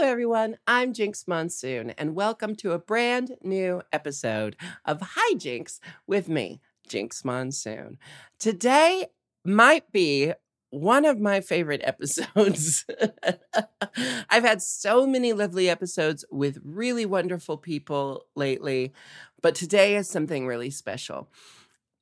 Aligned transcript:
Hello, 0.00 0.12
everyone. 0.12 0.56
I'm 0.66 0.94
Jinkx 0.94 1.28
Monsoon, 1.28 1.90
and 1.90 2.14
welcome 2.14 2.56
to 2.56 2.72
a 2.72 2.78
brand 2.78 3.36
new 3.42 3.82
episode 3.92 4.56
of 4.86 5.02
Hi 5.02 5.34
Jinkx 5.34 5.78
with 6.06 6.26
me, 6.26 6.62
Jinkx 6.88 7.22
Monsoon. 7.22 7.98
Today 8.38 9.08
might 9.44 9.92
be 9.92 10.32
one 10.70 11.04
of 11.04 11.20
my 11.20 11.42
favorite 11.42 11.82
episodes. 11.84 12.86
I've 14.30 14.42
had 14.42 14.62
so 14.62 15.06
many 15.06 15.34
lovely 15.34 15.68
episodes 15.68 16.24
with 16.30 16.62
really 16.64 17.04
wonderful 17.04 17.58
people 17.58 18.24
lately, 18.34 18.94
but 19.42 19.54
today 19.54 19.96
is 19.96 20.08
something 20.08 20.46
really 20.46 20.70
special. 20.70 21.28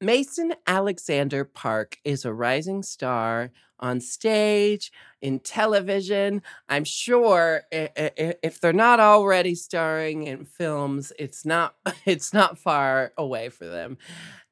Mason 0.00 0.54
Alexander 0.68 1.44
Park 1.44 1.98
is 2.04 2.24
a 2.24 2.32
rising 2.32 2.84
star 2.84 3.50
on 3.80 4.00
stage, 4.00 4.92
in 5.20 5.40
television. 5.40 6.42
I'm 6.68 6.84
sure 6.84 7.62
if 7.72 8.60
they're 8.60 8.72
not 8.72 9.00
already 9.00 9.54
starring 9.54 10.24
in 10.24 10.44
films, 10.44 11.12
it's 11.18 11.44
not 11.44 11.74
it's 12.04 12.32
not 12.32 12.58
far 12.58 13.12
away 13.16 13.48
for 13.48 13.66
them. 13.66 13.98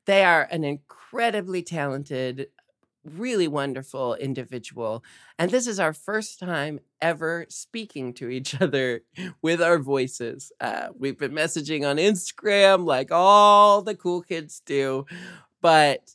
They 0.06 0.24
are 0.24 0.42
an 0.50 0.64
incredibly 0.64 1.62
talented 1.62 2.48
really 3.04 3.48
wonderful 3.48 4.14
individual. 4.14 5.04
And 5.38 5.50
this 5.50 5.66
is 5.66 5.78
our 5.78 5.92
first 5.92 6.38
time 6.38 6.80
ever 7.00 7.46
speaking 7.48 8.12
to 8.14 8.28
each 8.28 8.60
other 8.60 9.02
with 9.42 9.62
our 9.62 9.78
voices. 9.78 10.52
Uh, 10.60 10.88
we've 10.98 11.18
been 11.18 11.32
messaging 11.32 11.88
on 11.88 11.96
Instagram 11.96 12.84
like 12.84 13.10
all 13.12 13.82
the 13.82 13.94
cool 13.94 14.22
kids 14.22 14.60
do. 14.64 15.06
But 15.60 16.14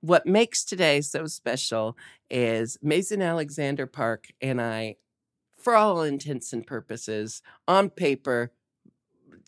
what 0.00 0.26
makes 0.26 0.64
today 0.64 1.00
so 1.00 1.26
special 1.26 1.96
is 2.30 2.78
Mason 2.82 3.22
Alexander 3.22 3.86
Park 3.86 4.26
and 4.40 4.60
I, 4.60 4.96
for 5.56 5.74
all 5.74 6.02
intents 6.02 6.52
and 6.52 6.66
purposes, 6.66 7.42
on 7.66 7.90
paper, 7.90 8.52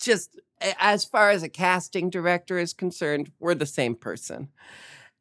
just 0.01 0.41
as 0.79 1.05
far 1.05 1.31
as 1.31 1.43
a 1.43 1.49
casting 1.49 2.11
director 2.11 2.59
is 2.59 2.73
concerned, 2.73 3.31
we're 3.39 3.55
the 3.55 3.67
same 3.67 3.95
person. 3.95 4.49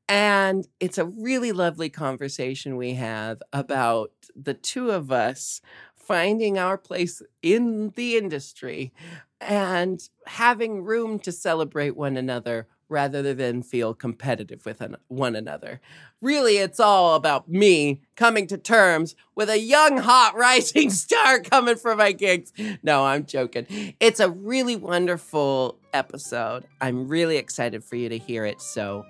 And 0.07 0.67
it's 0.79 0.97
a 0.97 1.05
really 1.05 1.51
lovely 1.51 1.89
conversation 1.89 2.77
we 2.77 2.95
have 2.95 3.41
about 3.53 4.11
the 4.35 4.55
two 4.55 4.89
of 4.89 5.11
us 5.11 5.61
finding 5.95 6.57
our 6.57 6.77
place 6.77 7.21
in 7.43 7.91
the 7.95 8.17
industry 8.17 8.91
and 9.39 10.01
having 10.25 10.83
room 10.83 11.19
to 11.19 11.31
celebrate 11.31 11.95
one 11.95 12.17
another 12.17 12.67
rather 12.89 13.33
than 13.33 13.61
feel 13.61 13.93
competitive 13.93 14.65
with 14.65 14.81
one 15.07 15.35
another. 15.35 15.79
Really, 16.21 16.57
it's 16.57 16.79
all 16.79 17.15
about 17.15 17.47
me 17.47 18.01
coming 18.15 18.47
to 18.47 18.57
terms 18.57 19.15
with 19.35 19.49
a 19.49 19.59
young, 19.59 19.99
hot, 19.99 20.35
rising 20.35 20.89
star 20.89 21.39
coming 21.39 21.75
for 21.75 21.95
my 21.95 22.11
gigs. 22.11 22.51
No, 22.83 23.05
I'm 23.05 23.25
joking. 23.25 23.95
It's 23.99 24.19
a 24.19 24.29
really 24.29 24.75
wonderful 24.75 25.77
episode. 25.93 26.65
I'm 26.81 27.07
really 27.07 27.37
excited 27.37 27.83
for 27.83 27.95
you 27.95 28.09
to 28.09 28.17
hear 28.17 28.43
it. 28.45 28.59
So, 28.61 29.05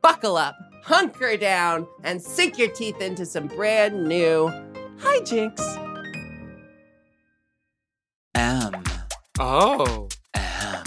buckle 0.00 0.36
up, 0.36 0.56
hunker 0.82 1.36
down, 1.36 1.86
and 2.04 2.22
sink 2.22 2.58
your 2.58 2.68
teeth 2.68 3.00
into 3.00 3.26
some 3.26 3.48
brand 3.48 4.04
new 4.04 4.50
hijinks. 4.98 5.80
M. 8.34 8.82
Oh. 9.38 10.08
M. 10.34 10.84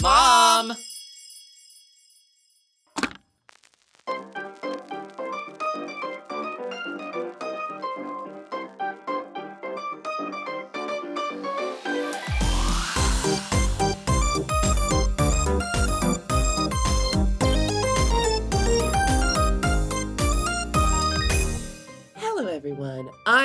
Mom! 0.00 0.72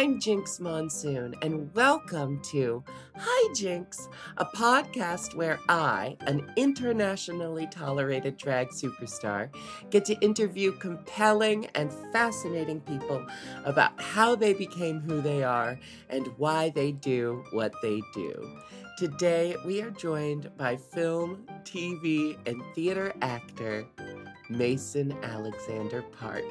I'm 0.04 0.20
Jinkx 0.20 0.60
Monsoon, 0.60 1.34
and 1.42 1.74
welcome 1.74 2.42
to 2.52 2.84
Hi 3.16 3.54
Jinkx, 3.54 4.10
a 4.36 4.44
podcast 4.44 5.34
where 5.34 5.58
I, 5.70 6.18
an 6.28 6.52
internationally 6.58 7.68
tolerated 7.68 8.36
drag 8.36 8.72
superstar, 8.72 9.48
get 9.92 10.04
to 10.04 10.20
interview 10.20 10.74
compelling 10.74 11.68
and 11.68 11.90
fascinating 12.12 12.82
people 12.82 13.26
about 13.64 13.94
how 13.98 14.36
they 14.36 14.52
became 14.52 15.00
who 15.00 15.22
they 15.22 15.42
are 15.42 15.80
and 16.10 16.28
why 16.36 16.72
they 16.72 16.92
do 16.92 17.42
what 17.54 17.74
they 17.82 18.02
do. 18.14 18.60
Today, 18.98 19.56
we 19.66 19.82
are 19.82 19.92
joined 19.92 20.52
by 20.58 20.76
film, 20.76 21.48
TV, 21.64 22.38
and 22.46 22.62
theater 22.76 23.14
actor 23.22 23.86
Mason 24.50 25.14
Alexander 25.24 26.02
Park. 26.02 26.44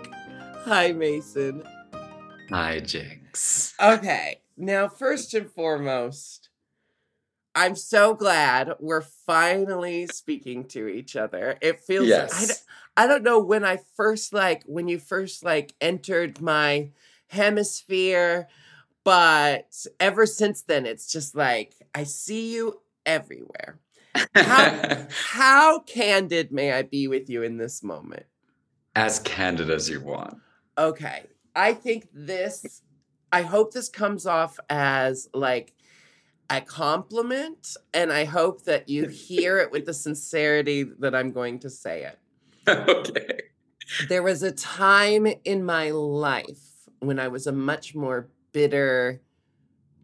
Hi, 0.64 0.92
Mason. 0.92 1.62
Hi, 2.52 2.80
Jinkx. 2.80 3.72
Okay. 3.80 4.42
Now, 4.58 4.86
first 4.86 5.32
and 5.32 5.50
foremost, 5.50 6.50
I'm 7.54 7.74
so 7.76 8.14
glad 8.14 8.74
we're 8.78 9.00
finally 9.00 10.06
speaking 10.06 10.64
to 10.68 10.86
each 10.86 11.16
other. 11.16 11.56
It 11.62 11.80
feels 11.80 12.08
yes. 12.08 12.32
I, 12.34 12.46
don't, 12.46 12.62
I 12.96 13.06
don't 13.06 13.24
know 13.24 13.38
when 13.38 13.64
I 13.64 13.78
first 13.94 14.34
like 14.34 14.62
when 14.64 14.86
you 14.86 14.98
first 14.98 15.44
like 15.44 15.74
entered 15.80 16.42
my 16.42 16.90
hemisphere, 17.28 18.48
but 19.02 19.86
ever 19.98 20.26
since 20.26 20.62
then 20.62 20.84
it's 20.84 21.10
just 21.10 21.34
like 21.34 21.74
I 21.94 22.04
see 22.04 22.54
you 22.54 22.80
everywhere. 23.06 23.80
How 24.34 25.06
how 25.10 25.78
candid 25.80 26.52
may 26.52 26.72
I 26.72 26.82
be 26.82 27.08
with 27.08 27.30
you 27.30 27.42
in 27.42 27.56
this 27.56 27.82
moment? 27.82 28.26
As 28.94 29.18
candid 29.20 29.70
as 29.70 29.88
you 29.88 30.02
want. 30.02 30.36
Okay. 30.76 31.24
I 31.54 31.74
think 31.74 32.08
this, 32.12 32.82
I 33.32 33.42
hope 33.42 33.72
this 33.72 33.88
comes 33.88 34.26
off 34.26 34.58
as 34.70 35.28
like 35.34 35.74
a 36.50 36.60
compliment, 36.60 37.76
and 37.94 38.12
I 38.12 38.24
hope 38.24 38.64
that 38.64 38.88
you 38.88 39.08
hear 39.08 39.58
it 39.58 39.70
with 39.70 39.86
the 39.86 39.94
sincerity 39.94 40.84
that 40.98 41.14
I'm 41.14 41.32
going 41.32 41.58
to 41.60 41.70
say 41.70 42.04
it. 42.04 42.18
okay. 42.68 43.40
There 44.08 44.22
was 44.22 44.42
a 44.42 44.52
time 44.52 45.26
in 45.44 45.64
my 45.64 45.90
life 45.90 46.88
when 47.00 47.18
I 47.18 47.28
was 47.28 47.46
a 47.46 47.52
much 47.52 47.94
more 47.94 48.28
bitter, 48.52 49.20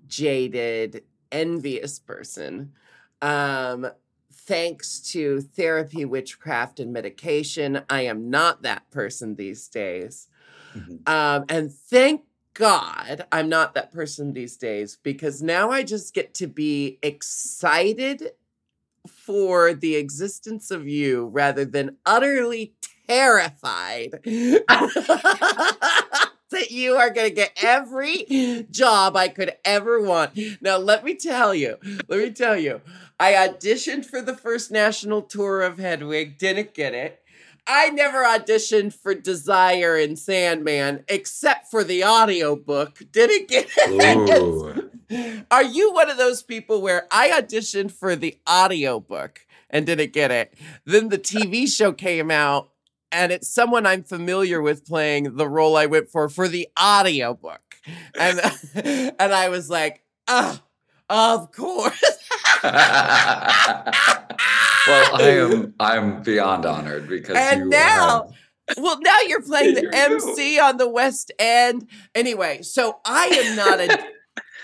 jaded, 0.06 1.02
envious 1.30 1.98
person. 1.98 2.72
Um, 3.22 3.88
thanks 4.32 5.00
to 5.12 5.40
therapy, 5.40 6.04
witchcraft, 6.04 6.80
and 6.80 6.92
medication, 6.92 7.82
I 7.90 8.02
am 8.02 8.30
not 8.30 8.62
that 8.62 8.90
person 8.90 9.36
these 9.36 9.68
days. 9.68 10.28
Mm-hmm. 10.76 10.96
Um, 11.06 11.44
and 11.48 11.72
thank 11.72 12.22
God 12.54 13.24
I'm 13.30 13.48
not 13.48 13.74
that 13.74 13.92
person 13.92 14.32
these 14.32 14.56
days 14.56 14.98
because 15.02 15.42
now 15.42 15.70
I 15.70 15.82
just 15.82 16.12
get 16.12 16.34
to 16.34 16.46
be 16.46 16.98
excited 17.02 18.32
for 19.06 19.74
the 19.74 19.96
existence 19.96 20.70
of 20.70 20.88
you 20.88 21.26
rather 21.26 21.64
than 21.64 21.96
utterly 22.04 22.74
terrified 23.06 24.10
that 26.50 26.70
you 26.70 26.96
are 26.96 27.10
going 27.10 27.28
to 27.28 27.34
get 27.34 27.52
every 27.62 28.66
job 28.70 29.16
I 29.16 29.28
could 29.28 29.54
ever 29.64 30.00
want. 30.00 30.38
Now, 30.60 30.76
let 30.78 31.04
me 31.04 31.14
tell 31.14 31.54
you, 31.54 31.76
let 32.08 32.18
me 32.18 32.30
tell 32.30 32.56
you, 32.56 32.80
I 33.20 33.32
auditioned 33.32 34.04
for 34.04 34.20
the 34.20 34.36
first 34.36 34.70
national 34.70 35.22
tour 35.22 35.62
of 35.62 35.78
Hedwig, 35.78 36.38
didn't 36.38 36.74
get 36.74 36.94
it. 36.94 37.22
I 37.68 37.90
never 37.90 38.24
auditioned 38.24 38.94
for 38.94 39.14
Desire 39.14 39.94
and 39.96 40.18
Sandman 40.18 41.04
except 41.06 41.70
for 41.70 41.84
the 41.84 42.02
audiobook. 42.02 42.98
Didn't 43.12 43.48
get 43.48 43.68
it. 43.76 45.44
Are 45.50 45.62
you 45.62 45.92
one 45.92 46.08
of 46.08 46.16
those 46.16 46.42
people 46.42 46.80
where 46.80 47.06
I 47.10 47.28
auditioned 47.30 47.92
for 47.92 48.16
the 48.16 48.38
audiobook 48.48 49.46
and 49.68 49.84
didn't 49.84 50.14
get 50.14 50.30
it? 50.30 50.54
Then 50.86 51.10
the 51.10 51.18
TV 51.18 51.68
show 51.72 51.92
came 51.92 52.30
out 52.30 52.70
and 53.12 53.32
it's 53.32 53.48
someone 53.48 53.84
I'm 53.86 54.02
familiar 54.02 54.62
with 54.62 54.86
playing 54.86 55.36
the 55.36 55.48
role 55.48 55.76
I 55.76 55.86
went 55.86 56.08
for 56.10 56.28
for 56.30 56.48
the 56.48 56.68
audiobook. 56.80 57.60
And 58.18 58.40
and 58.74 59.32
I 59.32 59.48
was 59.48 59.70
like, 59.70 60.02
"Ah, 60.26 60.62
of 61.08 61.52
course." 61.52 62.02
Well, 64.88 65.10
I 65.22 65.22
am 65.30 65.74
I'm 65.78 66.22
beyond 66.22 66.66
honored 66.66 67.08
because 67.08 67.36
and 67.36 67.70
now. 67.70 68.24
Have... 68.24 68.34
Well, 68.76 68.98
now 69.00 69.20
you're 69.26 69.40
playing 69.40 69.76
the 69.76 69.90
MC 69.94 70.60
on 70.60 70.76
the 70.76 70.88
West 70.88 71.32
End. 71.38 71.88
Anyway, 72.14 72.60
so 72.60 72.98
I 73.04 73.24
am 73.26 73.56
not 73.56 73.80
a 73.80 74.04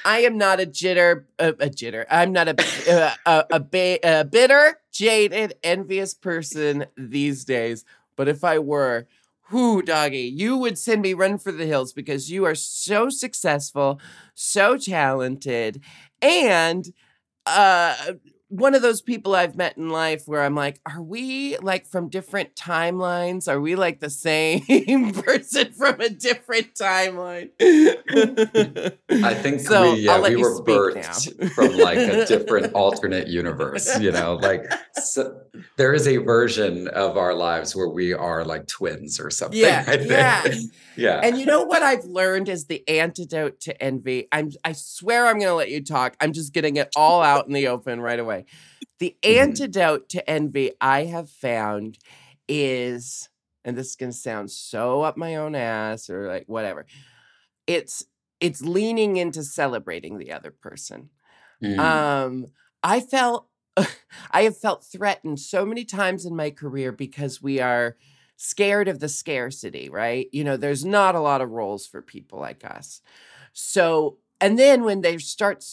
I 0.05 0.19
am 0.21 0.37
not 0.37 0.61
a 0.61 0.67
jitter, 0.67 1.25
a, 1.39 1.49
a 1.49 1.71
jitter. 1.71 2.05
I'm 2.11 2.33
not 2.33 2.49
a 2.49 2.55
a, 2.87 3.15
a, 3.25 3.47
a, 3.53 3.61
ba- 3.61 3.99
a 4.03 4.25
bitter, 4.25 4.79
jaded, 4.93 5.55
envious 5.63 6.13
person 6.13 6.87
these 6.97 7.45
days. 7.45 7.85
But 8.15 8.29
if 8.29 8.45
I 8.45 8.59
were, 8.59 9.07
whoo, 9.51 9.81
doggy, 9.81 10.19
you 10.19 10.59
would 10.59 10.79
send 10.79 11.01
me 11.01 11.15
run 11.15 11.39
for 11.39 11.53
the 11.53 11.67
hills 11.67 11.95
because 11.95 12.31
you 12.31 12.45
are 12.45 12.55
so 12.55 13.09
successful, 13.09 13.99
so 14.35 14.77
talented, 14.77 15.81
and 16.21 16.93
uh 17.47 17.95
one 18.55 18.77
of 18.77 18.83
those 18.83 19.03
people 19.03 19.35
I've 19.35 19.57
met 19.57 19.77
in 19.77 19.89
life 19.89 20.23
where 20.27 20.41
I'm 20.43 20.55
like, 20.55 20.81
are 20.87 21.03
we 21.03 21.57
like 21.59 21.87
from 21.87 22.09
different 22.09 22.55
timelines? 22.55 23.49
Are 23.49 23.61
we 23.61 23.75
like 23.75 23.99
the 23.99 24.11
same 24.11 25.13
person 25.13 25.73
from 25.73 26.01
a 26.01 26.09
different 26.09 26.75
timeline? 26.75 27.51
I 29.11 29.35
think 29.35 29.61
So, 29.61 29.95
we, 29.95 30.01
yeah, 30.01 30.21
we 30.21 30.37
were 30.37 30.63
birthed 30.63 31.51
from 31.53 31.77
like 31.79 31.99
a 31.99 32.27
different 32.27 32.73
alternate 32.75 33.27
universe, 33.27 33.99
you 33.99 34.13
know, 34.13 34.37
like 34.37 34.73
so, 35.03 35.41
there 35.77 35.93
is 35.93 36.07
a 36.07 36.19
version 36.19 36.87
of 36.89 37.17
our 37.17 37.35
lives 37.35 37.75
where 37.75 37.89
we 37.89 38.13
are 38.13 38.45
like 38.45 38.69
twins 38.69 39.19
or 39.19 39.31
something. 39.31 39.59
Yeah, 39.59 39.85
I 39.87 39.97
think. 39.97 40.11
yeah. 40.11 40.45
Yeah. 40.97 41.23
And 41.23 41.39
you 41.39 41.47
know 41.47 41.65
what 41.65 41.83
I've 41.83 42.05
learned 42.05 42.49
is 42.49 42.67
the 42.67 42.87
antidote 42.89 43.61
to 43.63 43.83
envy. 43.83 44.29
I'm 44.33 44.51
I 44.65 44.73
swear 44.73 45.27
I'm 45.27 45.39
gonna 45.39 45.55
let 45.55 45.71
you 45.71 45.83
talk. 45.83 46.17
I'm 46.21 46.33
just 46.33 46.53
getting 46.53 46.77
it 46.77 46.91
all 46.95 47.23
out 47.23 47.47
in 47.47 47.53
the 47.53 47.69
open 47.69 48.01
right 48.01 48.19
away. 48.19 48.47
The 49.01 49.17
Mhm. 49.29 49.65
antidote 49.65 50.09
to 50.11 50.29
envy 50.31 50.73
I 50.81 51.05
have 51.05 51.31
found 51.31 51.99
is, 52.49 53.29
and 53.65 53.77
this 53.77 53.89
is 53.91 53.97
gonna 53.97 54.13
sound 54.13 54.51
so 54.51 55.03
up 55.03 55.17
my 55.17 55.37
own 55.37 55.55
ass 55.55 56.11
or 56.11 56.29
like 56.29 56.45
whatever. 56.47 56.87
It's 57.67 58.05
it's 58.41 58.61
leaning 58.61 59.17
into 59.17 59.43
celebrating 59.43 60.19
the 60.19 60.33
other 60.33 60.51
person. 60.51 61.11
Mm. 61.63 62.07
Um, 62.19 62.47
I 62.83 63.01
felt 63.01 63.49
I 64.33 64.43
have 64.45 64.59
felt 64.59 64.85
threatened 64.85 65.41
so 65.41 65.67
many 65.67 65.85
times 65.85 66.27
in 66.27 66.37
my 66.37 66.51
career 66.51 66.93
because 66.93 67.43
we 67.43 67.61
are 67.61 67.97
scared 68.37 68.89
of 68.89 69.01
the 69.01 69.09
scarcity, 69.09 69.89
right? 69.89 70.29
You 70.33 70.45
know, 70.45 70.57
there's 70.57 70.85
not 70.85 71.15
a 71.15 71.21
lot 71.21 71.41
of 71.41 71.51
roles 71.51 71.87
for 71.87 72.03
people 72.03 72.39
like 72.41 72.65
us. 72.65 73.01
So, 73.53 74.19
and 74.41 74.59
then 74.59 74.85
when 74.85 75.01
they 75.03 75.19
start 75.19 75.65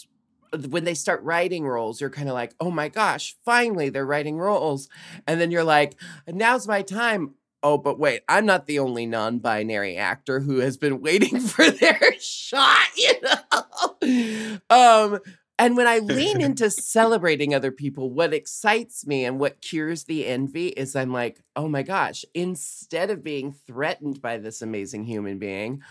when 0.69 0.83
they 0.83 0.93
start 0.93 1.23
writing 1.23 1.65
roles, 1.65 2.01
you're 2.01 2.09
kind 2.09 2.27
of 2.27 2.33
like, 2.33 2.53
"Oh 2.59 2.71
my 2.71 2.89
gosh, 2.89 3.35
finally 3.45 3.89
they're 3.89 4.05
writing 4.05 4.37
roles." 4.37 4.89
And 5.27 5.39
then 5.39 5.49
you're 5.51 5.63
like, 5.63 5.95
"Now's 6.27 6.67
my 6.67 6.81
time." 6.81 7.35
Oh, 7.63 7.77
but 7.77 7.99
wait, 7.99 8.23
I'm 8.27 8.45
not 8.45 8.65
the 8.65 8.79
only 8.79 9.05
non-binary 9.05 9.95
actor 9.95 10.39
who 10.39 10.57
has 10.59 10.77
been 10.77 10.99
waiting 11.01 11.39
for 11.41 11.69
their 11.69 11.99
shot, 12.19 12.89
you 12.97 13.13
know. 13.21 14.59
um 14.69 15.19
and 15.61 15.77
when 15.77 15.87
I 15.87 15.99
lean 15.99 16.41
into 16.47 16.71
celebrating 16.71 17.53
other 17.53 17.71
people, 17.71 18.09
what 18.09 18.33
excites 18.33 19.05
me 19.05 19.25
and 19.25 19.39
what 19.39 19.61
cures 19.61 20.05
the 20.05 20.25
envy 20.25 20.69
is 20.69 20.95
I'm 20.95 21.13
like, 21.13 21.43
oh 21.55 21.67
my 21.67 21.83
gosh, 21.83 22.25
instead 22.33 23.11
of 23.11 23.23
being 23.23 23.53
threatened 23.53 24.21
by 24.21 24.37
this 24.37 24.63
amazing 24.63 25.05
human 25.05 25.37
being, 25.37 25.83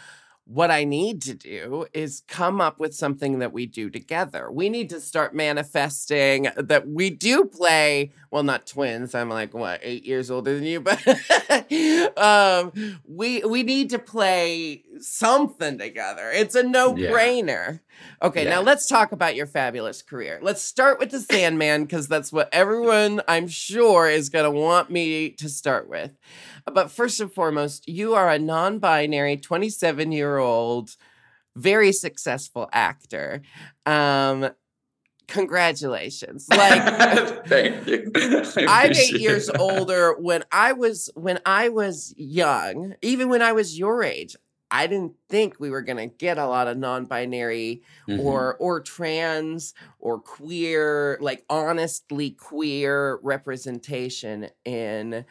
what 0.44 0.72
I 0.72 0.82
need 0.82 1.22
to 1.22 1.34
do 1.34 1.86
is 1.92 2.24
come 2.26 2.60
up 2.60 2.80
with 2.80 2.92
something 2.92 3.38
that 3.38 3.52
we 3.52 3.66
do 3.66 3.88
together. 3.88 4.50
We 4.50 4.68
need 4.68 4.90
to 4.90 5.00
start 5.00 5.32
manifesting 5.32 6.48
that 6.56 6.88
we 6.88 7.10
do 7.10 7.44
play, 7.44 8.10
well, 8.32 8.42
not 8.42 8.66
twins. 8.66 9.14
I'm 9.14 9.28
like, 9.28 9.54
what, 9.54 9.78
eight 9.84 10.04
years 10.04 10.28
older 10.28 10.52
than 10.56 10.64
you, 10.64 10.80
but 10.80 10.98
um, 12.18 12.72
we 13.06 13.44
we 13.44 13.62
need 13.62 13.90
to 13.90 14.00
play 14.00 14.82
something 15.00 15.78
together. 15.78 16.30
It's 16.30 16.54
a 16.54 16.62
no-brainer. 16.62 17.80
Okay, 18.22 18.44
now 18.44 18.60
let's 18.60 18.86
talk 18.86 19.12
about 19.12 19.34
your 19.36 19.46
fabulous 19.46 20.02
career. 20.02 20.38
Let's 20.42 20.62
start 20.62 20.98
with 20.98 21.10
the 21.10 21.20
Sandman 21.20 21.84
because 21.84 22.08
that's 22.08 22.32
what 22.32 22.48
everyone 22.52 23.20
I'm 23.28 23.48
sure 23.48 24.08
is 24.08 24.28
going 24.28 24.50
to 24.50 24.58
want 24.58 24.90
me 24.90 25.30
to 25.30 25.48
start 25.48 25.88
with. 25.88 26.12
But 26.72 26.90
first 26.90 27.20
and 27.20 27.32
foremost, 27.32 27.88
you 27.88 28.14
are 28.14 28.30
a 28.30 28.38
non-binary 28.38 29.38
27-year-old 29.38 30.96
very 31.56 31.92
successful 31.92 32.68
actor. 32.72 33.42
Um 33.86 34.50
congratulations. 35.26 36.46
Like 36.50 36.82
Thank 37.46 37.86
you. 37.86 38.10
I 38.16 38.86
I'm 38.86 38.92
eight 38.92 39.20
years 39.20 39.48
older. 39.48 40.14
When 40.18 40.44
I 40.52 40.72
was 40.72 41.10
when 41.14 41.40
I 41.46 41.68
was 41.68 42.12
young, 42.16 42.94
even 43.02 43.28
when 43.28 43.42
I 43.42 43.52
was 43.52 43.78
your 43.78 44.02
age, 44.02 44.36
I 44.70 44.86
didn't 44.86 45.16
think 45.28 45.58
we 45.60 45.70
were 45.70 45.82
gonna 45.82 46.06
get 46.08 46.38
a 46.38 46.46
lot 46.46 46.68
of 46.68 46.78
non-binary 46.78 47.82
Mhm. 48.06 48.50
or 48.50 48.56
or 48.58 48.80
trans 48.80 49.74
or 49.98 50.20
queer, 50.20 51.18
like 51.20 51.44
honestly 51.50 52.30
queer 52.32 53.18
representation 53.22 54.48
in 54.64 55.24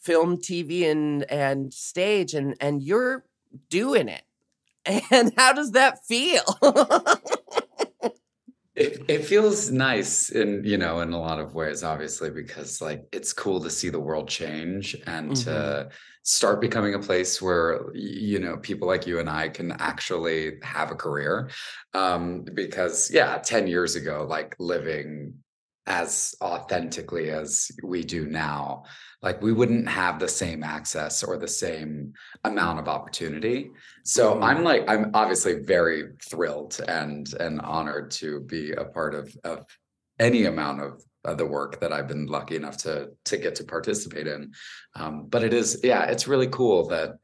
film, 0.00 0.38
TV, 0.38 0.84
and 0.86 1.24
and 1.24 1.72
stage, 1.74 2.34
and 2.34 2.56
and 2.60 2.82
you're 2.82 3.26
doing 3.70 4.08
it. 4.08 4.24
And 5.12 5.32
how 5.36 5.52
does 5.52 5.72
that 5.72 6.06
feel? 6.06 6.42
It, 8.74 9.02
it 9.08 9.24
feels 9.24 9.72
nice 9.72 10.30
in 10.30 10.62
you 10.64 10.78
know 10.78 11.00
in 11.00 11.12
a 11.12 11.18
lot 11.20 11.40
of 11.40 11.54
ways 11.54 11.82
obviously 11.82 12.30
because 12.30 12.80
like 12.80 13.08
it's 13.12 13.32
cool 13.32 13.60
to 13.60 13.70
see 13.70 13.88
the 13.88 13.98
world 13.98 14.28
change 14.28 14.94
and 15.06 15.34
Mhm. 15.34 15.38
to 15.38 15.90
start 16.28 16.60
becoming 16.60 16.92
a 16.94 16.98
place 16.98 17.40
where 17.40 17.86
you 17.94 18.38
know 18.38 18.58
people 18.58 18.86
like 18.86 19.06
you 19.06 19.18
and 19.18 19.30
I 19.30 19.48
can 19.48 19.72
actually 19.72 20.58
have 20.62 20.90
a 20.90 20.94
career 20.94 21.48
um 21.94 22.44
because 22.52 23.10
yeah 23.10 23.38
10 23.38 23.66
years 23.66 23.96
ago 23.96 24.26
like 24.28 24.54
living 24.58 25.32
as 25.86 26.34
authentically 26.42 27.30
as 27.30 27.70
we 27.82 28.04
do 28.04 28.26
now 28.26 28.82
like 29.22 29.40
we 29.40 29.54
wouldn't 29.54 29.88
have 29.88 30.18
the 30.18 30.28
same 30.28 30.62
access 30.62 31.24
or 31.24 31.38
the 31.38 31.48
same 31.48 32.12
amount 32.44 32.78
of 32.78 32.88
opportunity 32.88 33.70
so 34.04 34.34
Mhm. 34.34 34.42
i'm 34.42 34.64
like 34.64 34.84
i'm 34.86 35.10
obviously 35.14 35.54
very 35.62 36.10
thrilled 36.28 36.78
and 36.88 37.32
and 37.40 37.58
honored 37.62 38.10
to 38.20 38.40
be 38.40 38.72
a 38.72 38.84
part 38.84 39.14
of 39.14 39.34
of 39.44 39.64
any 40.20 40.44
amount 40.44 40.82
of, 40.82 41.02
of 41.30 41.38
the 41.38 41.46
work 41.46 41.80
that 41.80 41.92
i've 41.92 42.08
been 42.08 42.26
lucky 42.26 42.56
enough 42.56 42.76
to 42.78 43.10
to 43.24 43.36
get 43.36 43.54
to 43.56 43.64
participate 43.64 44.26
in. 44.26 44.52
Um, 44.94 45.26
but 45.28 45.44
it 45.44 45.52
is 45.52 45.80
yeah 45.84 46.04
it's 46.04 46.26
really 46.28 46.48
cool 46.48 46.88
that 46.88 47.18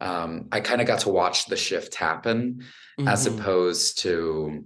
um, 0.00 0.48
i 0.52 0.60
kind 0.60 0.80
of 0.80 0.86
got 0.86 1.00
to 1.00 1.10
watch 1.10 1.46
the 1.46 1.56
shift 1.56 1.94
happen 1.94 2.64
as 3.06 3.26
Mhm. 3.26 3.38
opposed 3.38 3.98
to 4.00 4.64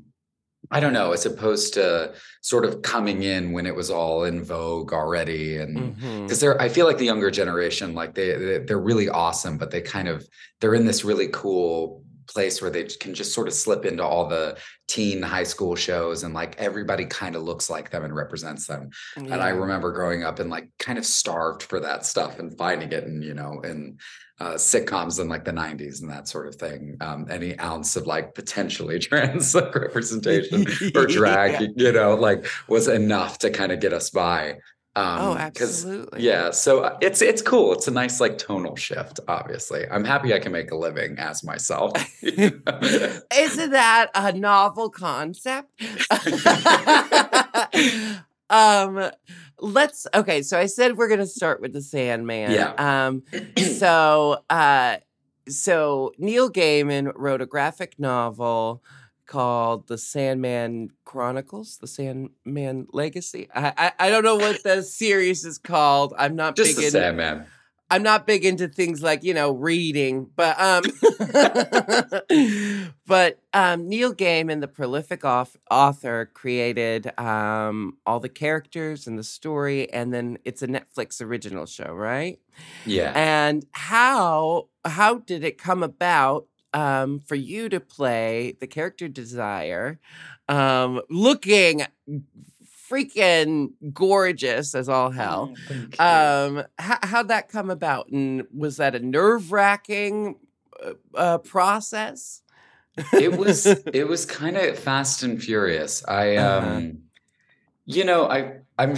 I 0.71 0.79
don't 0.79 0.93
know, 0.93 1.11
as 1.13 1.27
opposed 1.27 1.75
to 1.75 2.15
sort 2.41 2.65
of 2.65 2.83
coming 2.83 3.25
in 3.25 3.51
when 3.53 3.67
it 3.67 3.75
was 3.75 3.91
all 3.91 4.25
in 4.25 4.45
vogue 4.45 4.93
already. 4.93 5.59
And 5.59 5.97
because 6.23 6.39
they're 6.41 6.59
I 6.63 6.69
feel 6.69 6.87
like 6.87 6.99
the 6.99 7.05
younger 7.05 7.31
generation 7.33 7.95
like 7.95 8.15
they, 8.15 8.37
they 8.37 8.59
they're 8.59 8.79
really 8.91 9.09
awesome 9.09 9.59
but 9.59 9.71
they 9.73 9.81
kind 9.83 10.09
of 10.09 10.27
they're 10.61 10.75
in 10.77 10.87
this 10.87 11.05
really 11.05 11.29
cool 11.33 12.05
place 12.33 12.61
where 12.63 12.71
they 12.71 12.85
can 12.85 13.15
just 13.15 13.35
sort 13.35 13.49
of 13.49 13.55
slip 13.55 13.85
into 13.85 14.05
all 14.05 14.27
the 14.29 14.57
teen 14.89 15.23
high 15.23 15.43
school 15.45 15.75
shows 15.77 16.23
and 16.23 16.35
like 16.35 16.59
everybody 16.59 17.05
kind 17.07 17.37
of 17.37 17.43
looks 17.43 17.71
like 17.71 17.91
them 17.91 18.05
and 18.05 18.15
represents 18.15 18.67
them 18.67 18.91
and 19.17 19.35
I 19.35 19.49
remember 19.51 19.93
growing 19.93 20.23
up 20.25 20.39
and 20.39 20.51
like 20.51 20.69
kind 20.79 20.99
of 20.99 21.07
starved 21.07 21.63
for 21.63 21.81
that 21.81 22.05
stuff 22.05 22.39
and 22.39 22.57
finding 22.59 22.93
it 22.93 23.05
in, 23.05 23.23
you 23.23 23.35
know, 23.35 23.61
in 23.63 23.99
uh, 24.41 24.55
sitcoms 24.55 25.21
in 25.21 25.29
like 25.29 25.45
the 25.45 25.53
90s 25.53 26.01
and 26.01 26.11
that 26.11 26.27
sort 26.27 26.49
of 26.49 26.57
thing. 26.57 26.97
Um, 27.01 27.27
any 27.31 27.57
ounce 27.61 27.95
of 27.97 28.07
like 28.07 28.35
potentially 28.35 28.99
trans 29.07 29.55
representation 29.55 30.67
or 30.97 31.07
drag, 31.07 31.61
Yeah. 31.61 31.69
you 31.77 31.93
know, 31.93 32.15
like 32.15 32.47
was 32.69 32.89
enough 32.89 33.39
to 33.39 33.51
kind 33.51 33.71
of 33.73 33.81
get 33.81 33.93
us 33.93 34.11
by. 34.11 34.57
Um, 34.95 35.19
Oh, 35.21 35.37
absolutely. 35.37 36.23
Yeah, 36.23 36.51
so 36.51 36.83
uh, 36.83 36.99
it's 37.01 37.23
it's 37.23 37.41
cool. 37.41 37.73
It's 37.73 37.89
a 37.89 37.91
nice 37.91 38.21
like 38.21 38.37
tonal 38.37 38.77
shift. 38.77 39.21
Obviously, 39.27 39.87
I'm 39.91 40.05
happy 40.05 40.35
I 40.35 40.39
can 40.39 40.53
make 40.53 40.71
a 40.71 40.77
living 40.77 41.19
as 41.19 41.43
myself. 41.43 41.93
Isn't 42.23 42.63
that 43.71 44.11
a 44.15 44.33
novel 44.33 44.91
concept? 44.91 45.71
um 48.51 49.11
let's 49.61 50.07
okay, 50.15 50.43
so 50.43 50.59
I 50.59 50.67
said 50.67 50.99
we're 50.99 51.09
gonna 51.09 51.27
start 51.27 51.63
with 51.63 51.73
the 51.73 51.81
Sandman. 51.81 52.51
Yeah. 52.51 52.75
Um 52.77 53.23
so 53.79 54.43
uh 54.51 54.97
so 55.49 56.13
Neil 56.19 56.51
Gaiman 56.51 57.13
wrote 57.17 57.41
a 57.41 57.47
graphic 57.47 57.99
novel 57.99 58.83
called 59.33 59.89
The 59.89 59.97
Sandman 59.97 60.91
Chronicles, 61.07 61.79
The 61.79 61.87
Sandman 61.87 62.87
Legacy. 62.93 63.49
I 63.55 63.73
I, 63.79 63.93
I 63.99 64.11
don't 64.11 64.25
know 64.25 64.37
what 64.37 64.63
the 64.63 64.83
series 64.83 65.47
is 65.47 65.57
called. 65.57 66.13
I'm 66.19 66.37
not 66.37 66.55
Just 66.55 66.77
big 66.77 66.85
the 66.85 66.91
Sandman. 66.91 67.47
I'm 67.89 68.03
not 68.03 68.27
big 68.27 68.45
into 68.45 68.69
things 68.69 69.03
like, 69.03 69.23
you 69.23 69.33
know, 69.33 69.51
reading, 69.51 70.29
but 70.37 70.61
um 70.61 70.83
but 73.07 73.39
um 73.55 73.89
Neil 73.89 74.15
Gaiman, 74.15 74.61
the 74.61 74.69
prolific 74.69 75.23
auth- 75.23 75.57
author, 75.71 76.31
created 76.35 77.19
um 77.19 77.97
all 78.05 78.21
the 78.21 78.29
characters 78.29 79.07
and 79.07 79.19
the 79.19 79.25
story 79.25 79.91
and 79.91 80.13
then 80.13 80.37
it's 80.45 80.61
a 80.63 80.69
Netflix 80.69 81.23
original 81.23 81.65
show, 81.65 81.93
right? 81.95 82.39
Yeah. 82.85 83.13
And 83.15 83.65
how 83.73 84.69
how 84.85 85.19
did 85.21 85.43
it 85.43 85.57
come 85.57 85.83
about 85.83 86.49
um 86.75 87.21
for 87.21 87.35
you 87.35 87.69
to 87.69 87.81
play 87.81 88.57
the 88.61 88.67
character 88.67 89.09
Desire 89.09 89.99
um 90.49 91.01
looking 91.11 91.83
freaking 92.93 93.71
gorgeous 93.93 94.75
as 94.75 94.89
all 94.89 95.11
hell? 95.11 95.55
Oh. 95.99 96.05
Um, 96.05 96.65
how, 96.79 96.99
how'd 97.03 97.29
that 97.29 97.49
come 97.49 97.71
about? 97.71 98.09
And 98.09 98.47
was 98.55 98.77
that 98.77 98.95
a 98.95 99.01
nerve 99.01 99.51
wracking 99.51 100.37
uh, 100.83 100.93
uh, 101.15 101.39
process? 101.39 102.43
it 103.15 103.37
was 103.37 103.67
it 103.93 104.07
was 104.07 104.27
kind 104.27 104.57
of 104.57 104.79
fast 104.79 105.23
and 105.23 105.43
furious. 105.43 106.05
I 106.07 106.37
Uh-huh. 106.37 106.69
um 106.69 106.99
you 107.87 108.05
know, 108.05 108.29
I 108.29 108.61
I'm 108.79 108.97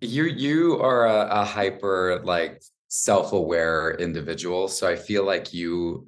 you 0.00 0.24
you 0.24 0.80
are 0.80 1.06
a, 1.06 1.40
a 1.40 1.44
hyper 1.44 2.20
like 2.24 2.62
self-aware 2.88 3.96
individual, 3.98 4.68
so 4.68 4.86
I 4.88 4.96
feel 4.96 5.24
like 5.24 5.52
you 5.52 6.06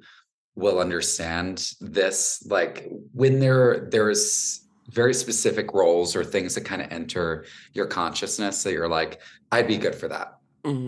will 0.55 0.79
understand 0.79 1.71
this 1.79 2.43
like 2.47 2.87
when 3.13 3.39
there 3.39 3.87
there's 3.91 4.65
very 4.89 5.13
specific 5.13 5.71
roles 5.73 6.15
or 6.15 6.23
things 6.23 6.55
that 6.55 6.65
kind 6.65 6.81
of 6.81 6.91
enter 6.91 7.45
your 7.73 7.85
consciousness 7.87 8.63
that 8.63 8.73
you're 8.73 8.89
like 8.89 9.21
I'd 9.51 9.67
be 9.67 9.77
good 9.77 9.95
for 9.95 10.07
that. 10.09 10.33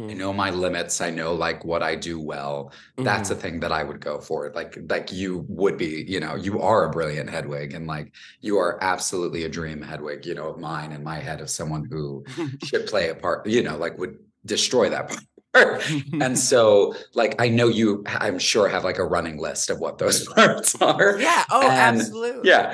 I 0.09 0.13
Mhm, 0.13 0.15
know 0.15 0.33
my 0.33 0.49
limits. 0.49 0.99
I 0.99 1.09
know 1.09 1.33
like 1.33 1.63
what 1.63 1.81
I 1.81 1.95
do 1.95 2.19
well. 2.19 2.73
That's 3.01 3.29
mhm. 3.29 3.31
a 3.31 3.35
thing 3.35 3.61
that 3.61 3.71
I 3.71 3.83
would 3.83 4.01
go 4.01 4.19
for. 4.19 4.51
Like 4.53 4.77
like 4.89 5.11
you 5.11 5.45
would 5.47 5.77
be, 5.77 6.03
you 6.07 6.19
know, 6.19 6.35
you 6.35 6.59
are 6.61 6.85
a 6.85 6.91
brilliant 6.91 7.29
Hedwig 7.29 7.73
and 7.73 7.87
like 7.87 8.13
you 8.41 8.57
are 8.57 8.77
absolutely 8.83 9.43
a 9.45 9.49
dream 9.49 9.81
Hedwig, 9.81 10.25
you 10.25 10.35
know, 10.35 10.49
of 10.49 10.59
mine 10.59 10.91
in 10.91 11.03
my 11.03 11.17
head 11.19 11.39
of 11.39 11.49
someone 11.49 11.85
who 11.89 12.25
should 12.61 12.87
play 12.87 13.09
a 13.09 13.15
part, 13.15 13.47
you 13.47 13.63
know, 13.63 13.77
like 13.77 13.97
would 13.97 14.17
destroy 14.45 14.89
that 14.89 15.07
part. 15.07 15.21
and 16.21 16.39
so 16.39 16.95
like 17.13 17.35
I 17.41 17.49
know 17.49 17.67
you 17.67 18.03
I'm 18.07 18.39
sure 18.39 18.69
have 18.69 18.83
like 18.85 18.97
a 18.99 19.03
running 19.03 19.37
list 19.37 19.69
of 19.69 19.79
what 19.79 19.97
those 19.97 20.25
parts 20.33 20.75
are. 20.81 21.19
yeah. 21.19 21.43
Oh, 21.51 21.61
And 21.61 21.99
absolutely. 21.99 22.49
yeah. 22.49 22.73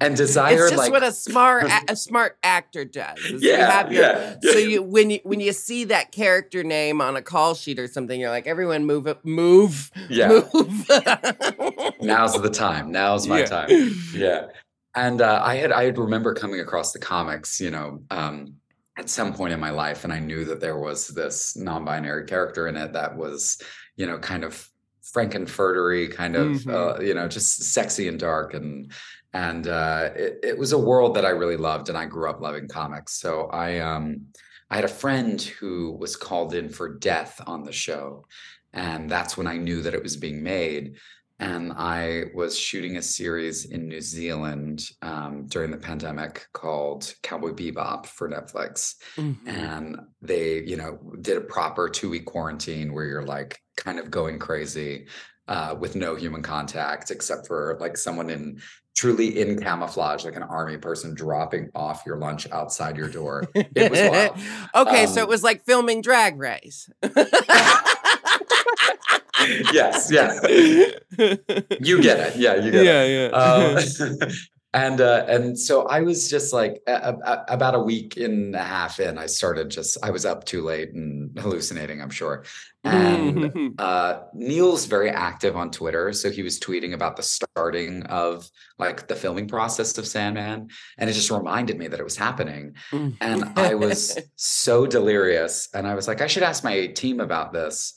And 0.00 0.16
desire 0.16 0.54
it's 0.54 0.70
just 0.70 0.76
like 0.76 0.90
what 0.92 1.02
a 1.02 1.12
smart 1.12 1.66
a, 1.88 1.94
smart 1.96 2.38
actor 2.42 2.84
does. 2.86 3.18
is 3.18 3.42
you 3.42 3.50
yeah, 3.50 3.90
your 3.90 4.02
yeah, 4.02 4.36
so 4.42 4.58
you 4.58 4.82
when 4.82 5.10
you 5.10 5.20
when 5.24 5.40
you 5.40 5.52
see 5.52 5.84
that 5.84 6.12
character 6.12 6.64
name 6.64 7.00
on 7.02 7.14
a 7.16 7.22
call 7.22 7.54
sheet 7.54 7.78
or 7.78 7.88
something, 7.88 8.18
you're 8.18 8.30
like, 8.30 8.46
everyone 8.46 8.86
move 8.86 9.06
it, 9.06 9.18
move, 9.24 9.90
yeah. 10.08 10.28
move. 10.28 10.86
Now's 12.00 12.40
the 12.40 12.50
time. 12.50 12.90
Now's 12.90 13.26
my 13.26 13.40
Yeah. 13.40 13.44
time. 13.46 13.94
yeah 14.14 14.46
and 14.96 15.20
uh, 15.20 15.42
i 15.44 15.56
had 15.56 15.72
i 15.72 15.84
had 15.84 15.98
remember 15.98 16.32
coming 16.34 16.60
across 16.60 16.92
the 16.92 16.98
comics 17.00 17.60
you 17.60 17.68
know 17.70 18.00
um 18.10 18.54
at 18.96 19.10
some 19.10 19.32
point 19.34 19.52
in 19.52 19.60
my 19.60 19.70
life 19.70 20.04
and 20.04 20.12
i 20.12 20.18
knew 20.18 20.44
that 20.44 20.60
there 20.60 20.78
was 20.78 21.08
this 21.08 21.56
non-binary 21.56 22.26
character 22.26 22.68
in 22.68 22.76
it 22.76 22.92
that 22.92 23.16
was 23.16 23.60
you 23.96 24.06
know 24.06 24.18
kind 24.18 24.44
of 24.44 24.68
frankenfurtery 25.14 26.12
kind 26.12 26.36
of 26.36 26.48
Mhm. 26.52 26.72
uh, 26.98 27.00
you 27.02 27.14
know 27.14 27.28
just 27.28 27.62
sexy 27.62 28.08
and 28.08 28.18
dark 28.18 28.54
and 28.54 28.92
and 29.32 29.66
uh 29.68 30.10
it, 30.14 30.38
it 30.42 30.58
was 30.58 30.72
a 30.72 30.78
world 30.78 31.14
that 31.16 31.24
i 31.24 31.30
really 31.30 31.56
loved 31.56 31.88
and 31.88 31.98
i 31.98 32.06
grew 32.06 32.28
up 32.28 32.40
loving 32.40 32.68
comics 32.68 33.12
so 33.14 33.46
i 33.48 33.78
um 33.80 34.26
i 34.70 34.76
had 34.76 34.84
a 34.84 34.88
friend 35.02 35.40
who 35.42 35.92
was 35.92 36.16
called 36.16 36.54
in 36.54 36.68
for 36.68 36.88
death 36.94 37.40
on 37.46 37.62
the 37.64 37.72
show 37.72 38.24
and 38.72 39.10
that's 39.10 39.36
when 39.36 39.46
i 39.46 39.56
knew 39.56 39.82
that 39.82 39.94
it 39.94 40.02
was 40.02 40.16
being 40.16 40.42
made 40.42 40.96
and 41.44 41.72
I 41.72 42.24
was 42.34 42.58
shooting 42.58 42.96
a 42.96 43.02
series 43.02 43.64
in 43.66 43.88
New 43.88 44.00
Zealand 44.00 44.88
um, 45.02 45.46
during 45.48 45.70
the 45.70 45.76
pandemic 45.76 46.46
called 46.52 47.14
Cowboy 47.22 47.52
Bebop 47.52 48.06
for 48.06 48.28
Netflix. 48.28 48.94
Mhm. 49.16 49.36
And 49.46 49.98
they, 50.22 50.62
you 50.62 50.76
know, 50.76 50.98
did 51.20 51.36
a 51.36 51.40
proper 51.42 51.88
two 51.88 52.10
week 52.10 52.24
quarantine 52.26 52.92
where 52.94 53.04
you're 53.04 53.24
like 53.26 53.60
kind 53.76 53.98
of 53.98 54.10
going 54.10 54.38
crazy 54.38 55.06
uh, 55.48 55.74
with 55.78 55.94
no 55.94 56.14
human 56.14 56.42
contact 56.42 57.10
except 57.10 57.46
for 57.46 57.76
like 57.80 57.96
someone 57.96 58.30
in 58.30 58.60
truly 58.96 59.40
in 59.40 59.60
camouflage, 59.60 60.24
like 60.24 60.36
an 60.36 60.42
army 60.44 60.78
person 60.78 61.14
dropping 61.14 61.68
off 61.74 62.04
your 62.06 62.16
lunch 62.16 62.48
outside 62.52 62.96
your 62.96 63.08
door. 63.08 63.44
It 63.54 63.90
was 63.90 64.00
wild. 64.74 64.86
okay, 64.86 65.06
so 65.06 65.20
it 65.20 65.24
Um, 65.24 65.28
was 65.28 65.42
like 65.42 65.64
filming 65.64 66.00
Drag 66.00 66.38
Race. 66.38 66.88
yes, 69.72 70.10
yeah. 70.10 70.40
You 71.80 72.02
get 72.02 72.18
it. 72.20 72.36
Yeah, 72.36 72.54
you 72.56 72.70
get 72.70 72.84
it. 72.86 73.32
yeah, 73.32 74.22
Um, 74.22 74.28
and 74.74 75.00
uh, 75.00 75.24
and 75.28 75.58
so 75.58 75.82
I 75.86 76.00
was 76.00 76.28
just 76.28 76.52
like 76.52 76.80
a, 76.86 77.14
a- 77.24 77.44
about 77.48 77.74
a 77.74 77.80
week 77.80 78.16
and 78.16 78.54
a 78.54 78.62
half 78.62 78.98
in, 79.00 79.18
I 79.18 79.26
started 79.26 79.70
just 79.70 79.96
I 80.02 80.10
was 80.10 80.24
up 80.26 80.44
too 80.44 80.62
late 80.62 80.92
and 80.92 81.36
hallucinating, 81.38 82.00
I'm 82.02 82.10
sure. 82.10 82.44
And 82.86 83.74
uh, 83.80 84.24
Neil's 84.34 84.84
very 84.84 85.08
active 85.08 85.56
on 85.56 85.70
Twitter, 85.70 86.12
so 86.12 86.30
he 86.30 86.42
was 86.42 86.60
tweeting 86.60 86.92
about 86.92 87.16
the 87.16 87.22
starting 87.22 88.02
of 88.02 88.46
like 88.78 89.08
the 89.08 89.14
filming 89.16 89.48
process 89.48 89.96
of 89.96 90.06
Sandman, 90.06 90.68
and 90.98 91.08
it 91.08 91.14
just 91.14 91.30
reminded 91.30 91.78
me 91.78 91.88
that 91.88 91.98
it 91.98 92.02
was 92.04 92.16
happening. 92.18 92.74
And 92.92 93.44
I 93.58 93.74
was 93.74 94.18
so 94.36 94.86
delirious, 94.86 95.68
and 95.72 95.86
I 95.86 95.94
was 95.94 96.06
like, 96.08 96.20
I 96.20 96.26
should 96.26 96.42
ask 96.42 96.62
my 96.62 96.88
team 96.88 97.20
about 97.20 97.54
this. 97.54 97.94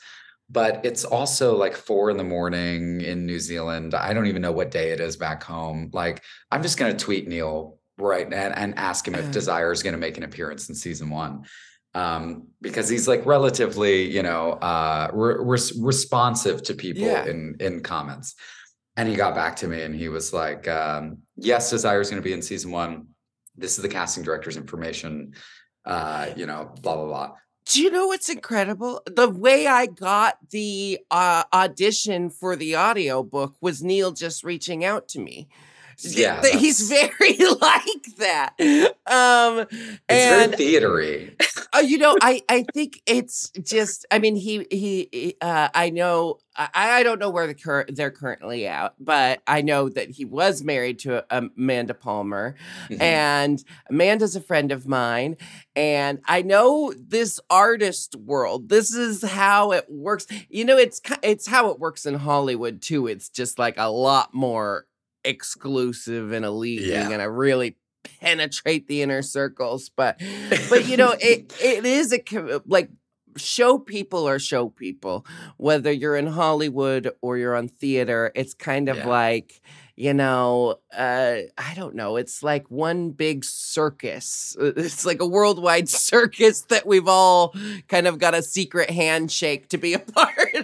But 0.50 0.86
it's 0.86 1.04
also 1.04 1.58
like 1.58 1.76
four 1.76 2.10
in 2.10 2.18
the 2.18 2.24
morning 2.24 3.02
in 3.02 3.26
New 3.26 3.40
Zealand. 3.40 3.94
I 3.94 4.14
don't 4.14 4.28
even 4.28 4.42
know 4.42 4.54
what 4.54 4.72
day 4.72 4.92
it 4.92 5.00
is 5.02 5.18
back 5.18 5.44
home. 5.44 5.90
Like, 5.94 6.24
I'm 6.52 6.62
just 6.64 6.78
gonna 6.78 6.98
tweet 6.98 7.28
Neil 7.28 7.78
right 7.98 8.26
and, 8.26 8.56
and 8.56 8.78
ask 8.78 9.06
him 9.08 9.16
if 9.16 9.28
Uh. 9.28 9.32
Desire 9.32 9.72
is 9.72 9.84
gonna 9.84 9.98
make 9.98 10.18
an 10.18 10.24
appearance 10.24 10.70
in 10.70 10.76
season 10.76 11.10
one. 11.10 11.44
Um, 11.94 12.48
because 12.62 12.88
he's 12.88 13.08
like 13.08 13.26
relatively, 13.26 14.04
you 14.10 14.22
know, 14.24 14.52
uh 14.52 15.10
re- 15.14 15.36
res- 15.40 15.78
responsive 15.78 16.62
to 16.64 16.74
people 16.76 17.04
Yeah. 17.04 17.26
in 17.26 17.58
in 17.60 17.82
comments. 17.82 18.36
And 18.96 19.10
he 19.10 19.16
got 19.16 19.36
back 19.36 19.58
to 19.58 19.68
me 19.68 19.82
and 19.84 19.94
he 19.96 20.08
was 20.10 20.32
like, 20.34 20.68
um, 20.68 21.20
yes, 21.36 21.70
Desire 21.70 22.00
is 22.02 22.10
gonna 22.10 22.22
be 22.22 22.34
in 22.34 22.42
season 22.42 22.72
one. 22.72 23.08
This 23.56 23.78
is 23.78 23.82
the 23.82 23.90
casting 23.90 24.24
director's 24.24 24.58
information. 24.58 25.34
Uh, 25.86 26.30
you 26.36 26.46
know, 26.46 26.72
blah 26.82 26.96
blah 26.96 27.06
blah. 27.06 27.32
Do 27.70 27.82
you 27.82 27.92
know 27.92 28.08
what's 28.08 28.30
incredible? 28.30 29.02
The 29.06 29.30
way 29.30 29.68
I 29.68 29.88
got 29.88 30.38
the 30.52 31.00
uh, 31.12 31.44
audition 31.52 32.30
for 32.30 32.56
the 32.56 32.78
audiobook 32.78 33.56
was 33.60 33.84
Neil 33.84 34.14
just 34.14 34.46
reaching 34.46 34.86
out 34.86 35.10
to 35.10 35.20
me. 35.20 35.50
Yeah, 36.00 36.42
th- 36.42 36.56
he's 36.56 36.88
very 36.90 37.38
like 37.62 38.06
that. 38.18 38.54
Um, 39.08 39.66
It's 39.70 40.02
and 40.10 40.56
very 40.56 40.72
theatery. 40.80 41.42
uh, 41.76 41.80
you 41.80 41.98
know, 41.98 42.16
I 42.22 42.42
I 42.50 42.66
think 42.74 43.02
it's 43.06 43.50
just. 43.64 44.06
I 44.12 44.20
mean, 44.20 44.36
he 44.36 44.68
he. 44.70 45.36
Uh, 45.42 45.70
I 45.74 45.90
know. 45.90 46.38
I 46.56 46.70
I 47.00 47.04
don't 47.04 47.20
know 47.20 47.30
where 47.30 47.48
the 47.48 47.56
cur- 47.56 47.86
they're 47.90 48.12
currently 48.12 48.68
at, 48.68 48.94
but 49.00 49.42
I 49.48 49.62
know 49.62 49.90
that 49.90 50.12
he 50.12 50.24
was 50.26 50.64
married 50.64 51.00
to 51.00 51.26
um, 51.36 51.52
Amanda 51.58 51.94
Palmer, 51.96 52.56
Mhm. 52.90 53.02
and 53.02 53.64
Amanda's 53.90 54.36
a 54.36 54.42
friend 54.42 54.72
of 54.72 54.88
mine. 54.88 55.38
And 55.76 56.20
I 56.26 56.42
know 56.44 56.94
this 56.98 57.40
artist 57.50 58.16
world. 58.16 58.70
This 58.70 58.94
is 58.94 59.24
how 59.24 59.72
it 59.72 59.86
works. 59.90 60.28
You 60.50 60.66
know, 60.66 60.78
it's 60.78 61.02
it's 61.24 61.48
how 61.48 61.70
it 61.72 61.80
works 61.80 62.06
in 62.06 62.16
Hollywood 62.16 62.82
too. 62.84 63.08
It's 63.08 63.30
just 63.30 63.58
like 63.58 63.76
a 63.78 63.90
lot 63.92 64.34
more 64.34 64.86
exclusive 65.24 66.32
and 66.32 66.46
elite, 66.46 66.80
and 66.82 66.88
Yeah. 66.90 67.02
you're 67.02 67.10
gonna 67.10 67.30
really 67.32 67.78
penetrate 68.22 68.88
the 68.88 69.02
inner 69.02 69.22
circles. 69.22 69.90
But 69.90 70.20
but 70.70 70.88
you 70.88 70.98
know, 70.98 71.16
it 71.20 71.54
it 71.62 71.86
is 71.86 72.14
a 72.14 72.22
like 72.66 72.90
show 73.36 73.78
people 73.78 74.28
are 74.28 74.40
show 74.40 74.68
people 74.70 75.24
whether 75.58 75.92
you're 75.92 76.16
in 76.16 76.26
hollywood 76.26 77.12
or 77.22 77.38
you're 77.38 77.56
on 77.56 77.68
theater 77.68 78.32
it's 78.34 78.56
kind 78.56 78.90
of 78.90 78.98
Yeah. 78.98 79.08
like 79.08 79.62
you 79.96 80.16
know 80.16 80.80
uh 80.92 81.36
i 81.56 81.74
don't 81.76 81.94
know 81.94 82.16
it's 82.16 82.42
like 82.42 82.72
one 82.72 83.12
big 83.12 83.46
circus 83.46 84.58
Uh, 84.60 84.72
it's 84.76 85.06
like 85.06 85.22
a 85.22 85.28
worldwide 85.28 85.88
circus 86.10 86.62
that 86.70 86.88
we've 86.88 87.08
all 87.08 87.54
kind 87.88 88.08
of 88.08 88.18
got 88.18 88.34
a 88.34 88.42
secret 88.42 88.90
handshake 88.90 89.70
to 89.70 89.78
be 89.78 89.94
a 89.94 90.00
part 90.18 90.56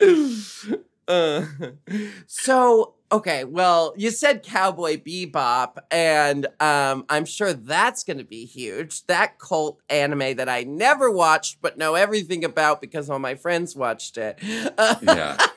of 0.00 0.76
Uh, 1.08 1.46
so 2.26 2.94
okay 3.10 3.44
well 3.44 3.94
you 3.96 4.10
said 4.10 4.42
cowboy 4.42 4.98
bebop 4.98 5.78
and 5.90 6.46
um 6.60 7.06
i'm 7.08 7.24
sure 7.24 7.54
that's 7.54 8.04
going 8.04 8.18
to 8.18 8.24
be 8.24 8.44
huge. 8.44 9.06
That 9.06 9.38
cult 9.38 9.80
anime 9.88 10.36
that 10.36 10.48
i 10.48 10.64
never 10.64 11.10
watched 11.10 11.62
but 11.62 11.78
know 11.78 11.94
everything 11.94 12.44
about 12.44 12.80
because 12.82 13.08
all 13.08 13.18
my 13.18 13.34
friends 13.34 13.74
watched 13.74 14.18
it. 14.18 14.38
Yeah. 14.42 15.38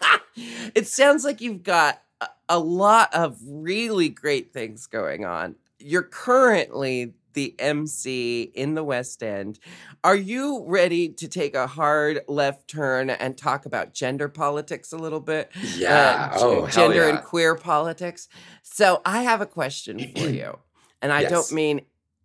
it 0.75 0.87
sounds 0.87 1.23
like 1.23 1.41
you've 1.41 1.63
got 1.63 2.01
a, 2.19 2.27
a 2.49 2.59
lot 2.59 3.13
of 3.13 3.37
really 3.45 4.09
great 4.09 4.53
things 4.53 4.87
going 4.87 5.25
on. 5.25 5.55
You're 5.79 6.03
currently 6.03 7.13
the 7.33 7.55
MC 7.59 8.43
in 8.53 8.73
the 8.75 8.83
West 8.83 9.21
End. 9.23 9.59
Are 10.03 10.15
you 10.15 10.63
ready 10.67 11.09
to 11.09 11.27
take 11.27 11.55
a 11.55 11.67
hard 11.67 12.21
left 12.27 12.67
turn 12.67 13.09
and 13.09 13.37
talk 13.37 13.65
about 13.65 13.93
gender 13.93 14.29
politics 14.29 14.91
a 14.91 14.97
little 14.97 15.19
bit? 15.19 15.51
Yeah. 15.75 16.31
uh, 16.33 16.37
oh, 16.39 16.67
gender 16.67 17.07
yeah. 17.07 17.15
and 17.15 17.23
queer 17.23 17.55
politics. 17.55 18.27
So 18.63 19.01
I 19.05 19.23
have 19.23 19.41
a 19.41 19.45
question 19.45 19.99
for 20.15 20.29
you, 20.29 20.57
and 21.01 21.11
I 21.11 21.21
Yes. 21.21 21.31
don't 21.31 21.51
mean 21.53 21.81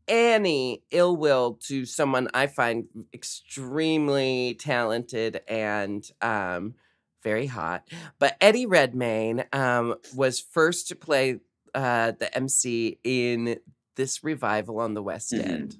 any 0.09 0.83
ill 0.91 1.17
will 1.17 1.59
to 1.67 1.85
someone 1.85 2.29
I 2.33 2.47
find 2.47 2.87
extremely 3.13 4.55
talented 4.59 5.41
and 5.49 6.09
um, 6.23 6.75
very 7.23 7.47
hot. 7.47 7.89
But 8.19 8.37
Eddie 8.41 8.67
Redmayne 8.67 9.45
um, 9.53 9.97
was 10.15 10.39
first 10.41 10.89
to 10.89 10.95
play 10.97 11.41
uh, 11.75 12.13
the 12.19 12.35
MC 12.37 12.99
in 13.03 13.59
this 13.97 14.25
revival 14.25 14.81
on 14.81 14.95
the 14.95 15.03
West 15.03 15.39
Mhm. 15.39 15.41
End, 15.41 15.79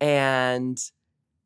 and 0.00 0.80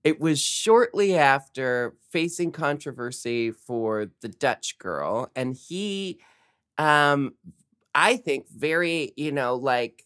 it 0.05 0.21
was 0.21 0.41
shortly 0.41 1.17
after 1.17 1.97
facing 2.11 2.53
controversy 2.53 3.53
for 3.53 4.09
the 4.23 4.29
Dutch 4.29 4.79
girl, 4.79 5.31
and 5.37 5.57
he, 5.57 6.21
um, 6.79 7.35
I 7.95 8.17
think, 8.17 8.49
very, 8.51 9.13
you 9.17 9.33
know, 9.33 9.57
like 9.57 10.04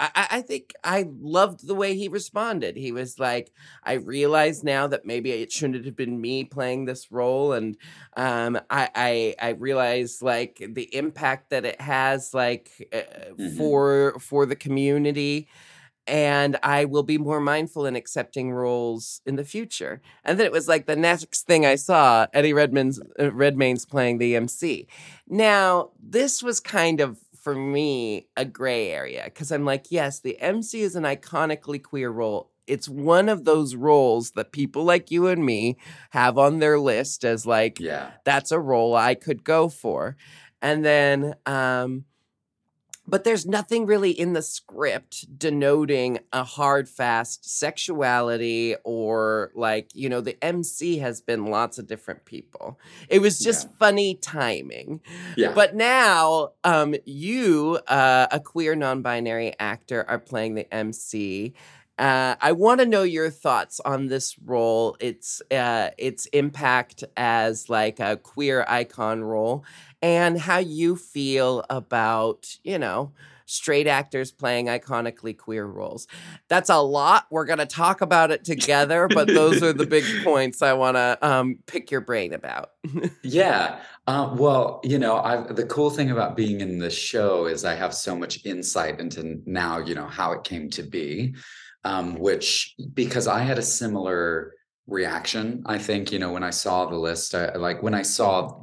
I, 0.00 0.26
I 0.38 0.40
think 0.42 0.72
I 0.82 1.06
loved 1.20 1.66
the 1.66 1.74
way 1.74 1.94
he 1.94 2.08
responded. 2.08 2.76
He 2.76 2.90
was 2.90 3.18
like, 3.18 3.52
I 3.84 3.94
realize 3.94 4.64
now 4.64 4.86
that 4.86 5.04
maybe 5.04 5.30
it 5.30 5.52
shouldn't 5.52 5.84
have 5.84 5.96
been 5.96 6.20
me 6.20 6.44
playing 6.44 6.86
this 6.86 7.12
role. 7.12 7.52
And 7.52 7.76
um, 8.16 8.58
I, 8.70 8.88
I, 8.94 9.34
I 9.40 9.48
realize 9.50 10.22
like 10.22 10.64
the 10.74 10.94
impact 10.94 11.50
that 11.50 11.64
it 11.64 11.80
has 11.80 12.32
like 12.34 12.70
uh, 12.92 13.34
Mhm. 13.38 13.56
for, 13.56 14.18
for 14.18 14.46
the 14.46 14.56
community. 14.56 15.48
And 16.06 16.56
I 16.64 16.86
will 16.86 17.04
be 17.04 17.18
more 17.18 17.40
mindful 17.40 17.86
in 17.86 17.94
accepting 17.94 18.50
roles 18.50 19.20
in 19.26 19.36
the 19.36 19.44
future. 19.44 20.00
And 20.24 20.38
then 20.38 20.46
it 20.46 20.50
was 20.52 20.66
like 20.66 20.86
the 20.86 20.96
next 20.96 21.46
thing 21.46 21.64
I 21.64 21.76
saw, 21.76 22.26
Eddie 22.32 22.52
Redmayne's, 22.52 23.00
uh, 23.20 23.30
Redmayne's 23.30 23.84
playing 23.86 24.18
the 24.18 24.34
MC. 24.34 24.88
Now, 25.28 25.90
this 26.02 26.42
was 26.42 26.58
kind 26.58 27.00
of 27.00 27.18
for 27.40 27.54
me 27.54 28.26
a 28.36 28.44
gray 28.44 28.90
area 28.90 29.22
because 29.24 29.50
I'm 29.50 29.64
like, 29.64 29.86
yes, 29.90 30.20
the 30.20 30.38
MC 30.40 30.82
is 30.82 30.96
an 30.96 31.04
iconically 31.04 31.82
queer 31.82 32.10
role. 32.10 32.50
It's 32.66 32.88
one 32.88 33.28
of 33.28 33.44
those 33.44 33.74
roles 33.74 34.32
that 34.32 34.52
people 34.52 34.84
like 34.84 35.10
you 35.10 35.26
and 35.26 35.44
me 35.44 35.76
have 36.10 36.38
on 36.38 36.58
their 36.58 36.78
list 36.78 37.24
as 37.24 37.44
like, 37.46 37.80
Yeah. 37.80 38.12
that's 38.24 38.52
a 38.52 38.60
role 38.60 38.94
I 38.94 39.14
could 39.14 39.42
go 39.42 39.68
for. 39.68 40.16
And 40.62 40.84
then, 40.84 41.34
um, 41.46 42.04
but 43.06 43.24
there's 43.24 43.46
nothing 43.46 43.86
really 43.86 44.10
in 44.10 44.34
the 44.34 44.42
script 44.42 45.38
denoting 45.38 46.18
a 46.32 46.44
hard, 46.44 46.88
fast 46.88 47.58
sexuality 47.58 48.76
or 48.84 49.50
like, 49.54 49.90
you 49.94 50.08
know, 50.08 50.20
the 50.20 50.42
MC 50.44 50.98
has 50.98 51.20
been 51.20 51.46
lots 51.46 51.78
of 51.78 51.86
different 51.86 52.24
people. 52.24 52.78
It 53.08 53.20
was 53.20 53.38
just 53.38 53.66
Yeah. 53.68 53.74
funny 53.78 54.14
timing. 54.14 55.00
Yeah. 55.36 55.52
But 55.54 55.74
now, 55.74 56.52
um, 56.62 56.94
you, 57.04 57.80
uh, 57.88 58.28
a 58.30 58.38
queer 58.40 58.74
non-binary 58.76 59.54
actor, 59.58 60.04
are 60.08 60.18
playing 60.18 60.54
the 60.54 60.72
MC. 60.72 61.54
Uh, 62.00 62.34
I 62.40 62.52
want 62.52 62.80
to 62.80 62.86
know 62.86 63.02
your 63.02 63.28
thoughts 63.28 63.78
on 63.80 64.06
this 64.06 64.38
role. 64.38 64.96
Its 65.00 65.42
uh, 65.50 65.90
its 65.98 66.24
impact 66.26 67.04
as 67.14 67.68
like 67.68 68.00
a 68.00 68.16
queer 68.16 68.64
icon 68.66 69.22
role, 69.22 69.66
and 70.00 70.40
how 70.40 70.56
you 70.56 70.96
feel 70.96 71.62
about 71.68 72.56
you 72.64 72.78
know 72.78 73.12
straight 73.44 73.86
actors 73.86 74.32
playing 74.32 74.66
iconically 74.66 75.36
queer 75.36 75.66
roles. 75.66 76.06
That's 76.48 76.70
a 76.70 76.80
lot. 76.80 77.26
We're 77.30 77.44
gonna 77.44 77.66
talk 77.66 78.00
about 78.00 78.30
it 78.30 78.44
together, 78.44 79.06
but 79.06 79.26
those 79.26 79.62
are 79.62 79.74
the 79.74 79.86
big 79.86 80.04
points 80.24 80.62
I 80.62 80.72
want 80.72 80.96
to 80.96 81.18
um, 81.20 81.58
pick 81.66 81.90
your 81.90 82.00
brain 82.00 82.32
about. 82.32 82.70
Yeah. 83.22 83.80
Uh, 84.06 84.34
well, 84.36 84.80
you 84.82 84.98
know, 84.98 85.16
I, 85.18 85.52
the 85.52 85.66
cool 85.66 85.90
thing 85.90 86.10
about 86.10 86.36
being 86.36 86.60
in 86.60 86.78
the 86.78 86.90
show 86.90 87.46
is 87.46 87.64
I 87.64 87.74
have 87.74 87.94
so 87.94 88.16
much 88.16 88.44
insight 88.44 88.98
into 88.98 89.40
now, 89.46 89.78
you 89.78 89.94
know, 89.94 90.06
how 90.06 90.32
it 90.32 90.42
came 90.42 90.70
to 90.70 90.82
be, 90.82 91.34
um, 91.84 92.16
which 92.16 92.74
because 92.94 93.26
I 93.26 93.40
had 93.40 93.58
a 93.58 93.62
similar 93.62 94.54
reaction, 94.86 95.62
I 95.66 95.78
think, 95.78 96.12
you 96.12 96.18
know, 96.18 96.32
when 96.32 96.42
I 96.42 96.50
saw 96.50 96.86
the 96.86 96.96
list, 96.96 97.34
I, 97.34 97.54
like 97.54 97.82
when 97.82 97.94
I 97.94 98.02
saw 98.02 98.62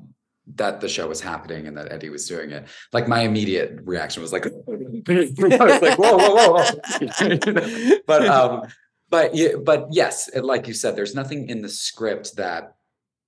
that 0.56 0.80
the 0.80 0.88
show 0.88 1.08
was 1.08 1.20
happening 1.20 1.68
and 1.68 1.76
that 1.78 1.92
Eddie 1.92 2.10
was 2.10 2.28
doing 2.28 2.52
it, 2.52 2.68
like 2.94 3.08
my 3.08 3.22
immediate 3.22 3.80
reaction 3.84 4.22
was 4.22 4.32
like, 4.32 4.46
I 4.48 4.52
was 4.52 5.82
like, 5.82 5.98
whoa, 5.98 6.18
whoa, 6.18 6.54
whoa. 6.54 8.00
but 8.08 8.28
um 8.28 8.68
but 9.10 9.34
yeah, 9.34 9.56
but 9.64 9.88
yes 9.92 10.30
like 10.36 10.68
you 10.68 10.74
said 10.74 10.96
there's 10.96 11.16
nothing 11.16 11.50
in 11.50 11.62
the 11.62 11.70
script 11.70 12.36
that 12.36 12.76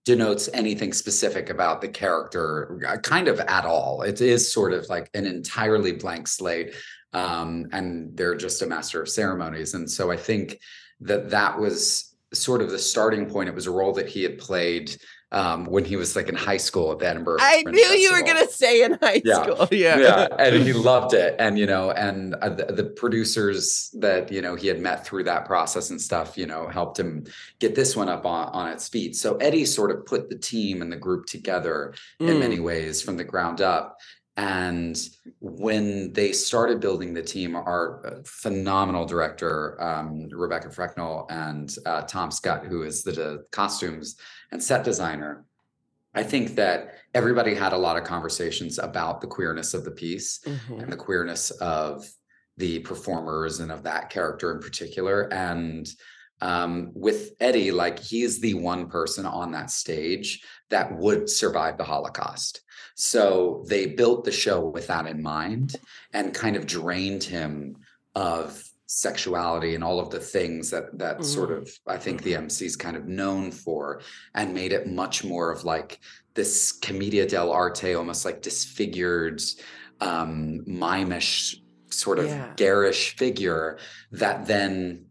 denotes 0.06 0.50
anything 0.54 0.92
specific 0.94 1.50
about 1.50 1.82
the 1.82 1.88
character 1.88 2.82
uh, 2.88 2.98
kind 2.98 3.28
of 3.28 3.40
at 3.42 3.66
all. 3.66 4.02
It 4.02 4.22
is 4.22 4.52
sort 4.52 4.74
of 4.74 4.88
like 4.90 5.10
an 5.14 5.26
entirely 5.26 5.92
blank 5.92 6.28
slate 6.28 6.74
um 7.14 7.66
and 7.72 8.16
they're 8.16 8.36
just 8.36 8.62
a 8.62 8.66
master 8.68 9.02
of 9.02 9.10
ceremonies 9.10 9.74
and 9.74 9.90
so 9.90 10.12
i 10.12 10.18
think 10.18 10.60
that 11.02 11.30
that 11.30 11.58
was 11.60 12.16
sort 12.34 12.62
of 12.62 12.70
the 12.70 12.78
starting 12.78 13.26
point 13.28 13.50
it 13.50 13.56
was 13.56 13.66
a 13.68 13.72
role 13.72 13.94
that 13.94 14.08
he 14.08 14.22
had 14.22 14.38
played 14.38 14.96
um 15.32 15.66
when 15.66 15.84
he 15.86 15.96
was 15.96 16.16
like 16.16 16.28
in 16.30 16.36
high 16.36 16.58
school 16.58 16.92
at 16.92 17.00
the 17.00 17.08
edinburgh 17.08 17.38
I 17.40 17.62
Fringe 17.64 17.76
knew 17.76 17.82
you 17.98 18.12
were 18.14 18.22
gonna 18.24 18.48
say 18.48 18.84
in 18.84 18.98
high 19.02 19.22
Yeah. 19.26 19.42
school. 19.44 19.68
Yeah. 19.72 19.98
yeah 20.00 20.28
and 20.38 20.64
he 20.64 20.74
loved 20.74 21.14
it 21.14 21.36
and 21.40 21.58
you 21.58 21.66
know 21.68 21.90
and 21.92 22.36
uh, 22.36 22.50
the, 22.50 22.66
the 22.66 22.84
producers 22.84 23.90
that 24.00 24.32
you 24.32 24.42
know 24.42 24.56
he 24.56 24.68
had 24.68 24.80
met 24.80 25.06
through 25.06 25.24
that 25.26 25.46
process 25.46 25.90
and 25.92 26.00
stuff 26.02 26.38
you 26.38 26.46
know 26.48 26.68
helped 26.68 27.00
him 27.00 27.26
get 27.60 27.74
this 27.76 27.96
one 27.96 28.10
up 28.10 28.26
on, 28.26 28.50
on 28.50 28.68
its 28.72 28.88
feet 28.90 29.16
so 29.16 29.36
eddie 29.38 29.66
sort 29.66 29.92
of 29.92 30.06
put 30.06 30.30
the 30.30 30.38
team 30.38 30.82
and 30.82 30.92
the 30.92 30.98
group 30.98 31.26
together 31.26 31.94
in 32.20 32.28
Mm. 32.28 32.40
many 32.40 32.60
ways 32.60 33.02
from 33.02 33.18
the 33.18 33.24
ground 33.24 33.62
up 33.62 33.98
and 34.40 35.10
when 35.42 36.14
they 36.14 36.32
started 36.32 36.80
building 36.80 37.14
the 37.14 37.22
team 37.22 37.56
our 37.56 38.06
uh, 38.06 38.22
phenomenal 38.26 39.06
director 39.06 39.82
um, 39.84 40.30
rebecca 40.32 40.70
Frecknall 40.70 41.26
and 41.30 41.76
uh, 41.86 42.02
tom 42.04 42.32
Scutt 42.32 42.66
who 42.66 42.84
is 42.84 43.04
the 43.04 43.14
uh, 43.32 43.38
costumes 43.52 44.16
and 44.52 44.64
set 44.64 44.84
designer 44.84 45.46
I 46.16 46.24
think 46.24 46.56
that 46.56 46.96
everybody 47.14 47.54
had 47.54 47.72
a 47.72 47.78
lot 47.78 47.96
of 47.96 48.04
conversations 48.04 48.80
about 48.80 49.22
the 49.22 49.28
queerness 49.28 49.76
of 49.76 49.86
the 49.86 49.92
piece 49.92 50.40
Mhm. 50.40 50.82
and 50.82 50.92
the 50.92 50.98
queerness 50.98 51.52
of 51.52 52.10
the 52.58 52.80
performers 52.80 53.60
and 53.60 53.72
of 53.72 53.84
that 53.84 54.10
character 54.10 54.52
in 54.52 54.60
particular. 54.60 55.32
And 55.32 55.88
um, 56.42 56.92
with 56.94 57.32
Eddie, 57.40 57.72
like 57.72 58.00
he's 58.00 58.40
the 58.40 58.54
one 58.54 58.90
person 58.90 59.26
on 59.26 59.52
that 59.52 59.72
stage 59.72 60.44
that 60.70 60.98
would 60.98 61.30
survive 61.30 61.78
the 61.78 61.84
Holocaust. 61.84 62.62
So 62.96 63.64
they 63.68 63.88
built 63.88 64.24
the 64.26 64.32
show 64.32 64.66
with 64.66 64.88
that 64.88 65.06
in 65.08 65.22
mind 65.22 65.76
and 66.14 66.34
kind 66.34 66.56
of 66.56 66.66
drained 66.68 67.24
him 67.24 67.78
of 68.16 68.64
sexuality 68.88 69.76
and 69.76 69.84
all 69.84 70.00
of 70.00 70.10
the 70.10 70.20
things 70.20 70.72
that 70.72 70.98
that 70.98 71.24
sort 71.24 71.50
Mm. 71.52 71.58
of 71.62 71.72
I 71.86 71.98
think 71.98 72.24
the 72.24 72.36
MC 72.36 72.66
is 72.66 72.76
kind 72.76 72.98
of 72.98 73.06
known 73.08 73.52
for 73.52 74.02
and 74.34 74.54
made 74.54 74.74
it 74.74 74.88
much 74.88 75.24
more 75.24 75.52
of 75.52 75.64
like 75.64 76.00
this 76.34 76.72
commedia 76.72 77.26
dell'arte, 77.28 77.96
almost 77.98 78.26
like 78.26 78.42
disfigured, 78.42 79.42
um, 80.02 80.62
mimish, 80.68 81.56
sort 81.90 82.20
of 82.20 82.26
Yeah. 82.26 82.54
garish 82.56 83.16
figure 83.16 83.78
that 84.12 84.48
then 84.48 85.06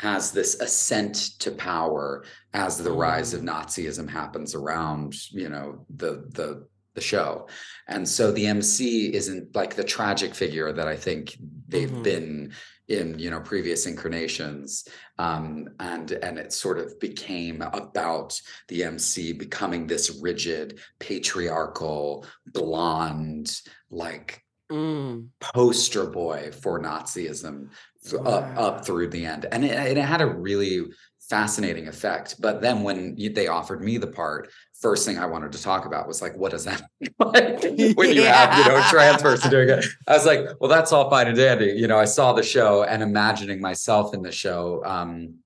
has 0.00 0.32
this 0.32 0.58
ascent 0.60 1.14
to 1.40 1.50
power 1.52 2.24
as 2.54 2.78
the 2.78 2.90
rise 2.92 3.34
of 3.34 3.42
Mm. 3.42 3.48
Nazism 3.48 4.08
happens 4.08 4.54
around, 4.54 5.14
you 5.30 5.48
know, 5.48 5.84
the 5.96 6.24
the 6.30 6.66
the 6.94 7.00
show. 7.00 7.46
And 7.86 8.08
so 8.08 8.32
the 8.32 8.46
MC 8.48 9.14
isn't 9.14 9.54
like 9.54 9.76
the 9.76 9.84
tragic 9.84 10.34
figure 10.34 10.72
that 10.72 10.88
I 10.88 10.96
think 10.96 11.38
they've 11.68 11.88
Mhm. 11.88 12.02
been 12.02 12.52
in, 12.88 13.16
you 13.16 13.30
know, 13.30 13.40
previous 13.40 13.86
incarnations. 13.86 14.88
Um, 15.18 15.68
and 15.78 16.10
and 16.10 16.36
it 16.38 16.52
sort 16.52 16.78
of 16.78 16.98
became 16.98 17.62
about 17.62 18.40
the 18.66 18.82
MC 18.82 19.32
becoming 19.32 19.86
this 19.86 20.10
rigid, 20.20 20.80
patriarchal, 20.98 22.26
blonde, 22.46 23.60
like 23.90 24.42
Mm. 24.72 25.28
poster 25.40 26.06
boy 26.06 26.52
for 26.62 26.80
Nazism 26.80 27.70
th- 28.04 28.22
up, 28.22 28.56
up 28.56 28.84
through 28.86 29.08
the 29.08 29.26
end. 29.26 29.46
And 29.50 29.64
it, 29.64 29.96
it 29.96 30.00
had 30.02 30.20
a 30.20 30.26
really 30.26 30.86
fascinating 31.28 31.86
effect. 31.88 32.36
But 32.40 32.60
then 32.60 32.82
when 32.82 33.16
you, 33.16 33.30
they 33.30 33.46
offered 33.48 33.82
me 33.82 33.98
the 33.98 34.06
part, 34.08 34.50
first 34.80 35.06
thing 35.06 35.18
I 35.18 35.26
wanted 35.26 35.52
to 35.52 35.62
talk 35.62 35.84
about 35.86 36.08
was 36.08 36.20
like, 36.20 36.36
what 36.36 36.50
does 36.50 36.64
that 36.64 36.82
like 37.18 37.62
when 37.96 38.14
you 38.14 38.22
have, 38.24 38.58
you 38.58 38.64
know, 38.72 38.78
a 38.78 38.86
trans 38.90 39.22
person 39.22 39.50
doing 39.50 39.68
it? 39.68 39.84
I 40.08 40.12
was 40.14 40.26
like, 40.26 40.40
well, 40.60 40.70
that's 40.70 40.92
all 40.92 41.08
fine 41.08 41.28
and 41.28 41.36
dandy. 41.36 41.66
You 41.66 41.86
know, 41.86 41.98
I 41.98 42.04
saw 42.06 42.32
the 42.32 42.42
show 42.42 42.82
and 42.84 43.02
imagining 43.02 43.60
myself 43.60 44.14
in 44.14 44.22
the 44.22 44.32
show. 44.32 44.82
Um, 44.84 45.36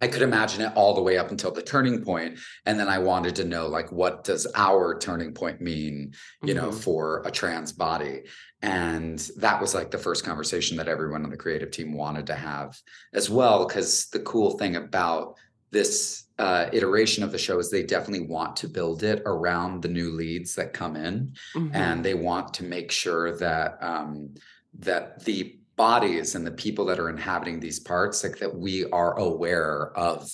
I 0.00 0.08
could 0.08 0.20
imagine 0.20 0.60
it 0.60 0.72
all 0.76 0.94
the 0.94 1.00
way 1.00 1.16
up 1.16 1.30
until 1.30 1.50
the 1.50 1.62
turning 1.62 2.04
point, 2.04 2.38
and 2.66 2.78
then 2.78 2.86
I 2.86 2.98
wanted 2.98 3.34
to 3.36 3.46
know, 3.46 3.66
like, 3.66 3.90
what 3.90 4.24
does 4.24 4.46
our 4.54 4.98
turning 4.98 5.32
point 5.32 5.62
mean? 5.62 6.12
You 6.42 6.52
know, 6.52 6.68
Mhm. 6.68 6.74
for 6.84 7.22
a 7.24 7.30
trans 7.30 7.72
body, 7.72 8.24
and 8.62 9.18
that 9.36 9.60
was 9.60 9.74
like 9.74 9.90
the 9.90 9.98
first 9.98 10.24
conversation 10.24 10.76
that 10.76 10.88
everyone 10.88 11.24
on 11.24 11.30
the 11.30 11.36
creative 11.36 11.70
team 11.70 11.92
wanted 11.92 12.26
to 12.26 12.34
have 12.34 12.80
as 13.12 13.28
well. 13.28 13.66
Because 13.66 14.06
the 14.06 14.20
cool 14.20 14.56
thing 14.58 14.76
about 14.76 15.36
this 15.70 16.24
uh, 16.38 16.66
iteration 16.72 17.22
of 17.24 17.32
the 17.32 17.38
show 17.38 17.58
is 17.58 17.70
they 17.70 17.82
definitely 17.82 18.26
want 18.26 18.56
to 18.56 18.68
build 18.68 19.02
it 19.02 19.22
around 19.26 19.82
the 19.82 19.88
new 19.88 20.10
leads 20.12 20.54
that 20.54 20.72
come 20.72 20.96
in 20.96 21.34
Mhm. 21.54 21.70
and 21.74 22.04
they 22.04 22.14
want 22.14 22.54
to 22.54 22.64
make 22.64 22.90
sure 22.90 23.36
that 23.38 23.82
um, 23.82 24.34
that 24.78 25.24
the 25.24 25.58
bodies 25.76 26.34
and 26.34 26.46
the 26.46 26.52
people 26.52 26.86
that 26.86 26.98
are 26.98 27.10
inhabiting 27.10 27.60
these 27.60 27.80
parts 27.80 28.24
like 28.24 28.38
that 28.38 28.54
we 28.54 28.88
are 28.90 29.18
aware 29.18 29.92
of 29.96 30.30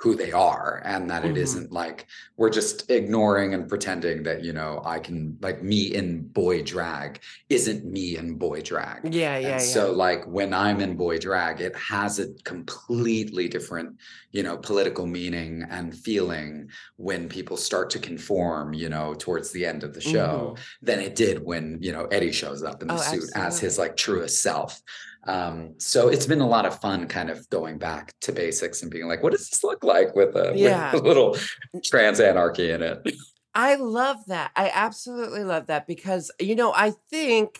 who 0.00 0.14
they 0.14 0.32
are 0.32 0.80
and 0.86 1.10
that 1.10 1.24
it 1.26 1.36
Mhm. 1.36 1.60
not 1.62 1.72
like 1.72 2.06
we're 2.38 2.48
just 2.50 2.90
ignoring 2.90 3.52
and 3.52 3.68
pretending 3.68 4.22
that 4.22 4.42
you 4.42 4.52
know 4.52 4.80
i 4.84 4.98
can 4.98 5.36
like 5.42 5.62
me 5.62 5.82
in 5.94 6.22
boy 6.22 6.62
drag 6.62 7.20
isn't 7.50 7.84
me 7.84 8.16
in 8.16 8.34
boy 8.36 8.60
drag 8.62 9.14
Yeah, 9.14 9.36
yeah, 9.36 9.48
yeah. 9.48 9.58
so 9.58 9.92
like 9.92 10.24
when 10.26 10.54
i'm 10.54 10.80
in 10.80 10.96
boy 10.96 11.18
drag 11.18 11.60
it 11.60 11.76
has 11.76 12.18
a 12.18 12.32
completely 12.44 13.46
different 13.48 13.96
you 14.32 14.42
know 14.42 14.56
political 14.56 15.06
meaning 15.06 15.64
and 15.68 15.94
feeling 15.94 16.70
when 16.96 17.28
people 17.28 17.58
start 17.58 17.90
to 17.90 17.98
conform 17.98 18.72
you 18.72 18.88
know 18.88 19.14
towards 19.14 19.50
the 19.52 19.66
end 19.66 19.84
of 19.84 19.92
the 19.92 20.00
show 20.00 20.54
Mhm. 20.56 20.58
than 20.82 21.00
it 21.00 21.14
did 21.14 21.44
when 21.44 21.78
you 21.82 21.92
know 21.92 22.06
eddie 22.06 22.32
shows 22.32 22.62
up 22.62 22.80
in 22.80 22.88
the 22.88 22.94
Oh, 22.94 23.02
suit 23.12 23.28
as 23.34 23.60
his 23.60 23.76
like 23.78 23.96
truest 23.96 24.40
self 24.42 24.80
um 25.26 25.74
so 25.78 26.08
it's 26.08 26.26
been 26.26 26.40
a 26.40 26.46
lot 26.48 26.64
of 26.66 26.80
fun 26.80 27.06
kind 27.06 27.30
of 27.30 27.48
going 27.50 27.78
back 27.78 28.12
to 28.20 28.32
basics 28.32 28.82
and 28.82 28.90
being 28.90 29.06
like 29.06 29.22
what 29.22 29.32
does 29.32 29.48
this 29.50 29.62
look 29.62 29.84
like 29.84 30.14
with 30.14 30.34
a, 30.36 30.52
Yeah. 30.56 30.92
with 30.92 31.02
a 31.02 31.06
little 31.06 31.36
trans 31.84 32.20
anarchy 32.20 32.70
in 32.70 32.82
it 32.82 32.98
I 33.54 33.74
love 33.74 34.18
that. 34.28 34.52
I 34.54 34.70
absolutely 34.72 35.42
love 35.42 35.66
that 35.66 35.88
because 35.88 36.30
you 36.38 36.54
know, 36.54 36.72
I 36.72 36.92
think 37.10 37.58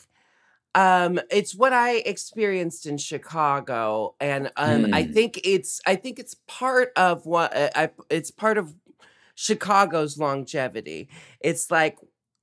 um 0.75 1.20
it's 1.31 1.55
what 1.55 1.73
I 1.73 1.96
experienced 1.96 2.87
in 2.87 2.96
Chicago 2.99 4.14
and 4.20 4.53
um 4.57 4.87
I 4.92 5.05
Mm. 5.05 5.14
think 5.14 5.40
it's 5.44 5.81
I 5.87 5.96
think 5.96 6.18
it's 6.20 6.37
part 6.46 6.92
of 6.96 7.27
what 7.27 7.57
uh, 7.57 7.70
I 7.75 7.90
it's 8.11 8.31
part 8.31 8.57
of 8.59 8.75
Chicago's 9.35 10.18
longevity. 10.18 11.09
It's 11.40 11.70
like 11.70 11.99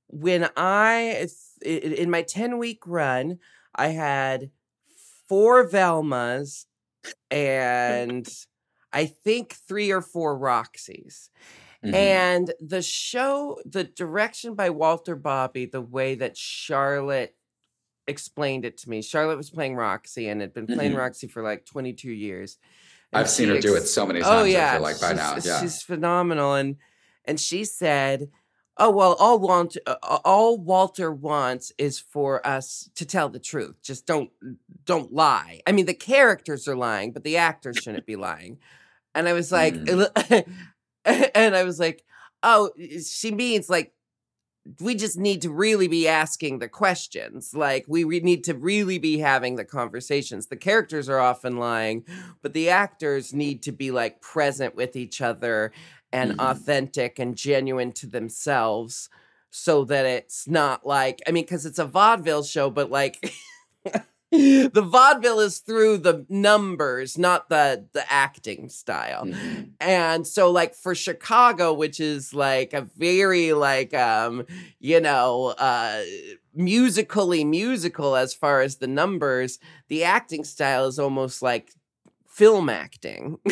when 0.08 0.48
i- 0.56 1.28
in 1.64 2.10
my 2.10 2.22
10 2.22 2.58
week 2.58 2.82
run, 2.86 3.38
I 3.74 3.88
had 3.88 4.50
four 5.28 5.68
Velmas 5.68 6.66
and 7.30 8.28
I 8.92 9.06
think 9.06 9.54
three 9.68 9.90
or 9.90 10.00
four 10.02 10.38
Roxies. 10.38 11.28
Mhm. 11.84 11.94
And 11.94 12.54
the 12.60 12.82
show, 12.82 13.58
the 13.64 13.84
direction 13.84 14.54
by 14.54 14.70
Walter 14.70 15.14
Bobbie, 15.14 15.66
the 15.66 15.80
way 15.80 16.16
that 16.16 16.36
Charlotte 16.36 17.36
explained 18.08 18.64
it 18.64 18.78
to 18.78 18.90
me. 18.90 19.02
Charlotte 19.02 19.36
was 19.36 19.50
playing 19.50 19.76
Roxie 19.76 20.28
and 20.28 20.40
had 20.40 20.54
been 20.54 20.66
playing 20.66 20.92
Mhm. 20.92 20.98
Roxie 20.98 21.28
for 21.28 21.42
like 21.42 21.64
22 21.66 22.10
years. 22.10 22.58
and 23.12 23.20
i've 23.20 23.30
seen 23.30 23.48
her 23.48 23.58
do 23.58 23.74
it 23.74 23.86
so 23.86 24.04
many 24.06 24.20
times 24.20 24.42
Oh 24.42 24.44
yeah, 24.44 24.76
like 24.76 25.00
by 25.00 25.08
she's, 25.12 25.16
now 25.16 25.36
yeah 25.42 25.60
she's 25.62 25.82
phenomenal. 25.82 26.54
And 26.56 26.76
and 27.24 27.40
she 27.40 27.64
said, 27.64 28.30
"Oh 28.78 28.90
well, 28.90 29.14
all 29.18 29.38
Walter, 29.38 29.80
uh, 29.86 30.18
all 30.24 30.58
Walter 30.58 31.10
wants 31.12 31.72
is 31.78 31.98
for 31.98 32.46
us 32.46 32.88
to 32.94 33.04
tell 33.04 33.28
the 33.28 33.38
truth. 33.38 33.76
Just 33.82 34.06
don't 34.06 34.30
don't 34.84 35.12
lie. 35.12 35.60
I 35.66 35.72
mean, 35.72 35.86
the 35.86 35.94
characters 35.94 36.68
are 36.68 36.76
lying, 36.76 37.12
but 37.12 37.24
the 37.24 37.36
actors 37.36 37.78
shouldn't 37.78 38.06
be 38.06 38.16
lying." 38.16 38.58
And 39.14 39.28
I 39.28 39.32
was 39.32 39.50
like, 39.50 39.74
and 41.04 41.56
I 41.56 41.64
was 41.64 41.80
like, 41.80 42.04
"Oh, 42.42 42.70
she 43.04 43.30
means 43.32 43.68
like." 43.68 43.92
We 44.80 44.96
just 44.96 45.16
need 45.16 45.40
to 45.42 45.50
really 45.50 45.88
be 45.88 46.06
asking 46.06 46.58
the 46.58 46.68
questions. 46.68 47.54
Like, 47.54 47.86
we 47.88 48.04
re- 48.04 48.20
need 48.20 48.44
to 48.44 48.54
really 48.54 48.98
be 48.98 49.18
having 49.18 49.56
the 49.56 49.64
conversations. 49.64 50.48
The 50.48 50.56
characters 50.56 51.08
are 51.08 51.20
often 51.20 51.56
lying, 51.56 52.04
but 52.42 52.52
the 52.52 52.68
actors 52.68 53.32
need 53.32 53.62
to 53.62 53.72
be 53.72 53.90
like 53.90 54.20
present 54.20 54.74
with 54.76 54.94
each 54.94 55.22
other 55.22 55.72
and 56.12 56.32
Mhm. 56.32 56.50
authentic 56.50 57.18
and 57.18 57.36
genuine 57.36 57.92
to 57.92 58.06
themselves 58.06 59.08
so 59.50 59.84
that 59.84 60.04
it's 60.06 60.46
not 60.48 60.86
like 60.86 61.20
I 61.26 61.30
mean 61.32 61.46
cuz 61.46 61.64
it's 61.66 61.78
a 61.78 61.84
vaudeville 61.86 62.42
show 62.44 62.70
but 62.70 62.90
like 62.90 63.32
the 64.30 64.86
vaudeville 64.86 65.40
is 65.40 65.58
through 65.60 65.96
the 65.98 66.26
numbers 66.28 67.16
not 67.16 67.48
the 67.48 67.86
the 67.94 68.04
acting 68.12 68.68
style 68.68 69.24
Mhm. 69.24 69.72
and 69.80 70.26
so 70.26 70.50
like 70.50 70.74
for 70.74 70.94
chicago 70.94 71.72
which 71.72 71.98
is 71.98 72.34
like 72.34 72.74
a 72.74 72.82
very 72.98 73.54
like 73.54 73.94
um 73.94 74.44
you 74.80 75.00
know 75.00 75.54
uh 75.58 76.02
musically 76.54 77.44
musical 77.44 78.16
as 78.16 78.34
far 78.34 78.60
as 78.60 78.76
the 78.76 78.86
numbers 78.86 79.58
the 79.88 80.04
acting 80.04 80.44
style 80.44 80.86
is 80.86 80.98
almost 80.98 81.40
like 81.40 81.72
film 82.38 82.68
acting. 82.68 83.38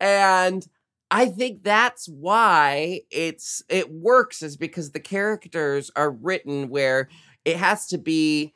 And 0.00 0.66
i 1.12 1.26
think 1.26 1.64
that's 1.64 2.08
why 2.08 3.00
it's 3.10 3.64
it 3.68 3.90
works 3.90 4.42
is 4.42 4.56
because 4.56 4.92
the 4.92 5.00
characters 5.00 5.90
are 5.96 6.12
written 6.12 6.68
where 6.68 7.08
it 7.44 7.56
has 7.56 7.88
to 7.88 7.98
be 7.98 8.52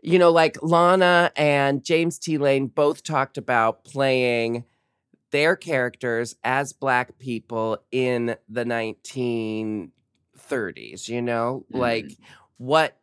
you 0.00 0.16
know 0.16 0.30
like 0.30 0.56
lana 0.62 1.32
and 1.34 1.82
james 1.84 2.20
t. 2.20 2.38
Lane 2.38 2.68
both 2.68 3.02
talked 3.02 3.36
about 3.36 3.82
playing 3.84 4.62
their 5.32 5.56
characters 5.56 6.36
as 6.44 6.72
black 6.72 7.18
people 7.18 7.78
in 7.90 8.36
the 8.48 8.64
1930s 8.64 11.08
you 11.08 11.20
know? 11.20 11.66
Like 11.70 12.06
Mhm. 12.06 12.16
what 12.58 12.96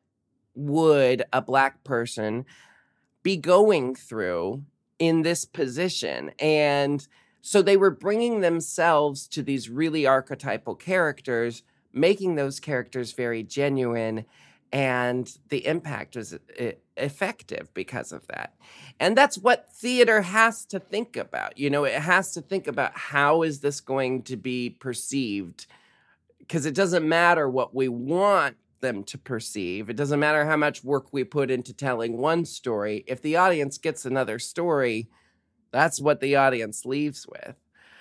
would 0.56 1.24
a 1.34 1.42
black 1.42 1.84
person 1.84 2.46
be 3.26 3.36
going 3.36 3.96
through 3.96 4.64
in 5.00 5.24
this 5.24 5.46
position 5.46 6.32
and 6.38 7.08
so 7.42 7.64
they 7.64 7.76
were 7.76 7.90
bringing 7.90 8.42
themselves 8.42 9.28
to 9.28 9.42
these 9.42 9.68
really 9.68 10.06
archetypal 10.06 10.76
characters 10.76 11.64
making 11.92 12.36
those 12.36 12.60
characters 12.60 13.14
very 13.14 13.42
genuine 13.42 14.26
and 14.72 15.38
the 15.50 15.66
impact 15.66 16.16
was 16.16 16.34
uh, 16.34 16.38
e- 16.60 16.74
effective 16.98 17.74
because 17.74 18.12
of 18.12 18.28
that. 18.28 18.54
And 19.00 19.18
that's 19.18 19.38
what 19.38 19.72
theater 19.72 20.22
has 20.22 20.66
to 20.66 20.80
think 20.80 21.18
about 21.18 21.58
you 21.58 21.70
know 21.70 21.84
it 21.84 21.94
has 21.94 22.34
to 22.34 22.42
think 22.42 22.68
about 22.68 22.96
how 22.96 23.42
is 23.42 23.62
this 23.62 23.82
going 23.82 24.22
to 24.24 24.38
be 24.38 24.70
perceived 24.70 25.66
because 26.40 26.66
it 26.66 26.76
doesn't 26.76 27.08
matter 27.08 27.50
what 27.50 27.74
we 27.74 27.88
want 27.88 28.56
them 28.82 29.04
to 29.06 29.18
perceive. 29.18 29.90
It 29.90 29.96
doesn't 29.96 30.20
matter 30.20 30.46
how 30.46 30.58
much 30.58 30.84
work 30.84 31.08
we 31.12 31.24
put 31.24 31.52
into 31.52 31.74
telling 31.74 32.18
one 32.18 32.46
story 32.46 33.04
if 33.08 33.22
the 33.22 33.38
audience 33.38 33.78
gets 33.78 34.06
another 34.06 34.40
story 34.40 35.10
that's 35.76 36.00
what 36.00 36.22
the 36.22 36.38
audience 36.38 36.86
leaves 36.86 37.28
with. 37.28 37.56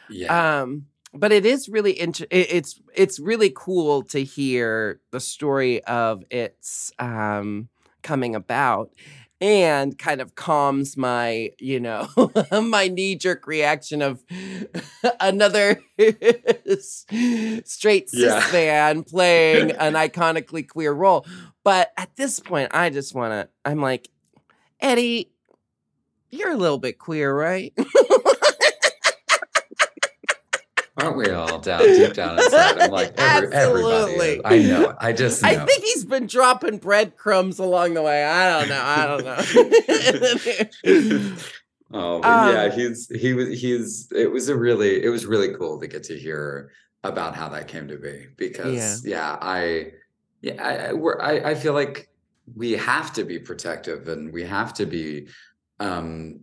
Yeah. 0.09 0.61
Um 0.61 0.87
but 1.13 1.33
it 1.33 1.45
is 1.45 1.69
really 1.69 1.99
inter- 1.99 2.27
it's 2.31 2.81
it's 2.95 3.19
really 3.19 3.53
cool 3.55 4.03
to 4.05 4.23
hear 4.23 5.01
the 5.11 5.21
story 5.21 5.83
of 5.85 6.23
its 6.31 6.93
um 7.01 7.69
coming 8.03 8.37
about 8.37 8.91
and 9.45 9.99
kind 9.99 10.23
of 10.23 10.35
calms 10.37 10.97
my 10.97 11.51
you 11.59 11.79
know 11.79 12.09
my 12.63 12.89
knee 12.89 13.15
jerk 13.15 13.47
reaction 13.47 14.01
of 14.01 14.25
another 15.21 15.83
straight 16.79 18.09
cis 18.09 18.13
Yeah. 18.13 18.49
man 18.53 19.05
playing 19.05 19.73
an 19.73 19.93
iconically 19.93 20.67
queer 20.67 20.95
role 20.95 21.27
but 21.63 21.93
at 21.99 22.17
this 22.17 22.41
point 22.41 22.71
i 22.73 22.89
just 22.89 23.15
want 23.15 23.33
to 23.33 23.49
i'm 23.67 23.83
like 23.83 24.09
eddie 24.81 25.31
you're 26.31 26.53
a 26.53 26.57
little 26.57 26.79
bit 26.79 26.99
queer 26.99 27.37
right 27.37 27.75
aren't 30.97 31.17
we 31.17 31.29
all 31.31 31.59
down 31.59 31.81
deep 31.81 32.13
down 32.13 32.39
inside 32.39 32.79
i'm 32.79 32.91
like 32.91 33.13
every. 33.19 33.53
Absolutely. 33.53 34.41
i 34.45 34.59
know 34.59 34.95
i 35.01 35.13
just 35.13 35.43
know. 35.43 35.49
I 35.49 35.57
think 35.65 35.83
he's 35.85 36.05
been 36.05 36.27
dropping 36.27 36.79
breadcrumbs 36.79 37.59
along 37.59 37.95
the 37.95 38.03
way. 38.03 38.25
I 38.25 38.61
don't 38.61 38.69
know. 38.69 38.83
I 38.83 39.07
don't 39.07 39.25
know. 40.85 41.37
Oh, 41.97 42.21
but 42.21 42.53
yeah, 42.53 42.65
Um, 42.65 42.71
he's 42.73 43.09
he 43.09 43.35
was 43.35 43.61
he's 43.61 44.09
it 44.11 44.31
was 44.31 44.49
a 44.49 44.57
really 44.57 45.05
it 45.05 45.11
was 45.11 45.27
really 45.27 45.55
cool 45.55 45.79
to 45.81 45.87
get 45.87 46.03
to 46.05 46.19
hear 46.19 46.73
about 47.05 47.37
how 47.37 47.49
that 47.51 47.69
came 47.69 47.87
to 47.87 47.97
be 47.99 48.27
because 48.37 49.07
yeah, 49.07 49.39
I 49.41 49.93
yeah 50.41 50.61
I 50.61 50.77
I, 50.89 50.93
we're, 50.93 51.21
I 51.21 51.51
I 51.51 51.55
feel 51.55 51.73
like 51.73 52.09
we 52.57 52.73
have 52.73 53.13
to 53.13 53.25
be 53.25 53.39
protective 53.39 54.09
and 54.09 54.33
we 54.33 54.43
have 54.43 54.75
to 54.75 54.87
be 54.87 55.29
um 55.79 56.41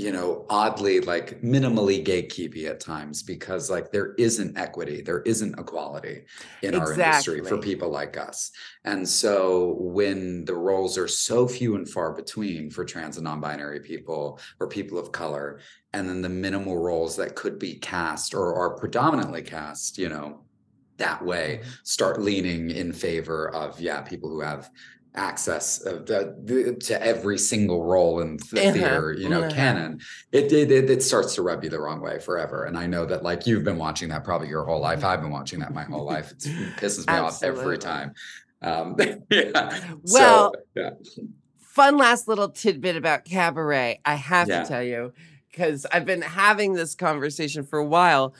you 0.00 0.12
know 0.12 0.46
oddly 0.48 1.00
like 1.00 1.42
minimally 1.42 2.04
gatekeepy 2.04 2.64
at 2.66 2.80
times 2.80 3.22
because 3.22 3.68
like 3.68 3.92
there 3.92 4.14
isn't 4.14 4.56
equity 4.56 5.02
there 5.02 5.20
isn't 5.22 5.58
equality 5.58 6.22
in 6.62 6.74
our 6.74 6.92
industry 6.92 7.42
for 7.44 7.58
people 7.58 7.90
like 7.90 8.16
us. 8.16 8.50
And 8.84 9.06
so 9.06 9.76
when 9.78 10.44
the 10.44 10.54
roles 10.54 10.96
are 10.96 11.08
so 11.08 11.46
few 11.46 11.74
and 11.76 11.88
far 11.88 12.12
between 12.14 12.70
for 12.70 12.84
trans 12.84 13.16
and 13.16 13.24
non-binary 13.24 13.80
people 13.80 14.40
or 14.58 14.68
people 14.68 14.98
of 14.98 15.12
color, 15.12 15.60
and 15.92 16.08
then 16.08 16.22
the 16.22 16.28
minimal 16.28 16.78
roles 16.78 17.16
that 17.16 17.34
could 17.34 17.58
be 17.58 17.74
cast 17.74 18.34
or 18.34 18.54
are 18.54 18.76
predominantly 18.78 19.42
cast, 19.42 19.98
you 19.98 20.08
know, 20.08 20.40
that 20.96 21.22
way, 21.24 21.60
mm-hmm. 21.60 21.70
start 21.82 22.22
leaning 22.22 22.70
in 22.70 22.92
favor 22.92 23.54
of 23.54 23.80
yeah, 23.80 24.00
people 24.00 24.30
who 24.30 24.40
have 24.40 24.70
access 25.14 25.80
of 25.84 26.06
the, 26.06 26.76
to 26.86 27.02
every 27.02 27.36
single 27.38 27.84
role 27.84 28.20
in 28.20 28.36
the 28.52 28.60
Uh-huh, 28.60 28.72
theater, 28.72 29.12
you 29.18 29.28
know, 29.28 29.40
uh-huh. 29.42 29.50
canon. 29.50 30.00
It, 30.32 30.52
it 30.52 30.70
it 30.70 30.88
it 30.90 31.02
starts 31.02 31.34
to 31.34 31.42
rub 31.42 31.64
you 31.64 31.70
the 31.70 31.80
wrong 31.80 32.00
way 32.00 32.18
forever. 32.20 32.64
And 32.64 32.78
I 32.78 32.86
know 32.86 33.04
that 33.06 33.22
like 33.22 33.46
you've 33.46 33.64
been 33.64 33.78
watching 33.78 34.08
that 34.10 34.24
probably 34.24 34.48
your 34.48 34.64
whole 34.64 34.80
life. 34.80 35.04
I've 35.04 35.20
been 35.20 35.32
watching 35.32 35.58
that 35.60 35.74
my 35.74 35.84
whole 35.84 36.04
life. 36.04 36.30
It's, 36.32 36.46
it 36.46 36.76
pisses 36.76 37.06
me 37.06 37.14
off 37.14 37.42
every 37.42 37.78
time. 37.78 38.12
Um, 38.62 38.96
yeah. 39.30 39.80
Well, 40.12 40.52
so, 40.52 40.52
yeah. 40.74 40.90
Fun 41.58 41.96
last 41.96 42.28
little 42.28 42.48
tidbit 42.48 42.96
about 42.96 43.24
cabaret. 43.24 44.00
I 44.04 44.14
have 44.16 44.48
Yeah. 44.48 44.62
to 44.62 44.68
tell 44.68 44.82
you, 44.82 45.12
because 45.50 45.86
I've 45.92 46.04
been 46.04 46.22
having 46.22 46.74
this 46.74 46.94
conversation 46.94 47.64
for 47.64 47.78
a 47.78 47.84
while. 47.84 48.34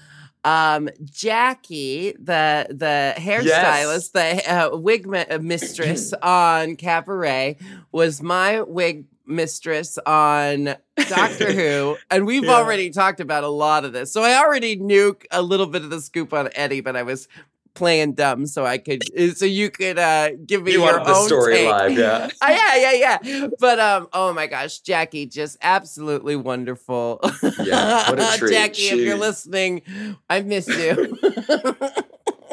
Um, 0.45 0.89
Jackie, 1.05 2.13
the 2.13 2.67
the 2.71 3.15
hairstylist, 3.19 4.13
the 4.13 4.53
uh, 4.53 4.77
wig 4.77 5.07
mi- 5.07 5.19
uh, 5.27 5.39
mistress 5.39 6.13
on 6.23 6.77
Cabaret, 6.77 7.57
was 7.93 8.23
my 8.23 8.63
wig 8.63 9.05
mistress 9.27 9.99
on 10.07 10.75
Doctor 11.09 11.53
Who, 11.53 11.97
and 12.11 12.27
we've 12.27 12.45
Yeah. 12.45 12.55
already 12.55 12.91
talked 12.91 13.21
about 13.21 13.45
a 13.45 13.49
lot 13.49 13.85
of 13.85 13.93
this. 13.93 14.11
So 14.13 14.23
I 14.23 14.37
already 14.43 14.77
knew 14.77 15.17
a 15.31 15.43
little 15.43 15.67
bit 15.67 15.83
of 15.85 15.91
the 15.91 16.01
scoop 16.01 16.33
on 16.33 16.49
Eddie, 16.55 16.81
but 16.81 16.97
I 16.97 17.03
was 17.03 17.29
playing 17.75 18.15
dumb 18.15 18.47
so 18.47 18.65
I 18.67 18.79
could 18.79 19.03
uh, 19.19 19.33
so 19.35 19.45
you 19.45 19.71
could 19.71 19.99
uh 19.99 20.31
give 20.47 20.63
me 20.63 20.73
You 20.73 20.83
your 20.85 21.01
own 21.09 21.27
story 21.27 21.55
take. 21.55 21.69
live, 21.69 21.93
yeah. 21.93 22.29
Uh, 22.41 22.47
yeah, 22.49 22.77
yeah, 22.93 23.19
yeah. 23.23 23.49
But 23.59 23.79
um, 23.81 24.09
oh 24.13 24.33
my 24.33 24.47
gosh, 24.47 24.81
Jackie, 24.81 25.27
just 25.27 25.57
absolutely 25.63 26.37
wonderful. 26.37 27.21
Yeah, 27.63 28.11
what 28.11 28.21
a 28.21 28.33
treat. 28.39 28.53
Jackie, 28.53 28.83
if 28.83 28.99
you're 28.99 29.17
listening, 29.19 29.83
I 30.29 30.43
miss 30.43 30.69
you. 30.69 31.17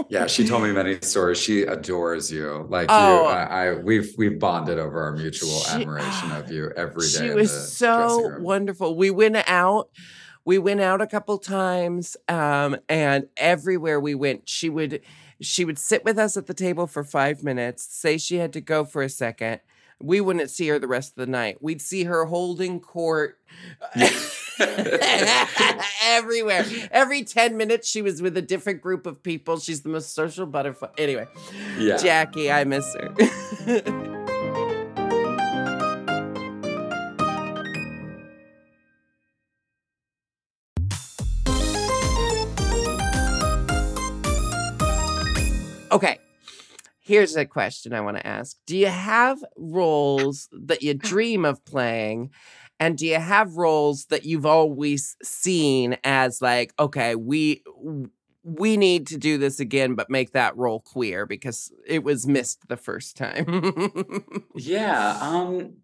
Yeah, 0.10 0.28
she 0.28 0.48
told 0.48 0.64
me 0.64 0.72
many 0.72 1.00
stories. 1.02 1.38
She 1.38 1.64
adores 1.64 2.32
you. 2.32 2.66
Like 2.70 2.88
Oh. 2.90 3.24
you, 3.24 3.28
I, 3.30 3.44
I 3.44 3.74
we've 3.74 4.14
we've 4.18 4.40
bonded 4.40 4.80
over 4.80 5.02
our 5.02 5.12
mutual 5.12 5.50
She- 5.60 5.82
admiration 5.82 6.32
of 6.32 6.50
you 6.50 6.72
every 6.78 7.02
day. 7.12 7.28
she 7.28 7.30
was 7.32 7.76
so 7.76 8.38
wonderful. 8.40 8.96
We 8.96 9.10
went 9.10 9.36
out. 9.50 9.90
We 10.48 10.58
went 10.60 10.80
out 10.80 11.02
a 11.02 11.08
couple 11.08 11.38
times, 11.40 12.16
um, 12.30 12.78
and 12.88 13.28
everywhere 13.36 14.00
we 14.00 14.16
went, 14.16 14.48
she 14.48 14.70
would 14.70 15.02
she 15.42 15.66
would 15.66 15.78
sit 15.78 16.06
with 16.06 16.18
us 16.18 16.38
at 16.38 16.48
the 16.48 16.54
table 16.54 16.88
for 16.88 17.04
five 17.04 17.44
minutes, 17.44 17.84
say 17.84 18.18
she 18.18 18.38
had 18.38 18.54
to 18.54 18.62
go 18.62 18.86
for 18.86 19.02
a 19.02 19.10
second. 19.10 19.60
We 20.02 20.22
wouldn't 20.22 20.50
see 20.50 20.70
her 20.70 20.80
the 20.80 20.88
rest 20.88 21.10
of 21.12 21.16
the 21.18 21.30
night. 21.30 21.62
We'd 21.62 21.82
see 21.82 22.06
her 22.06 22.24
holding 22.24 22.80
court 22.80 23.38
everywhere. 26.06 26.66
Every 26.92 27.26
10 27.26 27.58
minutes, 27.58 27.90
she 27.90 28.02
was 28.02 28.22
with 28.22 28.38
a 28.38 28.42
different 28.42 28.82
group 28.82 29.06
of 29.06 29.22
people. 29.22 29.60
She's 29.60 29.82
the 29.82 29.90
most 29.90 30.16
social 30.16 30.46
butterfly. 30.46 30.90
Anyway, 30.98 31.28
Yeah. 31.78 31.98
Jackie, 31.98 32.50
I 32.50 32.64
miss 32.64 32.96
her. 32.96 34.14
okay. 45.92 46.20
Here's 47.00 47.38
a 47.38 47.46
question 47.46 47.94
I 47.94 48.02
want 48.02 48.18
to 48.18 48.28
ask. 48.28 48.58
Do 48.66 48.76
you 48.78 48.88
have 48.88 49.44
roles 49.56 50.50
that 50.52 50.84
you 50.84 50.94
dream 51.12 51.46
of 51.46 51.64
playing? 51.66 52.32
And 52.80 52.98
do 52.98 53.08
you 53.08 53.16
have 53.16 53.56
roles 53.56 54.06
that 54.06 54.26
you've 54.26 54.46
always 54.46 55.16
seen 55.24 55.98
as 56.04 56.42
like, 56.42 56.74
okay, 56.80 57.16
we 57.16 57.64
we 58.44 58.78
need 58.78 59.08
to 59.08 59.18
do 59.18 59.38
this 59.38 59.60
again, 59.60 59.96
but 59.96 60.10
make 60.10 60.32
that 60.32 60.56
role 60.56 60.80
queer 60.80 61.26
because 61.26 61.72
it 61.86 62.04
was 62.04 62.26
missed 62.26 62.68
the 62.70 62.78
first 62.78 63.18
time. 63.18 64.24
Yeah. 64.56 65.18
Um 65.22 65.78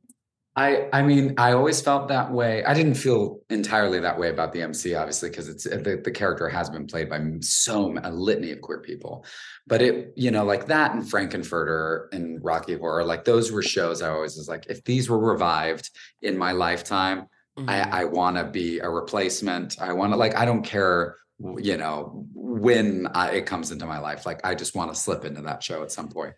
I 0.55 0.87
I 0.93 1.01
mean, 1.01 1.33
I 1.37 1.53
always 1.53 1.81
felt 1.81 2.09
that 2.09 2.31
way. 2.31 2.63
I 2.63 2.73
didn't 2.73 2.93
feel 2.93 3.39
entirely 3.49 3.99
that 4.01 4.19
way 4.19 4.29
about 4.29 4.53
the 4.53 4.61
MC, 4.61 4.93
obviously, 4.93 5.29
because 5.29 5.49
it's 5.49 5.63
the, 5.63 6.01
the 6.03 6.11
character 6.11 6.47
has 6.47 6.69
been 6.69 6.85
played 6.85 7.09
by 7.09 7.19
so 7.39 7.97
a 8.03 8.11
litany 8.11 8.51
of 8.51 8.61
queer 8.61 8.79
people. 8.79 9.25
But 9.65 9.81
it, 9.81 10.13
you 10.15 10.29
know, 10.29 10.43
like 10.45 10.67
that 10.67 10.93
and 10.93 11.09
Frank-N-Furter 11.09 12.13
and 12.13 12.43
Rocky 12.43 12.75
Horror, 12.77 13.03
like 13.03 13.23
those 13.25 13.51
were 13.51 13.63
shows 13.63 14.01
I 14.01 14.09
always 14.09 14.37
was 14.37 14.47
like, 14.47 14.67
if 14.69 14.83
these 14.83 15.09
were 15.09 15.17
revived 15.19 15.89
in 16.21 16.37
my 16.37 16.51
lifetime, 16.51 17.27
Mhm. 17.57 17.69
I, 17.69 18.01
I 18.01 18.05
want 18.05 18.37
to 18.37 18.45
be 18.45 18.79
a 18.79 18.89
replacement. 18.89 19.79
I 19.79 19.93
want 19.93 20.11
to 20.13 20.17
like 20.17 20.35
I 20.35 20.45
don't 20.45 20.63
care, 20.63 21.17
you 21.57 21.77
know, 21.77 22.25
when 22.33 23.07
I, 23.13 23.31
it 23.31 23.45
comes 23.45 23.71
into 23.71 23.85
my 23.85 23.99
life. 23.99 24.25
Like 24.25 24.43
I 24.43 24.55
just 24.55 24.75
want 24.75 24.93
to 24.93 24.99
slip 24.99 25.23
into 25.23 25.41
that 25.43 25.61
show 25.61 25.83
at 25.83 25.91
some 25.91 26.09
point. 26.09 26.33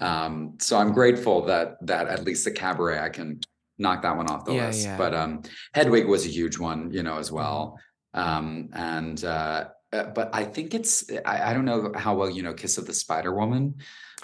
Um, 0.00 0.56
so 0.60 0.76
I'm 0.76 0.92
grateful 0.92 1.46
that 1.46 1.76
that 1.86 2.08
at 2.08 2.24
least 2.24 2.44
the 2.44 2.50
cabaret 2.50 2.98
I 3.00 3.08
can 3.08 3.40
knock 3.78 4.02
that 4.02 4.16
one 4.16 4.28
off 4.28 4.44
the 4.44 4.52
Yeah, 4.54 4.66
list. 4.66 4.86
yeah. 4.86 4.96
But 4.98 5.14
um, 5.14 5.42
Hedwig 5.74 6.06
was 6.06 6.24
a 6.26 6.28
huge 6.28 6.58
one, 6.58 6.92
you 6.92 7.02
know, 7.02 7.18
as 7.18 7.30
well. 7.30 7.78
Um, 8.14 8.70
and 8.72 9.22
uh, 9.24 9.68
uh, 9.92 10.04
but 10.04 10.30
I 10.32 10.44
think 10.44 10.74
it's 10.74 11.04
I, 11.24 11.50
I 11.50 11.54
don't 11.54 11.64
know 11.64 11.92
how 11.94 12.14
well 12.16 12.30
you 12.30 12.42
know 12.42 12.54
Kiss 12.54 12.78
of 12.78 12.86
the 12.86 12.94
Spider 12.94 13.34
Woman, 13.34 13.76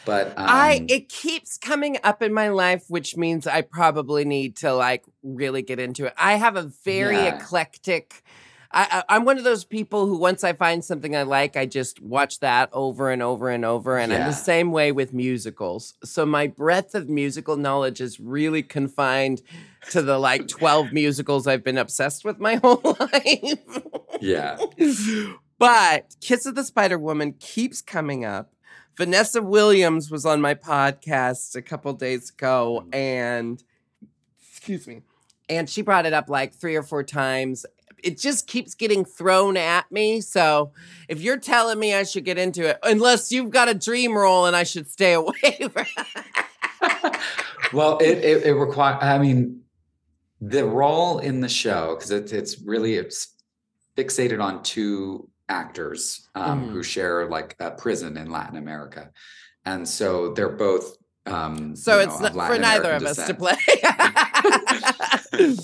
but 0.04 0.28
um, 0.38 0.46
I 0.48 0.84
it 0.88 1.08
keeps 1.08 1.56
coming 1.58 1.98
up 2.02 2.22
in 2.22 2.32
my 2.32 2.48
life, 2.48 2.84
which 2.88 3.16
means 3.16 3.46
I 3.46 3.62
probably 3.62 4.24
need 4.24 4.56
to 4.58 4.72
like 4.74 5.04
really 5.22 5.62
get 5.62 5.78
into 5.78 6.06
it. 6.06 6.14
I 6.18 6.34
have 6.34 6.56
a 6.56 6.70
very 6.84 7.16
Yeah. 7.16 7.34
eclectic. 7.36 8.22
I, 8.74 8.88
I, 8.90 9.16
I'm 9.16 9.24
one 9.24 9.38
of 9.38 9.44
those 9.44 9.64
people 9.64 10.06
who 10.06 10.18
once 10.18 10.42
I 10.42 10.52
find 10.52 10.84
something 10.84 11.14
I 11.14 11.22
like, 11.22 11.56
I 11.56 11.64
just 11.64 12.02
watch 12.02 12.40
that 12.40 12.68
over 12.72 13.10
and 13.10 13.22
over 13.22 13.48
and 13.48 13.64
over. 13.64 13.96
And 13.96 14.12
I'm 14.12 14.26
the 14.26 14.32
same 14.32 14.72
way 14.72 14.90
with 14.90 15.12
musicals. 15.12 15.94
So 16.02 16.26
my 16.26 16.48
breadth 16.48 16.96
of 16.96 17.08
musical 17.08 17.56
knowledge 17.56 18.00
is 18.00 18.18
really 18.18 18.64
confined 18.64 19.42
to 19.90 20.02
the 20.02 20.18
like 20.18 20.48
12 20.48 20.92
musicals 20.92 21.46
I've 21.46 21.62
been 21.62 21.78
obsessed 21.78 22.24
with 22.24 22.40
my 22.40 22.56
whole 22.62 22.96
life. 22.98 23.82
yeah. 24.20 24.58
but 25.58 26.16
Kiss 26.20 26.44
of 26.44 26.56
the 26.56 26.64
Spider 26.64 26.98
Woman 26.98 27.34
keeps 27.38 27.80
coming 27.80 28.24
up. 28.24 28.50
Vanessa 28.96 29.40
Williams 29.40 30.10
was 30.10 30.26
on 30.26 30.40
my 30.40 30.54
podcast 30.54 31.56
a 31.56 31.62
couple 31.62 31.92
days 31.94 32.30
ago, 32.30 32.84
mm. 32.86 32.94
and 32.94 33.62
excuse 34.38 34.86
me, 34.86 35.02
and 35.48 35.68
she 35.68 35.82
brought 35.82 36.06
it 36.06 36.12
up 36.12 36.28
like 36.28 36.54
three 36.54 36.76
or 36.76 36.82
four 36.82 37.02
times. 37.02 37.66
It 38.04 38.18
just 38.18 38.46
keeps 38.46 38.74
getting 38.74 39.04
thrown 39.04 39.56
at 39.56 39.90
me. 39.90 40.20
So 40.20 40.72
if 41.08 41.20
you're 41.20 41.38
telling 41.38 41.78
me 41.78 41.94
I 41.94 42.02
should 42.04 42.24
get 42.24 42.38
into 42.38 42.68
it, 42.68 42.78
unless 42.82 43.32
you've 43.32 43.50
got 43.50 43.68
a 43.68 43.74
dream 43.74 44.16
role 44.16 44.46
and 44.46 44.54
I 44.54 44.62
should 44.64 44.88
stay 44.90 45.12
away. 45.22 45.32
well, 47.72 47.98
it 47.98 48.18
it, 48.18 48.46
it 48.46 48.54
requires. 48.54 48.98
I 49.02 49.18
mean, 49.18 49.60
the 50.40 50.64
role 50.64 51.18
in 51.18 51.40
the 51.40 51.48
show 51.48 51.94
because 51.96 52.10
it's 52.10 52.32
it's 52.32 52.60
really 52.60 52.94
it's 52.94 53.34
fixated 53.96 54.42
on 54.42 54.62
two 54.62 55.28
actors 55.48 56.28
um, 56.34 56.68
Mhm. 56.68 56.72
who 56.72 56.82
share 56.82 57.28
like 57.28 57.54
a 57.60 57.70
prison 57.70 58.16
in 58.16 58.30
Latin 58.30 58.56
America, 58.58 59.10
and 59.64 59.88
so 59.88 60.32
they're 60.34 60.48
both. 60.56 60.96
Um, 61.26 61.74
so 61.74 62.00
it's 62.00 62.20
know, 62.20 62.28
not 62.28 62.48
for 62.48 62.58
neither 62.58 62.92
American 62.92 63.06
of 63.06 63.18
us 63.18 63.26
to 63.26 63.34
play. 63.34 63.56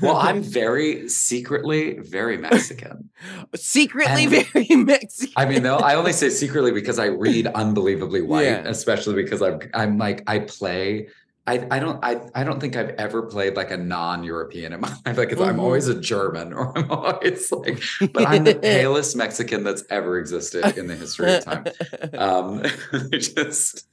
Well, 0.00 0.16
I'm 0.16 0.42
very 0.42 1.08
secretly 1.08 1.98
very 1.98 2.38
Mexican. 2.38 3.10
secretly 3.54 4.24
And- 4.24 4.46
very 4.46 4.68
Mexican. 4.76 5.34
I 5.36 5.44
mean, 5.44 5.62
though, 5.62 5.76
I 5.76 5.94
only 5.96 6.12
say 6.12 6.30
secretly 6.30 6.70
because 6.72 6.98
I 6.98 7.06
read 7.06 7.46
unbelievably 7.48 8.22
white, 8.22 8.44
Yeah. 8.44 8.62
especially 8.66 9.14
because 9.22 9.42
I'm 9.42 9.60
I'm 9.74 9.98
like 9.98 10.22
I 10.26 10.38
play. 10.40 11.08
I, 11.48 11.66
I 11.70 11.78
don't 11.78 11.98
I, 12.04 12.20
I 12.34 12.44
don't 12.44 12.60
think 12.60 12.76
I've 12.76 12.90
ever 12.90 13.22
played 13.22 13.56
like 13.56 13.70
a 13.70 13.76
non-European 13.78 14.74
in 14.74 14.80
my 14.80 14.88
life. 15.06 15.16
Like 15.16 15.30
'cause 15.30 15.40
I'm 15.40 15.58
always 15.58 15.88
a 15.88 15.98
German 15.98 16.52
or 16.58 16.76
I'm 16.76 16.90
always 16.90 17.50
like, 17.50 17.80
but 18.12 18.26
I'm 18.28 18.44
the 18.44 18.54
palest 18.56 19.16
Mexican 19.16 19.64
that's 19.64 19.82
ever 19.88 20.18
existed 20.18 20.76
in 20.76 20.86
the 20.86 20.94
history 20.94 21.32
of 21.36 21.44
time. 21.44 21.64
Um, 22.18 22.62
I 22.92 23.16
just 23.16 23.88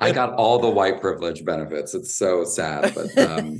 I 0.00 0.10
got 0.12 0.32
all 0.34 0.58
the 0.58 0.68
white 0.70 1.00
privilege 1.00 1.44
benefits. 1.44 1.94
It's 1.94 2.14
so 2.14 2.42
sad, 2.44 2.92
but 2.94 3.16
um, 3.18 3.58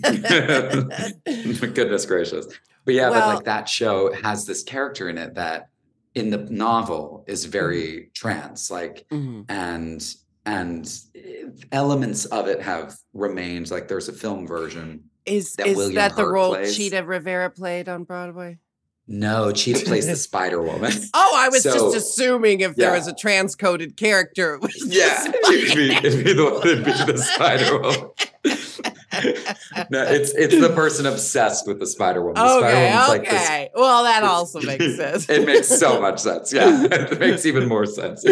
goodness 1.74 2.06
gracious. 2.06 2.46
But 2.84 2.94
yeah, 2.94 3.10
but 3.10 3.34
like 3.34 3.44
that 3.44 3.68
show 3.68 4.12
has 4.22 4.46
this 4.46 4.62
character 4.64 5.08
in 5.08 5.16
it 5.18 5.34
that 5.34 5.68
in 6.14 6.30
the 6.30 6.38
novel 6.38 7.24
is 7.28 7.44
very 7.44 8.10
trans, 8.14 8.70
like 8.70 9.06
Mhm. 9.12 9.44
and 9.48 10.02
and 10.48 11.00
eh, 11.14 11.44
elements 11.72 12.24
of 12.26 12.48
it 12.48 12.62
have 12.62 12.96
remained. 13.12 13.70
Like 13.70 13.88
there's 13.88 14.08
a 14.08 14.12
film 14.12 14.46
version. 14.46 15.04
Is 15.26 15.52
that 15.54 15.66
is 15.66 15.76
William 15.76 15.96
that 15.96 16.16
the 16.16 16.22
Hurt 16.22 16.32
role 16.32 16.54
plays. 16.54 16.76
Chita 16.76 17.04
Rivera 17.04 17.50
played 17.50 17.88
on 17.88 18.04
Broadway? 18.04 18.58
No, 19.06 19.52
Chita 19.52 19.84
plays 19.84 20.06
the 20.06 20.16
Spider 20.16 20.62
Woman. 20.62 20.92
Oh, 21.14 21.34
I 21.36 21.48
was 21.48 21.62
So- 21.62 21.92
just 21.92 21.96
assuming 21.96 22.60
if 22.60 22.76
there 22.76 22.92
was 22.92 23.06
a 23.06 23.14
trans 23.14 23.54
coded 23.54 23.96
character, 23.96 24.54
it 24.54 24.62
was 24.62 24.82
Yeah, 24.86 25.28
it'd 25.28 25.76
be, 25.76 25.92
it'd 25.96 26.24
be 26.24 26.32
the 26.32 26.44
one 26.44 26.54
that'd 26.66 26.84
be 26.84 26.92
the 27.12 27.18
Spider 27.18 27.80
Woman. 27.80 28.10
no, 29.90 30.02
it's 30.04 30.30
it's 30.32 30.58
the 30.60 30.72
person 30.74 31.06
obsessed 31.06 31.66
with 31.66 31.78
the 31.78 31.86
Spider 31.86 32.20
Woman. 32.22 32.34
The 32.42 32.58
Spider 32.58 33.20
Okay, 33.20 33.62
like 33.68 33.70
well, 33.74 34.04
that 34.04 34.22
also 34.34 34.60
makes 34.62 34.96
sense. 34.96 35.28
it 35.28 35.44
makes 35.46 35.68
so 35.68 36.00
much 36.00 36.20
sense. 36.20 36.52
Yeah, 36.52 36.84
it 36.84 37.18
makes 37.18 37.44
even 37.46 37.66
more 37.68 37.86
sense. 37.86 38.24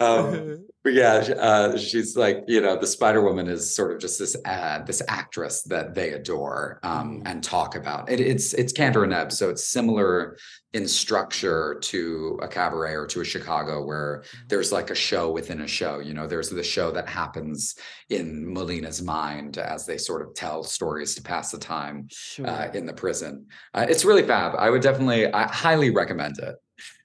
Um, 0.00 0.64
but 0.84 0.92
yeah, 0.94 1.12
uh, 1.38 1.76
she's 1.78 2.16
like, 2.16 2.44
you 2.48 2.60
know, 2.60 2.76
the 2.76 2.86
Spider 2.86 3.22
Woman 3.22 3.48
is 3.48 3.74
sort 3.74 3.92
of 3.92 4.00
just 4.00 4.18
this 4.18 4.36
uh, 4.44 4.82
this 4.84 5.02
actress 5.08 5.62
that 5.64 5.94
they 5.94 6.10
adore 6.12 6.80
um, 6.82 7.20
Mhm. 7.20 7.22
and 7.30 7.44
talk 7.44 7.74
about. 7.76 8.10
It, 8.10 8.20
it's 8.20 8.52
it's 8.54 8.72
Kander 8.72 9.04
and 9.04 9.12
Ebb, 9.12 9.32
so 9.32 9.48
it's 9.50 9.64
similar 9.68 10.36
in 10.72 10.88
structure 10.88 11.78
to 11.82 12.38
a 12.42 12.48
cabaret 12.48 12.94
or 12.94 13.06
to 13.06 13.20
a 13.20 13.24
Chicago, 13.24 13.84
where 13.84 14.24
there's 14.48 14.72
like 14.72 14.90
a 14.90 14.94
show 14.94 15.30
within 15.30 15.60
a 15.60 15.66
show. 15.68 15.98
You 16.00 16.14
know, 16.14 16.26
there's 16.26 16.48
the 16.48 16.62
show 16.62 16.90
that 16.92 17.08
happens 17.08 17.74
in 18.08 18.50
Molina's 18.52 19.02
mind 19.02 19.58
as 19.58 19.84
they 19.86 19.98
sort 19.98 20.22
of 20.22 20.34
tell 20.34 20.62
stories 20.64 21.14
to 21.16 21.22
pass 21.22 21.50
the 21.52 21.58
time 21.58 22.06
Sure. 22.10 22.46
uh, 22.46 22.72
in 22.72 22.86
the 22.86 22.94
prison. 22.94 23.46
Uh, 23.74 23.86
it's 23.88 24.04
really 24.04 24.22
fab. 24.22 24.54
I 24.58 24.70
would 24.70 24.82
definitely, 24.82 25.30
I 25.32 25.46
highly 25.46 25.90
recommend 25.90 26.38
it. 26.38 26.56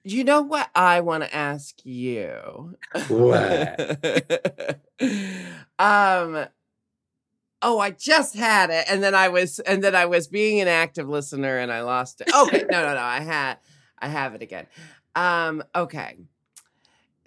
You 0.04 0.24
know 0.24 0.42
what 0.42 0.70
I 0.74 1.00
want 1.00 1.24
to 1.24 1.34
ask 1.34 1.74
you? 1.84 2.76
What? 3.08 4.78
um 5.78 6.46
Oh, 7.60 7.80
I 7.80 7.90
just 7.90 8.36
had 8.36 8.70
it 8.70 8.84
and 8.88 9.02
then 9.02 9.14
I 9.16 9.28
was 9.28 9.58
and 9.60 9.82
then 9.82 9.94
I 9.96 10.06
was 10.06 10.28
being 10.28 10.60
an 10.60 10.68
active 10.68 11.08
listener 11.08 11.58
and 11.58 11.72
I 11.72 11.82
lost 11.82 12.20
it. 12.20 12.28
Okay, 12.32 12.64
no, 12.70 12.82
no, 12.86 12.94
no. 12.94 13.00
I 13.00 13.20
had 13.20 13.58
I 13.98 14.08
have 14.08 14.34
it 14.34 14.42
again. 14.42 14.66
Um 15.16 15.62
okay. 15.74 16.16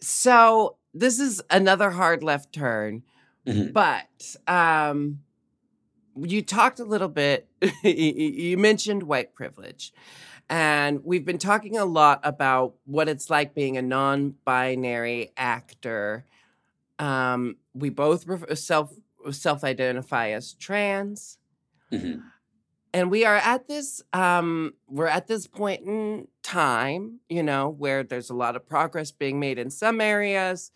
So, 0.02 0.78
this 0.94 1.20
is 1.20 1.42
another 1.50 1.92
hard 1.92 2.24
left 2.24 2.54
turn, 2.54 3.04
Mhm. 3.46 3.74
but 3.74 4.36
um 4.48 5.20
you 6.16 6.42
talked 6.42 6.80
a 6.80 6.84
little 6.86 7.08
bit 7.08 7.48
you 7.84 8.58
mentioned 8.58 9.04
white 9.04 9.34
privilege 9.34 9.94
and 10.50 11.00
we've 11.06 11.24
been 11.26 11.38
talking 11.38 11.78
a 11.78 11.86
lot 11.86 12.20
about 12.24 12.74
what 12.86 13.08
it's 13.08 13.30
like 13.30 13.54
being 13.54 13.78
a 13.78 13.82
non-binary 13.82 15.32
actor 15.38 16.26
um 17.00 17.56
we 17.74 17.90
both 17.90 18.28
ref- 18.28 18.58
self 18.58 18.92
self-identify 19.32 20.30
as 20.30 20.54
trans 20.54 21.38
Mhm. 21.92 22.24
and 22.94 23.12
we 23.12 23.26
are 23.26 23.36
at 23.38 23.68
this 23.68 24.02
um 24.14 24.74
we're 24.88 25.08
at 25.08 25.28
this 25.28 25.48
point 25.48 25.82
in 25.86 26.28
time 26.44 27.20
you 27.30 27.44
know 27.44 27.70
where 27.70 28.04
there's 28.04 28.30
a 28.30 28.36
lot 28.36 28.56
of 28.56 28.68
progress 28.68 29.12
being 29.12 29.40
made 29.40 29.58
in 29.60 29.70
some 29.70 30.02
areas 30.02 30.72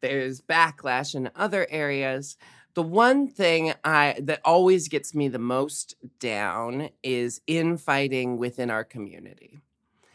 there's 0.00 0.40
backlash 0.40 1.14
in 1.14 1.30
other 1.36 1.66
areas 1.70 2.36
the 2.74 2.82
one 2.82 3.28
thing 3.28 3.72
i 3.84 4.16
that 4.20 4.40
always 4.44 4.88
gets 4.88 5.14
me 5.14 5.28
the 5.28 5.38
most 5.38 5.94
down 6.18 6.88
is 7.02 7.40
infighting 7.46 8.36
within 8.38 8.70
our 8.70 8.84
community 8.84 9.60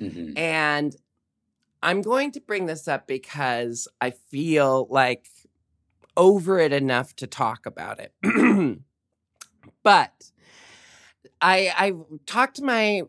Mhm. 0.01 0.37
and 0.37 0.95
i'm 1.83 2.01
going 2.01 2.31
to 2.31 2.41
bring 2.41 2.65
this 2.65 2.87
up 2.87 3.07
because 3.07 3.87
i 4.01 4.11
feel 4.11 4.87
like 4.89 5.27
over 6.17 6.59
it 6.59 6.73
enough 6.73 7.15
to 7.17 7.27
talk 7.27 7.65
about 7.65 7.99
it 7.99 8.13
but 9.83 10.31
I 11.41 11.71
I 11.77 11.93
talked 12.25 12.57
to 12.57 12.63
my 12.63 13.03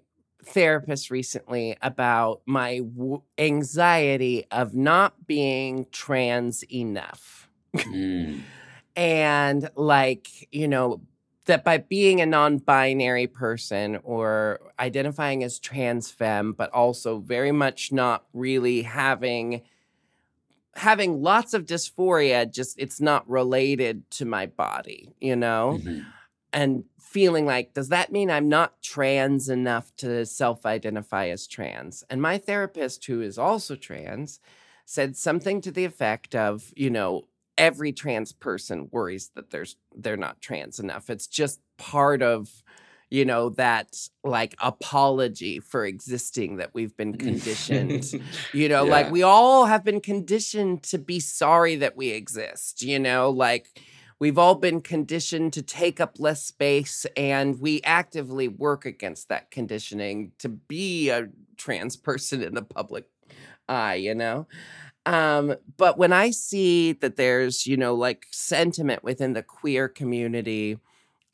therapist 0.44 1.10
recently 1.10 1.76
about 1.82 2.42
my 2.46 2.78
w- 2.78 3.22
anxiety 3.38 4.46
of 4.50 4.74
not 4.74 5.26
being 5.26 5.86
trans 5.92 6.62
enough. 6.72 7.48
Mm. 7.76 8.40
And 8.96 9.70
like, 9.76 10.48
you 10.52 10.68
know, 10.68 11.02
that 11.44 11.62
by 11.64 11.78
being 11.78 12.20
a 12.20 12.26
non-binary 12.26 13.28
person 13.28 13.98
or 14.02 14.60
identifying 14.80 15.44
as 15.44 15.60
trans 15.60 16.10
femme 16.10 16.52
but 16.52 16.70
also 16.72 17.18
very 17.20 17.52
much 17.52 17.92
not 17.92 18.24
really 18.32 18.82
having 18.82 19.62
having 20.74 21.22
lots 21.22 21.54
of 21.54 21.64
dysphoria 21.64 22.50
just 22.52 22.78
it's 22.78 23.00
not 23.00 23.28
related 23.28 24.08
to 24.10 24.24
my 24.24 24.46
body, 24.46 25.14
you 25.20 25.36
know? 25.36 25.80
Mhm. 25.82 26.06
and 26.52 26.84
feeling 26.98 27.44
like, 27.46 27.74
does 27.74 27.88
that 27.90 28.10
mean 28.12 28.30
I'm 28.30 28.48
not 28.48 28.80
trans 28.82 29.48
enough 29.50 29.94
to 29.98 30.24
self 30.26 30.64
identify 30.64 31.28
as 31.28 31.46
trans? 31.46 32.02
And 32.08 32.22
my 32.22 32.38
therapist, 32.38 33.04
who 33.06 33.20
is 33.20 33.36
also 33.38 33.76
trans, 33.76 34.40
said 34.86 35.16
something 35.16 35.60
to 35.62 35.70
the 35.70 35.84
effect 35.84 36.34
of, 36.34 36.72
you 36.76 36.88
know, 36.90 37.28
every 37.58 37.92
trans 37.92 38.32
person 38.32 38.88
worries 38.90 39.30
that 39.34 39.50
there's 39.50 39.76
they're 39.94 40.16
not 40.16 40.40
trans 40.40 40.78
enough. 40.78 41.10
It's 41.10 41.26
just 41.26 41.60
part 41.78 42.22
of 42.22 42.62
you 43.10 43.24
know 43.24 43.50
that 43.50 43.96
like 44.24 44.54
apology 44.60 45.60
for 45.60 45.84
existing 45.84 46.56
that 46.56 46.74
we've 46.74 46.96
been 46.96 47.16
conditioned. 47.16 48.04
You 48.52 48.68
know 48.68 48.84
like 48.84 49.10
we 49.10 49.22
all 49.22 49.66
have 49.66 49.84
been 49.84 50.00
conditioned 50.00 50.82
to 50.84 50.98
be 50.98 51.20
sorry 51.20 51.76
that 51.76 51.96
we 51.96 52.10
exist 52.10 52.82
you 52.82 52.98
know? 52.98 53.30
Like 53.30 53.80
we've 54.18 54.38
all 54.38 54.54
been 54.54 54.80
conditioned 54.80 55.52
to 55.54 55.62
take 55.62 56.00
up 56.00 56.18
less 56.18 56.44
space 56.44 57.06
and 57.16 57.60
we 57.60 57.82
actively 57.82 58.48
work 58.48 58.86
against 58.86 59.28
that 59.28 59.50
conditioning 59.50 60.32
to 60.38 60.48
be 60.48 61.10
a 61.10 61.28
trans 61.56 61.96
person 61.96 62.42
in 62.42 62.54
the 62.54 62.62
public 62.62 63.08
eye 63.68 63.94
you 63.94 64.14
know 64.14 64.46
um 65.06 65.54
but 65.78 65.98
when 65.98 66.12
i 66.12 66.30
see 66.30 66.92
that 66.92 67.16
there's 67.16 67.66
you 67.66 67.76
know 67.76 67.94
like 67.94 68.26
sentiment 68.32 69.04
within 69.04 69.34
the 69.34 69.42
queer 69.42 69.88
community 69.88 70.78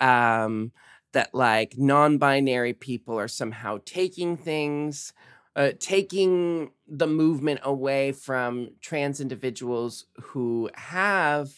um 0.01 0.73
that 1.13 1.35
like 1.35 1.77
non-binary 1.79 2.75
people 2.75 3.19
are 3.19 3.29
somehow 3.29 3.79
taking 3.87 4.37
things 4.37 5.13
uh, 5.57 5.73
taking 5.81 6.73
the 6.89 7.07
movement 7.07 7.61
away 7.63 8.13
from 8.13 8.71
trans 8.81 9.21
individuals 9.21 10.07
who 10.21 10.71
have 10.75 11.51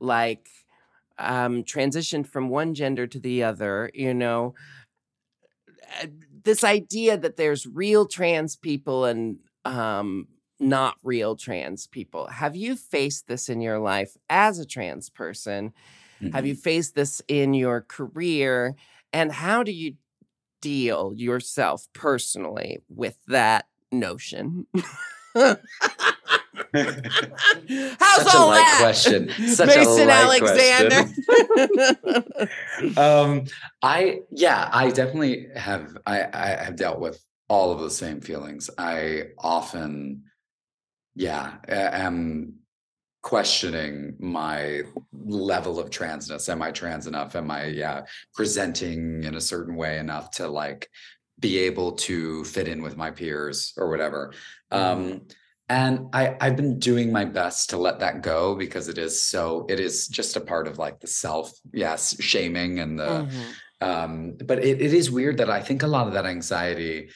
like 0.00 0.48
um 1.18 1.64
transitioned 1.64 2.26
from 2.26 2.48
one 2.48 2.74
gender 2.74 3.06
to 3.06 3.20
the 3.20 3.42
other 3.44 3.90
you 3.94 4.14
know 4.14 4.54
Uh, 6.02 6.06
this 6.44 6.64
idea 6.64 7.16
that 7.16 7.36
there's 7.36 7.66
real 7.66 8.06
trans 8.06 8.56
people 8.56 9.04
and 9.04 9.38
um 9.64 10.26
not 10.62 10.96
real 11.02 11.36
trans 11.36 11.86
people 11.86 12.26
have 12.28 12.56
you 12.56 12.76
faced 12.76 13.26
this 13.26 13.48
in 13.48 13.60
your 13.60 13.78
life 13.78 14.16
as 14.30 14.58
a 14.58 14.64
trans 14.66 15.10
person 15.10 15.72
have 16.32 16.44
Mhm. 16.44 16.48
you 16.48 16.54
faced 16.54 16.94
this 16.94 17.20
in 17.28 17.52
your 17.52 17.80
career 17.82 18.74
and 19.12 19.32
how 19.32 19.62
do 19.62 19.72
you 19.72 19.94
deal 20.60 21.12
yourself 21.16 21.86
personally 21.92 22.80
with 22.88 23.16
that 23.26 23.66
notion 23.90 24.66
How's 26.74 28.24
Such 28.24 28.34
a 28.34 28.38
all 28.38 28.48
light 28.48 28.58
that? 28.60 28.76
question. 28.80 29.30
Such 29.48 29.74
a 29.76 29.78
Mason 29.78 30.08
Alexander. 30.10 31.04
um 32.96 33.44
i 33.82 34.20
yeah 34.30 34.68
i 34.72 34.88
definitely 34.90 35.48
have 35.54 35.96
i 36.06 36.24
i 36.32 36.46
have 36.62 36.76
dealt 36.76 36.98
with 37.00 37.22
all 37.48 37.72
of 37.72 37.80
the 37.80 37.90
same 37.90 38.20
feelings 38.20 38.68
i 38.78 39.24
often 39.38 40.22
yeah 41.14 41.54
am 41.68 42.54
questioning 43.22 44.16
my 44.18 44.82
level 45.12 45.78
of 45.78 45.90
transness. 45.90 46.48
Am 46.48 46.60
i 46.62 46.70
trans 46.72 47.06
enough? 47.06 47.36
Am 47.36 47.50
i 47.50 47.66
yeah 47.66 48.02
presenting 48.34 49.22
in 49.22 49.36
a 49.36 49.40
certain 49.40 49.76
way 49.76 49.98
enough 49.98 50.30
to 50.32 50.48
like 50.48 50.88
be 51.38 51.58
able 51.58 51.92
to 51.92 52.44
fit 52.44 52.68
in 52.68 52.82
with 52.82 52.96
my 52.96 53.10
peers 53.10 53.72
or 53.76 53.88
whatever. 53.90 54.32
Um 54.70 55.22
and 55.68 56.08
I, 56.12 56.36
I've 56.40 56.56
been 56.56 56.78
doing 56.78 57.10
my 57.12 57.24
best 57.24 57.70
to 57.70 57.78
let 57.78 58.00
that 58.00 58.20
go 58.22 58.54
because 58.56 58.88
it 58.88 58.98
is 58.98 59.24
so 59.24 59.64
it 59.70 59.80
is 59.80 60.08
just 60.08 60.36
a 60.36 60.40
part 60.40 60.66
of 60.68 60.76
like 60.78 61.00
the 61.00 61.06
self, 61.06 61.50
yes, 61.72 62.20
shaming 62.20 62.80
and 62.80 62.98
the 62.98 63.28
Mhm. 63.28 63.54
um, 63.80 64.36
but 64.44 64.58
it, 64.58 64.80
it 64.82 64.92
is 64.92 65.10
weird 65.10 65.38
that 65.38 65.50
I 65.50 65.60
think 65.62 65.82
a 65.82 65.86
lot 65.86 66.06
of 66.08 66.12
that 66.14 66.26
anxiety 66.26 67.10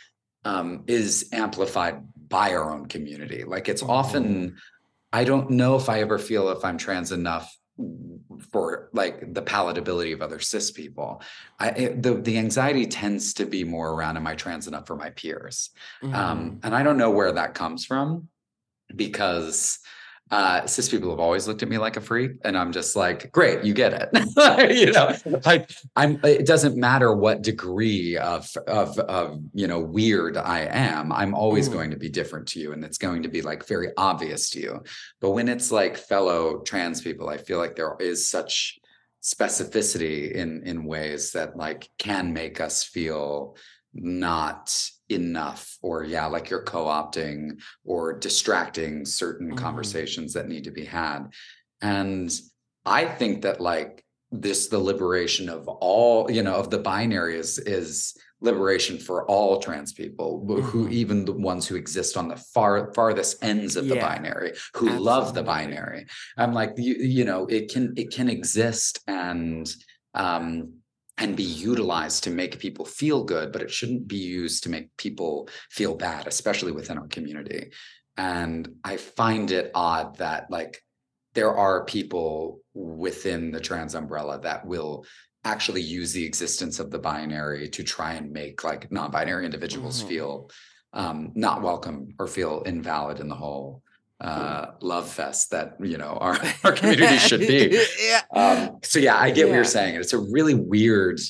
um 0.45 0.85
is 0.87 1.29
amplified 1.33 1.97
by 2.29 2.55
our 2.55 2.73
own 2.73 2.87
community. 2.87 3.45
Like 3.45 3.69
it's 3.69 3.83
often 3.83 4.57
I 5.13 5.25
don't 5.25 5.51
know 5.51 5.77
if 5.77 5.89
I 5.89 6.01
ever 6.01 6.19
feel 6.19 6.51
if 6.51 6.65
I'm 6.65 6.79
trans 6.79 7.13
enough 7.13 7.57
for 8.51 8.89
like 8.93 9.35
the 9.35 9.43
palatability 9.43 10.15
of 10.15 10.23
other 10.23 10.41
cis 10.41 10.71
people. 10.71 11.23
I 11.59 11.69
it, 11.71 12.03
the 12.03 12.15
the 12.15 12.39
anxiety 12.39 12.87
tends 12.87 13.35
to 13.35 13.47
be 13.47 13.65
more 13.65 13.93
around 13.93 14.17
am 14.17 14.27
I 14.27 14.35
trans 14.35 14.67
enough 14.67 14.87
for 14.87 14.97
my 14.97 15.11
peers? 15.11 15.71
Mhm. 16.03 16.15
Um, 16.15 16.61
and 16.63 16.75
I 16.75 16.83
don't 16.83 16.99
know 16.99 17.11
where 17.11 17.33
that 17.33 17.55
comes 17.55 17.85
from 17.85 18.29
because 18.95 19.79
uh, 20.31 20.67
cis 20.67 20.89
people 20.89 21.11
have 21.11 21.21
always 21.21 21.47
looked 21.47 21.63
at 21.63 21.69
me 21.69 21.79
like 21.79 21.97
a 21.97 22.01
freak, 22.01 22.33
and 22.45 22.59
I'm 22.59 22.73
just 22.73 22.97
like, 22.97 23.31
great, 23.31 23.63
you 23.65 23.73
get 23.75 23.93
it. 23.93 24.09
you 24.77 24.93
know, 24.93 25.15
like 25.45 25.71
I'm. 25.95 26.19
It 26.25 26.47
doesn't 26.47 26.77
matter 26.77 27.15
what 27.15 27.43
degree 27.43 28.17
of 28.17 28.49
of 28.67 28.99
of 28.99 29.41
you 29.55 29.69
know 29.69 29.79
weird 29.79 30.37
I 30.37 30.61
am. 30.63 31.13
I'm 31.13 31.33
always 31.35 31.69
Mhm. 31.69 31.73
going 31.73 31.91
to 31.93 31.97
be 31.97 32.09
different 32.09 32.49
to 32.49 32.61
you, 32.61 32.73
and 32.73 32.85
it's 32.85 32.99
going 32.99 33.23
to 33.23 33.29
be 33.29 33.43
like 33.43 33.67
very 33.67 33.91
obvious 33.97 34.51
to 34.51 34.61
you. 34.61 34.83
But 35.21 35.31
when 35.31 35.49
it's 35.49 35.71
like 35.71 35.97
fellow 35.97 36.61
trans 36.63 37.01
people, 37.03 37.29
I 37.29 37.37
feel 37.37 37.59
like 37.59 37.77
there 37.77 37.95
is 38.01 38.29
such 38.29 38.79
specificity 39.23 40.33
in 40.33 40.63
in 40.65 40.85
ways 40.85 41.33
that 41.33 41.57
like 41.57 41.89
can 41.99 42.33
make 42.33 42.61
us 42.61 42.83
feel 42.85 43.57
not 43.95 44.77
enough 45.09 45.77
or 45.83 46.05
yeah 46.05 46.27
like 46.27 46.51
you're 46.51 46.63
co-opting 46.65 47.61
or 47.85 48.13
distracting 48.19 49.05
certain 49.05 49.53
Mhm. 49.53 49.57
conversations 49.59 50.33
that 50.33 50.49
need 50.49 50.65
to 50.65 50.71
be 50.73 50.85
had. 50.85 51.29
And 51.83 52.31
i 52.85 53.05
think 53.05 53.43
that 53.43 53.61
like 53.61 54.05
this 54.31 54.69
the 54.69 54.79
liberation 54.79 55.49
of 55.49 55.67
all 55.69 56.31
you 56.31 56.43
know 56.43 56.55
of 56.55 56.71
the 56.71 56.79
binary 56.79 57.37
is 57.37 57.59
is 57.59 58.17
liberation 58.41 58.99
for 58.99 59.25
all 59.31 59.59
trans 59.61 59.93
people 59.93 60.45
wh- 60.47 60.63
who 60.63 60.89
even 60.89 61.25
the 61.25 61.33
ones 61.33 61.67
who 61.67 61.75
exist 61.75 62.17
on 62.17 62.29
the 62.29 62.37
far 62.37 62.93
farthest 62.95 63.43
ends 63.43 63.77
of 63.77 63.89
the 63.89 63.97
binary 63.97 64.53
who 64.75 64.89
love 64.99 65.35
the 65.35 65.43
binary. 65.43 66.07
I'm 66.37 66.53
like 66.53 66.73
you, 66.77 66.95
you 66.95 67.25
know 67.25 67.47
it 67.47 67.71
can 67.73 67.95
it 67.97 68.11
can 68.13 68.29
exist 68.29 69.01
and 69.07 69.67
um 70.15 70.75
and 71.19 71.37
be 71.37 71.43
utilized 71.43 72.25
to 72.25 72.31
make 72.31 72.59
people 72.59 72.85
feel 72.85 73.25
good 73.25 73.53
but 73.53 73.63
it 73.63 73.71
shouldn't 73.71 74.07
be 74.07 74.17
used 74.17 74.63
to 74.63 74.69
make 74.71 74.95
people 74.97 75.49
feel 75.71 75.95
bad 75.95 76.27
especially 76.27 76.73
within 76.73 76.99
our 76.99 77.07
community 77.09 77.71
and 78.17 78.69
i 78.85 78.97
find 78.97 79.51
it 79.51 79.71
odd 79.75 80.17
that 80.19 80.51
like 80.51 80.83
there 81.35 81.55
are 81.55 81.85
people 81.85 82.61
within 82.75 83.51
the 83.51 83.61
trans 83.61 83.95
umbrella 83.95 84.41
that 84.41 84.67
will 84.67 85.05
actually 85.45 85.83
use 85.83 86.13
the 86.13 86.25
existence 86.25 86.81
of 86.81 86.91
the 86.91 86.99
binary 86.99 87.69
to 87.69 87.83
try 87.85 88.15
and 88.15 88.33
make 88.33 88.65
like 88.65 88.91
non-binary 88.91 89.45
individuals 89.45 90.03
Mhm. 90.03 90.09
feel 90.09 90.51
um, 90.93 91.33
not 91.35 91.61
welcome 91.63 92.15
or 92.19 92.27
feel 92.27 92.63
invalid 92.63 93.21
in 93.21 93.29
the 93.29 93.35
whole 93.35 93.83
uh, 94.21 94.73
love 94.81 95.09
fest 95.11 95.51
that 95.51 95.77
you 95.81 95.99
know 95.99 96.17
our, 96.21 96.39
our 96.65 96.73
community 96.73 97.19
should 97.19 97.41
be. 97.41 97.79
Yeah. 98.01 98.23
um, 98.35 98.79
so 98.83 98.99
yeah 98.99 99.17
i 99.19 99.31
get 99.31 99.47
what 99.49 99.55
you're 99.55 99.65
saying 99.65 99.95
and 99.95 100.03
it's 100.03 100.13
a 100.15 100.19
really 100.19 100.55
weird 100.55 101.21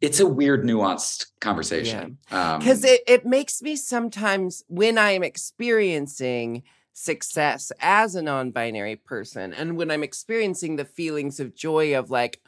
it's 0.00 0.20
a 0.20 0.26
weird 0.26 0.62
nuanced 0.62 1.26
conversation. 1.40 2.18
Um 2.30 2.58
because 2.60 2.84
it, 2.84 3.00
it 3.08 3.24
makes 3.26 3.62
me 3.62 3.74
sometimes 3.76 4.62
when 4.68 4.96
i 4.98 5.10
am 5.10 5.22
experiencing 5.24 6.62
success 6.92 7.72
as 7.80 8.14
a 8.14 8.22
non-binary 8.22 8.96
person 8.96 9.52
and 9.52 9.76
when 9.76 9.90
i'm 9.90 10.02
experiencing 10.04 10.76
the 10.76 10.84
feelings 10.84 11.40
of 11.40 11.54
joy 11.54 11.98
of 11.98 12.10
like 12.10 12.40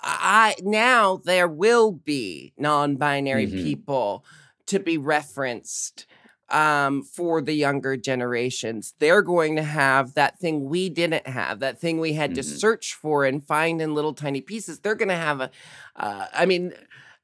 i 0.00 0.54
now 0.62 1.16
there 1.24 1.48
will 1.48 1.90
be 1.92 2.52
non-binary 2.56 3.46
Mhm. 3.46 3.62
people 3.64 4.24
to 4.66 4.78
be 4.78 4.96
referenced 4.96 6.06
um, 6.50 7.02
for 7.02 7.40
the 7.40 7.52
younger 7.52 7.96
generations 7.96 8.94
they're 8.98 9.22
going 9.22 9.56
to 9.56 9.62
have 9.62 10.14
that 10.14 10.38
thing 10.38 10.68
we 10.68 10.88
didn't 10.88 11.26
have 11.26 11.60
that 11.60 11.78
thing 11.80 12.00
we 12.00 12.14
had 12.14 12.34
to 12.34 12.40
Mhm. 12.40 12.58
search 12.58 12.94
for 12.94 13.24
and 13.24 13.46
find 13.46 13.80
in 13.82 13.94
little 13.94 14.14
tiny 14.14 14.40
pieces 14.40 14.78
they're 14.80 14.94
going 14.94 15.08
to 15.08 15.14
have 15.14 15.40
a 15.40 15.50
uh, 15.96 16.26
i 16.32 16.46
mean 16.46 16.72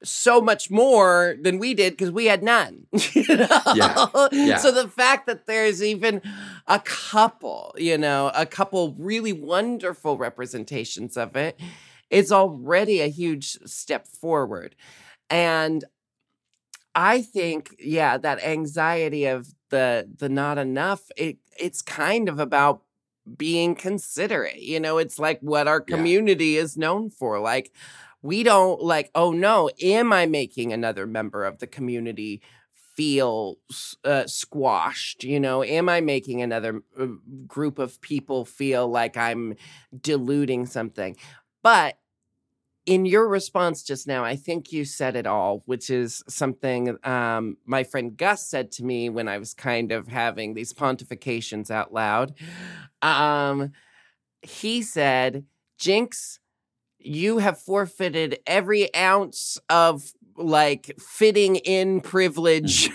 so 0.03 0.41
much 0.43 0.71
more 0.71 1.35
than 1.41 1.59
we 1.59 1.73
did 1.73 1.95
because 1.95 2.11
we 2.11 2.27
had 2.27 2.43
none. 2.43 2.87
You 3.15 3.37
know? 3.37 3.49
Yeah, 3.75 4.07
yeah. 4.33 4.57
So 4.59 4.71
the 4.71 4.87
fact 4.87 5.27
that 5.27 5.47
there's 5.47 5.83
even 5.83 6.21
a 6.67 6.79
couple, 6.81 7.75
you 7.79 7.97
know, 7.97 8.31
a 8.35 8.45
couple 8.45 8.95
really 8.99 9.33
wonderful 9.33 10.19
representations 10.19 11.17
of 11.17 11.35
it's 12.11 12.31
already 12.31 13.01
a 13.01 13.07
huge 13.09 13.59
step 13.65 14.07
forward. 14.07 14.75
And 15.31 15.85
I 16.95 17.23
think, 17.23 17.75
yeah, 17.79 18.19
that 18.19 18.43
anxiety 18.45 19.27
of 19.27 19.49
the 19.71 20.09
the 20.19 20.29
not 20.29 20.59
enough, 20.59 21.03
it 21.17 21.39
it's 21.59 21.83
kind 21.83 22.29
of 22.29 22.39
about 22.39 22.83
being 23.37 23.75
considerate. 23.75 24.61
You 24.63 24.81
know, 24.81 24.99
it's 24.99 25.19
like 25.19 25.41
what 25.41 25.67
our 25.69 25.85
Yeah. 25.87 25.97
community 25.97 26.57
is 26.57 26.77
known 26.77 27.11
for. 27.11 27.41
Like 27.41 27.73
we 28.23 28.43
don't 28.43 28.81
like, 28.83 29.11
oh 29.15 29.33
no, 29.33 29.71
am 29.83 30.13
I 30.13 30.27
making 30.27 30.73
another 30.73 31.07
member 31.07 31.45
of 31.45 31.59
the 31.59 31.67
community 31.67 32.43
feel 32.97 33.57
uh, 34.05 34.27
squashed? 34.27 35.25
You 35.25 35.41
know, 35.41 35.65
am 35.65 35.89
I 35.89 36.01
making 36.01 36.43
another 36.43 36.83
uh, 36.99 37.07
group 37.47 37.79
of 37.79 38.01
people 38.01 38.45
feel 38.45 38.89
like 38.89 39.17
I'm 39.17 39.57
diluting 40.01 40.67
something? 40.67 41.17
But 41.63 41.97
in 42.87 43.07
your 43.07 43.29
response 43.29 43.83
just 43.83 44.07
now, 44.07 44.25
I 44.25 44.37
think 44.37 44.71
you 44.71 44.85
said 44.85 45.17
it 45.17 45.27
all, 45.27 45.63
which 45.67 45.89
is 45.89 46.23
something 46.29 46.97
um, 47.05 47.57
my 47.65 47.83
friend 47.85 48.17
Gus 48.17 48.47
said 48.47 48.71
to 48.73 48.85
me 48.85 49.09
when 49.09 49.27
I 49.27 49.39
was 49.39 49.55
kind 49.55 49.91
of 49.91 50.09
having 50.09 50.55
these 50.55 50.73
pontifications 50.73 51.71
out 51.71 51.93
loud. 51.93 52.35
Um, 53.01 53.73
he 54.43 54.83
said, 54.83 55.45
Jinkx, 55.79 56.39
you 56.99 57.39
have 57.39 57.59
forfeited 57.59 58.39
every 58.47 58.95
ounce 58.95 59.59
of 59.71 60.13
like 60.37 60.95
fitting 60.99 61.57
in 61.57 62.01
privilege. 62.01 62.91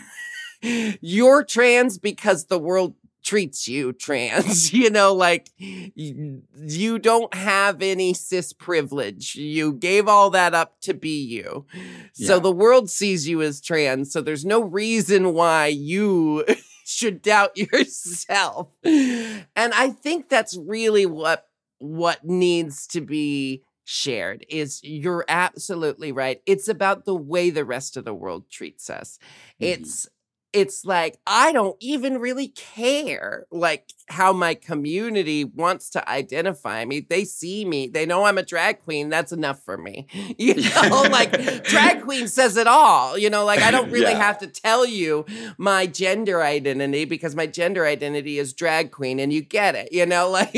You're 0.61 1.43
trans 1.43 1.97
because 1.97 2.45
the 2.45 2.59
world 2.59 2.95
treats 3.29 3.67
you 3.67 3.93
trans. 4.07 4.73
You 4.73 4.89
know, 4.89 5.13
like 5.13 5.51
you, 5.57 6.41
you 6.57 6.97
don't 6.97 7.33
have 7.35 7.81
any 7.81 8.13
cis 8.13 8.53
privilege. 8.53 9.35
You 9.35 9.73
gave 9.73 10.07
all 10.07 10.31
that 10.31 10.53
up 10.55 10.81
to 10.81 10.93
be 10.93 11.21
you. 11.23 11.65
So 12.13 12.39
the 12.39 12.51
world 12.51 12.89
sees 12.89 13.27
you 13.27 13.41
as 13.43 13.61
trans. 13.61 14.11
So 14.11 14.21
there's 14.21 14.45
no 14.45 14.61
reason 14.63 15.33
why 15.33 15.67
you 15.67 16.43
should 16.85 17.21
doubt 17.21 17.55
yourself. 17.57 18.69
And 18.83 19.45
I 19.55 19.89
think 19.89 20.29
that's 20.29 20.57
really 20.57 21.05
what 21.05 21.45
what 21.77 22.25
needs 22.25 22.87
to 22.87 22.99
be 23.01 23.63
shared 23.85 24.45
is 24.49 24.81
you're 24.83 25.25
absolutely 25.29 26.11
right. 26.11 26.41
It's 26.45 26.67
about 26.67 27.05
the 27.05 27.15
way 27.15 27.49
the 27.51 27.63
rest 27.65 27.95
of 27.95 28.05
the 28.05 28.13
world 28.13 28.49
treats 28.49 28.89
us. 28.89 29.17
Mhm. 29.61 29.67
It's 29.67 30.07
it's 30.53 30.83
like 30.85 31.19
I 31.27 31.51
don't 31.51 31.75
even 31.79 32.17
really 32.19 32.47
care 32.49 33.45
like 33.51 33.91
how 34.07 34.33
my 34.33 34.55
community 34.55 35.43
wants 35.43 35.89
to 35.91 36.09
identify 36.09 36.85
me. 36.85 37.01
They 37.01 37.23
see 37.25 37.65
me, 37.65 37.87
they 37.87 38.05
know 38.05 38.23
I'm 38.25 38.37
a 38.37 38.43
drag 38.43 38.79
queen. 38.79 39.09
That's 39.09 39.31
enough 39.31 39.63
for 39.63 39.77
me. 39.77 40.07
You 40.39 40.55
know, 40.55 41.07
like 41.11 41.33
drag 41.67 42.01
queen 42.01 42.27
says 42.27 42.57
it 42.57 42.67
all. 42.67 43.17
You 43.17 43.29
know, 43.29 43.45
like 43.45 43.61
I 43.61 43.71
don't 43.71 43.91
really 43.91 44.13
Yeah. 44.13 44.17
have 44.17 44.37
to 44.39 44.47
tell 44.47 44.85
you 44.85 45.25
my 45.57 45.85
gender 45.85 46.41
identity 46.43 47.05
because 47.05 47.35
my 47.35 47.45
gender 47.47 47.85
identity 47.85 48.39
is 48.39 48.53
drag 48.53 48.91
queen 48.91 49.19
and 49.19 49.31
you 49.33 49.41
get 49.41 49.75
it, 49.75 49.89
you 49.91 50.05
know, 50.05 50.29
like 50.31 50.53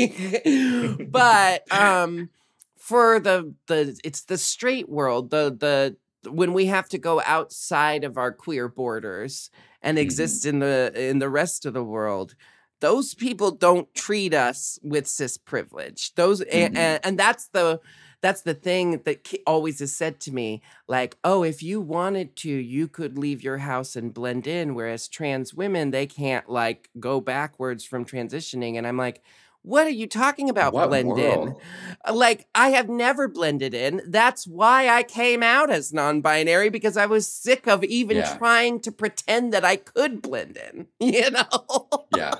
but 1.10 1.64
um 1.70 2.30
for 2.76 3.20
the 3.20 3.54
the 3.66 3.98
it's 4.04 4.22
the 4.22 4.38
straight 4.38 4.88
world, 4.88 5.30
the 5.30 5.56
the 6.24 6.30
when 6.30 6.52
we 6.52 6.66
have 6.66 6.88
to 6.90 6.98
go 6.98 7.20
outside 7.26 8.04
of 8.04 8.16
our 8.16 8.32
queer 8.32 8.68
borders 8.68 9.50
and 9.82 9.98
Mhm. 9.98 10.02
exist 10.02 10.46
in 10.46 10.58
the 10.60 10.92
in 10.94 11.18
the 11.18 11.28
rest 11.30 11.66
of 11.66 11.74
the 11.74 11.84
world 11.84 12.34
those 12.80 13.14
people 13.14 13.52
don't 13.52 13.92
treat 13.94 14.34
us 14.34 14.78
with 14.82 15.06
cis 15.06 15.36
privilege 15.38 16.14
those 16.14 16.40
Mhm. 16.40 16.76
and, 16.76 17.00
and 17.04 17.18
that's 17.18 17.48
the 17.48 17.80
that's 18.20 18.42
the 18.42 18.54
thing 18.54 19.02
that 19.04 19.26
always 19.46 19.80
is 19.80 19.94
said 19.96 20.20
to 20.20 20.32
me 20.32 20.62
like 20.88 21.16
oh 21.24 21.42
if 21.42 21.62
you 21.62 21.80
wanted 21.80 22.36
to 22.36 22.48
you 22.50 22.88
could 22.88 23.18
leave 23.18 23.42
your 23.42 23.58
house 23.58 23.96
and 23.96 24.14
blend 24.14 24.46
in 24.46 24.74
whereas 24.74 25.08
trans 25.08 25.54
women 25.54 25.90
they 25.90 26.06
can't 26.06 26.48
like 26.48 26.88
go 27.00 27.20
backwards 27.20 27.84
from 27.84 28.04
transitioning 28.04 28.76
and 28.76 28.86
i'm 28.86 28.96
like 28.96 29.22
what 29.62 29.86
are 29.86 29.90
you 29.90 30.06
talking 30.06 30.48
about 30.50 30.72
What 30.72 30.88
blend 30.88 31.18
in 31.18 31.40
world? 31.40 31.60
Uh, 32.06 32.14
like 32.14 32.46
I 32.54 32.70
have 32.70 32.88
never 32.88 33.28
blended 33.28 33.74
in. 33.74 34.02
That's 34.06 34.46
why 34.46 34.88
I 34.88 35.02
came 35.04 35.42
out 35.42 35.70
as 35.70 35.92
non-binary 35.92 36.68
because 36.68 36.96
I 36.96 37.06
was 37.06 37.26
sick 37.26 37.66
of 37.66 37.84
even 37.84 38.16
Yeah. 38.18 38.36
trying 38.38 38.80
to 38.80 38.92
pretend 38.92 39.52
that 39.52 39.64
I 39.64 39.76
could 39.76 40.20
blend 40.22 40.56
in. 40.58 40.86
You 41.00 41.30
know? 41.30 41.88
yeah 42.14 42.34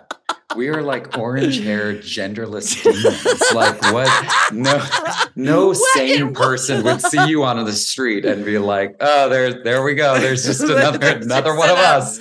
we 0.54 0.68
are 0.68 0.82
like 0.82 1.16
orange 1.16 1.60
haired 1.62 2.02
genderless 2.02 2.82
demons 2.82 3.42
like 3.54 3.80
what 3.92 4.08
no 4.52 4.84
no 5.34 5.68
What 5.68 5.76
sane 5.94 6.34
person 6.34 6.84
would 6.84 7.00
see 7.00 7.26
you 7.28 7.42
on 7.44 7.64
the 7.64 7.72
street 7.72 8.26
and 8.26 8.44
be 8.44 8.58
like 8.58 8.96
oh 9.00 9.28
there 9.30 9.62
there 9.64 9.82
we 9.82 9.94
go 9.94 10.18
there's 10.20 10.44
just 10.44 10.60
another 10.76 11.06
another 11.06 11.56
one 11.56 11.70
of 11.70 11.78
us 11.78 12.18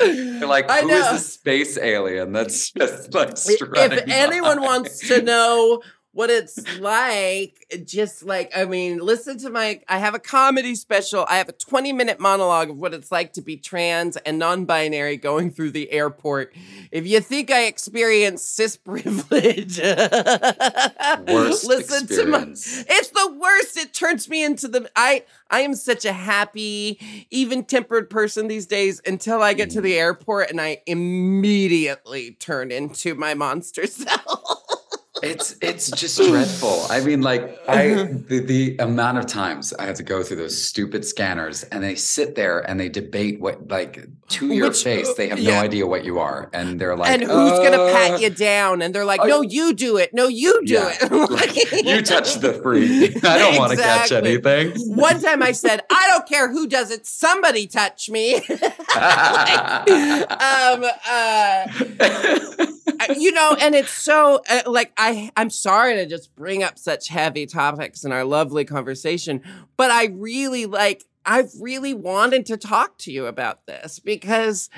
You're 0.00 0.48
like 0.48 0.70
who 0.70 0.88
is 0.88 1.10
this 1.10 1.32
space 1.34 1.78
alien 1.78 2.32
that's 2.32 2.70
just 2.72 3.14
like 3.14 3.30
if 3.36 4.04
anyone 4.08 4.60
wants 4.60 5.06
to 5.08 5.22
know 5.22 5.82
what 6.18 6.30
it's 6.30 6.80
like, 6.80 7.64
eh, 7.70 7.76
just 7.76 8.24
like, 8.24 8.50
I 8.52 8.64
mean, 8.64 8.98
listen 8.98 9.38
to 9.38 9.50
my, 9.50 9.80
I 9.88 9.98
have 9.98 10.16
a 10.16 10.18
comedy 10.18 10.74
special. 10.74 11.24
I 11.28 11.36
have 11.36 11.48
a 11.48 11.52
20 11.52 11.92
minute 11.92 12.18
monologue 12.18 12.70
of 12.70 12.76
what 12.76 12.92
it's 12.92 13.12
like 13.12 13.34
to 13.34 13.40
be 13.40 13.56
trans 13.56 14.16
and 14.16 14.36
non 14.36 14.64
binary 14.64 15.16
going 15.16 15.52
through 15.52 15.70
the 15.70 15.92
airport. 15.92 16.52
If 16.90 17.06
you 17.06 17.20
think 17.20 17.52
I 17.52 17.66
experience 17.66 18.42
cis 18.42 18.76
privilege, 18.84 19.78
worst 19.78 21.64
listen 21.64 22.08
to 22.08 22.26
my, 22.26 22.48
it's 22.48 23.10
the 23.10 23.36
worst. 23.40 23.76
It 23.76 23.94
turns 23.94 24.28
me 24.28 24.42
into 24.42 24.66
the 24.66 24.90
I 24.96 25.22
I 25.50 25.60
am 25.60 25.76
such 25.76 26.04
a 26.04 26.12
happy, 26.12 26.98
even-tempered 27.30 28.10
person 28.10 28.48
these 28.48 28.66
days 28.66 29.00
until 29.06 29.40
I 29.40 29.54
get 29.54 29.70
to 29.70 29.80
the 29.80 29.92
mm. 29.92 29.98
airport 29.98 30.50
and 30.50 30.60
I 30.60 30.82
immediately 30.84 32.32
turn 32.32 32.72
into 32.72 33.14
my 33.14 33.34
monster 33.34 33.86
self. 33.86 34.47
It's 35.22 35.56
it's 35.60 35.90
just 35.90 36.18
dreadful. 36.18 36.86
I 36.90 37.00
mean, 37.00 37.22
like 37.22 37.58
I 37.68 38.04
the, 38.04 38.40
the 38.40 38.76
amount 38.78 39.18
of 39.18 39.26
times 39.26 39.72
I 39.74 39.86
have 39.86 39.96
to 39.96 40.02
go 40.02 40.22
through 40.22 40.38
those 40.38 40.62
stupid 40.62 41.04
scanners 41.04 41.62
and 41.64 41.82
they 41.82 41.94
sit 41.94 42.34
there 42.34 42.60
and 42.68 42.78
they 42.78 42.88
debate 42.88 43.40
what 43.40 43.68
like 43.68 44.06
to 44.28 44.52
your 44.52 44.68
Which- 44.68 44.82
face. 44.82 45.12
They 45.14 45.28
have 45.28 45.38
yeah. 45.38 45.54
no 45.54 45.60
idea 45.60 45.86
what 45.86 46.04
you 46.04 46.18
are. 46.18 46.50
And 46.52 46.80
they're 46.80 46.96
like, 46.96 47.10
and 47.10 47.22
who's 47.22 47.58
gonna 47.58 47.82
"Uh, 47.82 47.92
pat 47.92 48.20
you 48.20 48.30
down? 48.30 48.82
And 48.82 48.94
they're 48.94 49.04
like, 49.04 49.24
"No, 49.24 49.42
you 49.42 49.72
do 49.74 49.96
it. 49.96 50.12
No, 50.14 50.28
you 50.28 50.60
do 50.64 50.74
Yeah. 50.74 50.92
it." 51.00 51.10
like, 51.30 51.84
you 51.84 52.02
touch 52.02 52.34
the 52.36 52.54
free. 52.62 53.14
I 53.24 53.38
don't 53.38 53.56
want 53.58 53.72
to 53.72 53.78
catch 53.78 54.12
anything. 54.12 54.72
One 54.94 55.20
time 55.20 55.42
I 55.42 55.52
said, 55.52 55.82
"I 55.90 56.06
don't 56.08 56.26
care 56.28 56.50
who 56.50 56.66
does 56.66 56.90
it. 56.90 57.06
Somebody 57.06 57.66
touch 57.66 58.10
me." 58.10 58.36
um, 58.36 58.42
uh, 61.08 61.66
you 63.16 63.32
know, 63.32 63.56
and 63.60 63.74
it's 63.74 63.90
so 63.90 64.42
uh, 64.48 64.62
like 64.66 64.92
I 64.96 65.07
I'm 65.36 65.50
sorry 65.50 65.94
to 65.96 66.06
just 66.06 66.34
bring 66.36 66.62
up 66.62 66.78
such 66.78 67.08
heavy 67.08 67.46
topics 67.46 68.04
in 68.04 68.12
our 68.12 68.24
lovely 68.24 68.64
conversation, 68.64 69.42
but 69.76 69.90
I 69.90 70.06
really 70.06 70.66
like 70.66 71.04
I've 71.24 71.50
really 71.60 71.92
wanted 71.94 72.46
to 72.46 72.56
talk 72.56 72.96
to 72.98 73.12
you 73.12 73.26
about 73.26 73.66
this 73.66 73.98
because 73.98 74.70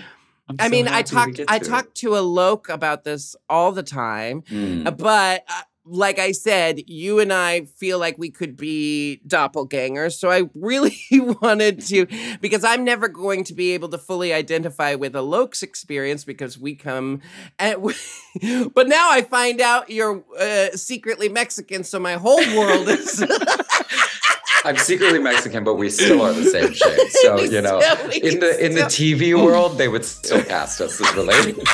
I 0.59 0.68
mean 0.68 0.89
I 0.89 0.97
happy 1.05 1.33
we 1.33 1.35
talk 1.37 1.49
I 1.49 1.57
it. 1.57 1.64
talk 1.64 1.95
to 1.95 2.09
Alok 2.11 2.68
about 2.68 3.05
this 3.05 3.37
all 3.49 3.72
the 3.72 3.83
time, 3.85 4.43
Mm. 4.43 4.97
but 4.97 5.45
uh, 5.49 5.62
like 5.91 6.18
I 6.18 6.32
said, 6.32 6.88
you 6.88 7.18
and 7.18 7.32
I 7.32 7.62
feel 7.62 7.99
like 7.99 8.16
we 8.16 8.30
could 8.30 8.57
be 8.57 9.20
doppelgangers. 9.26 10.12
So 10.12 10.30
I 10.30 10.49
really 10.55 10.97
wanted 11.43 11.80
to, 11.86 12.07
because 12.41 12.64
I'm 12.64 12.84
never 12.84 13.09
going 13.09 13.45
to 13.45 13.55
be 13.55 13.72
able 13.72 13.88
to 13.88 13.99
fully 13.99 14.32
identify 14.32 14.95
with 14.95 15.14
Alok's 15.14 15.62
experience 15.62 16.24
because 16.24 16.57
we 16.59 16.74
come 16.74 17.20
at, 17.59 17.82
but 18.74 18.88
now 18.88 19.11
I 19.11 19.22
find 19.22 19.61
out 19.61 19.91
you're 19.91 20.22
uh, 20.38 20.70
secretly 20.76 21.28
Mexican. 21.28 21.82
So 21.84 21.99
my 21.99 22.14
whole 22.14 22.41
world 22.57 22.88
is. 22.88 23.24
I'm 24.64 24.76
secretly 24.76 25.18
Mexican, 25.18 25.64
but 25.64 25.76
we 25.76 25.88
still 25.88 26.20
are 26.20 26.34
the 26.34 26.45
same 26.45 26.74
shade. 26.74 27.11
So 27.12 27.41
you 27.41 27.62
know, 27.62 27.80
still- 27.80 28.11
in 28.11 28.41
the 28.41 28.64
in 28.64 28.74
the 28.74 28.82
TV 28.82 29.34
world, 29.34 29.78
they 29.78 29.88
would 29.88 30.05
still 30.05 30.43
cast 30.43 30.80
us 30.82 31.01
as 31.01 31.14
related. 31.16 31.66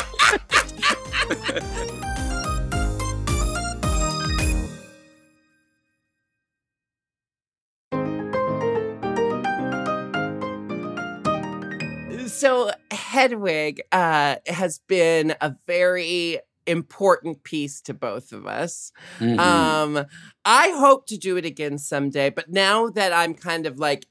So 12.36 12.70
Hedwig 12.90 13.80
uh, 13.92 14.36
has 14.46 14.80
been 14.86 15.34
a 15.40 15.56
very 15.66 16.40
important 16.66 17.44
piece 17.44 17.80
to 17.82 17.94
both 17.94 18.32
of 18.32 18.46
us. 18.46 18.92
Mhm. 19.18 19.38
Um, 19.38 20.06
I 20.44 20.70
hope 20.70 21.06
to 21.06 21.16
do 21.16 21.36
it 21.36 21.44
again 21.44 21.78
someday, 21.78 22.30
but 22.30 22.50
now 22.50 22.88
that 22.88 23.12
I'm 23.12 23.34
kind 23.34 23.66
of 23.66 23.78
like, 23.78 24.06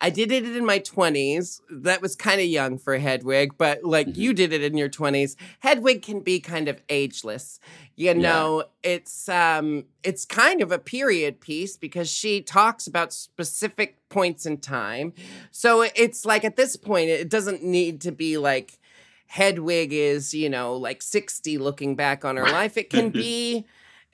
I 0.00 0.10
did 0.10 0.30
it 0.32 0.44
in 0.44 0.64
my 0.64 0.78
20s. 0.78 1.60
That 1.70 2.02
was 2.02 2.16
kind 2.16 2.40
of 2.40 2.46
young 2.46 2.78
for 2.78 2.98
Hedwig, 2.98 3.52
but 3.58 3.84
like 3.84 4.08
Mhm. 4.08 4.16
you 4.16 4.32
did 4.32 4.52
it 4.52 4.62
in 4.62 4.76
your 4.76 4.88
20s. 4.88 5.36
Hedwig 5.60 6.02
can 6.02 6.20
be 6.20 6.40
kind 6.40 6.68
of 6.68 6.82
ageless. 6.88 7.60
You 7.96 8.14
know, 8.14 8.64
it's 8.82 9.28
um 9.28 9.84
it's 10.02 10.24
kind 10.24 10.62
of 10.62 10.72
a 10.72 10.78
period 10.78 11.40
piece 11.40 11.76
because 11.76 12.10
she 12.10 12.40
talks 12.40 12.86
about 12.86 13.12
specific 13.12 13.96
points 14.08 14.46
in 14.46 14.58
time. 14.58 15.12
So 15.50 15.82
it's 15.82 16.24
like 16.24 16.44
at 16.44 16.56
this 16.56 16.76
point 16.76 17.10
it 17.10 17.28
doesn't 17.28 17.62
need 17.62 18.00
to 18.02 18.12
be 18.12 18.38
like 18.38 18.78
Hedwig 19.26 19.92
is, 19.92 20.34
you 20.34 20.50
know, 20.50 20.76
like 20.76 21.00
60 21.00 21.56
looking 21.58 21.96
back 21.96 22.24
on 22.24 22.36
her 22.36 22.46
life. 22.46 22.76
It 22.76 22.90
can 22.90 23.08
be 23.10 23.64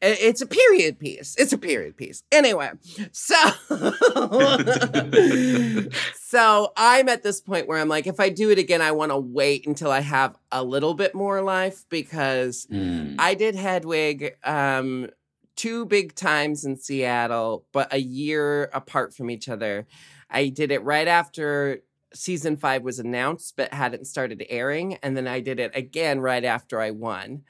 it's 0.00 0.40
a 0.40 0.46
period 0.46 0.98
piece. 0.98 1.34
It's 1.36 1.52
a 1.52 1.58
period 1.58 1.96
piece. 1.96 2.22
Anyway, 2.30 2.70
so 3.12 3.34
so 6.14 6.72
I'm 6.76 7.08
at 7.08 7.22
this 7.22 7.40
point 7.40 7.68
where 7.68 7.78
I'm 7.78 7.88
like, 7.88 8.06
if 8.06 8.20
I 8.20 8.28
do 8.28 8.50
it 8.50 8.58
again, 8.58 8.82
I 8.82 8.92
want 8.92 9.12
to 9.12 9.18
wait 9.18 9.66
until 9.66 9.90
I 9.90 10.00
have 10.00 10.36
a 10.52 10.62
little 10.62 10.94
bit 10.94 11.14
more 11.14 11.42
life 11.42 11.84
because 11.88 12.66
Mm. 12.70 13.16
I 13.18 13.34
did 13.34 13.54
Hedwig 13.54 14.36
um, 14.44 15.08
two 15.56 15.86
big 15.86 16.14
times 16.14 16.64
in 16.64 16.76
Seattle, 16.76 17.64
but 17.72 17.92
a 17.92 17.98
year 17.98 18.64
apart 18.72 19.14
from 19.14 19.30
each 19.30 19.48
other. 19.48 19.86
I 20.30 20.48
did 20.48 20.70
it 20.70 20.82
right 20.84 21.08
after 21.08 21.82
season 22.14 22.56
five 22.56 22.82
was 22.82 22.98
announced, 22.98 23.54
but 23.56 23.72
hadn't 23.72 24.06
started 24.06 24.44
airing. 24.48 24.96
And 25.02 25.16
then 25.16 25.26
I 25.26 25.40
did 25.40 25.60
it 25.60 25.72
again 25.74 26.20
right 26.20 26.44
after 26.44 26.80
I 26.80 26.90
won. 26.90 27.42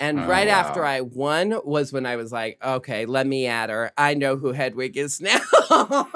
And 0.00 0.20
Oh, 0.20 0.26
right 0.26 0.48
after. 0.48 0.84
I 0.84 1.02
won 1.02 1.60
was 1.62 1.92
when 1.92 2.06
I 2.06 2.16
was 2.16 2.32
like, 2.32 2.58
okay, 2.64 3.04
let 3.06 3.26
me 3.26 3.46
at 3.46 3.68
her. 3.70 3.92
I 3.98 4.14
know 4.14 4.36
who 4.36 4.52
Hedwig 4.52 4.96
is 4.96 5.20
now. 5.20 5.38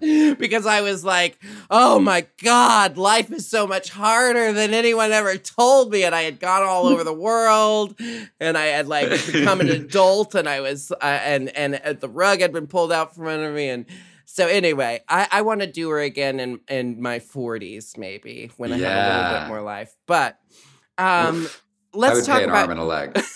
because 0.00 0.64
I 0.64 0.80
was 0.80 1.04
like, 1.04 1.38
oh 1.70 1.98
my 1.98 2.26
God, 2.42 2.96
life 2.96 3.30
is 3.30 3.46
so 3.46 3.66
much 3.66 3.90
harder 3.90 4.50
than 4.52 4.72
anyone 4.72 5.12
ever 5.12 5.36
told 5.36 5.92
me. 5.92 6.04
And 6.04 6.14
I 6.14 6.22
had 6.22 6.40
gone 6.40 6.62
all 6.62 6.86
over 6.86 7.04
the 7.04 7.12
world 7.12 8.00
and 8.40 8.56
I 8.56 8.66
had 8.66 8.88
like 8.88 9.10
become 9.26 9.60
an 9.60 9.68
adult 9.70 10.34
and 10.34 10.48
I 10.48 10.60
was, 10.60 10.90
uh, 10.90 10.96
and, 11.04 11.54
and 11.54 11.74
uh, 11.84 11.92
the 11.92 12.08
rug 12.08 12.40
had 12.40 12.52
been 12.52 12.66
pulled 12.66 12.92
out 12.92 13.14
from 13.14 13.26
under 13.26 13.52
me. 13.52 13.68
And 13.68 13.84
so 14.24 14.46
anyway, 14.46 15.02
I, 15.06 15.28
I 15.30 15.42
want 15.42 15.60
to 15.60 15.66
do 15.66 15.90
her 15.90 16.00
again 16.00 16.40
in, 16.40 16.60
in 16.68 17.02
my 17.02 17.18
40s, 17.18 17.98
maybe 17.98 18.50
when 18.56 18.72
I 18.72 18.78
have 18.78 18.82
a 19.12 19.16
little 19.28 19.40
bit 19.40 19.48
more 19.48 19.60
life. 19.62 19.94
But 20.06 20.38
um, 20.96 21.46
let's 21.94 22.16
would 22.16 22.24
talk 22.24 22.38
pay 22.38 22.44
an 22.44 22.50
about. 22.50 22.62
arm 22.62 22.70
and 22.72 22.80
a 22.80 22.84
leg. 22.84 23.18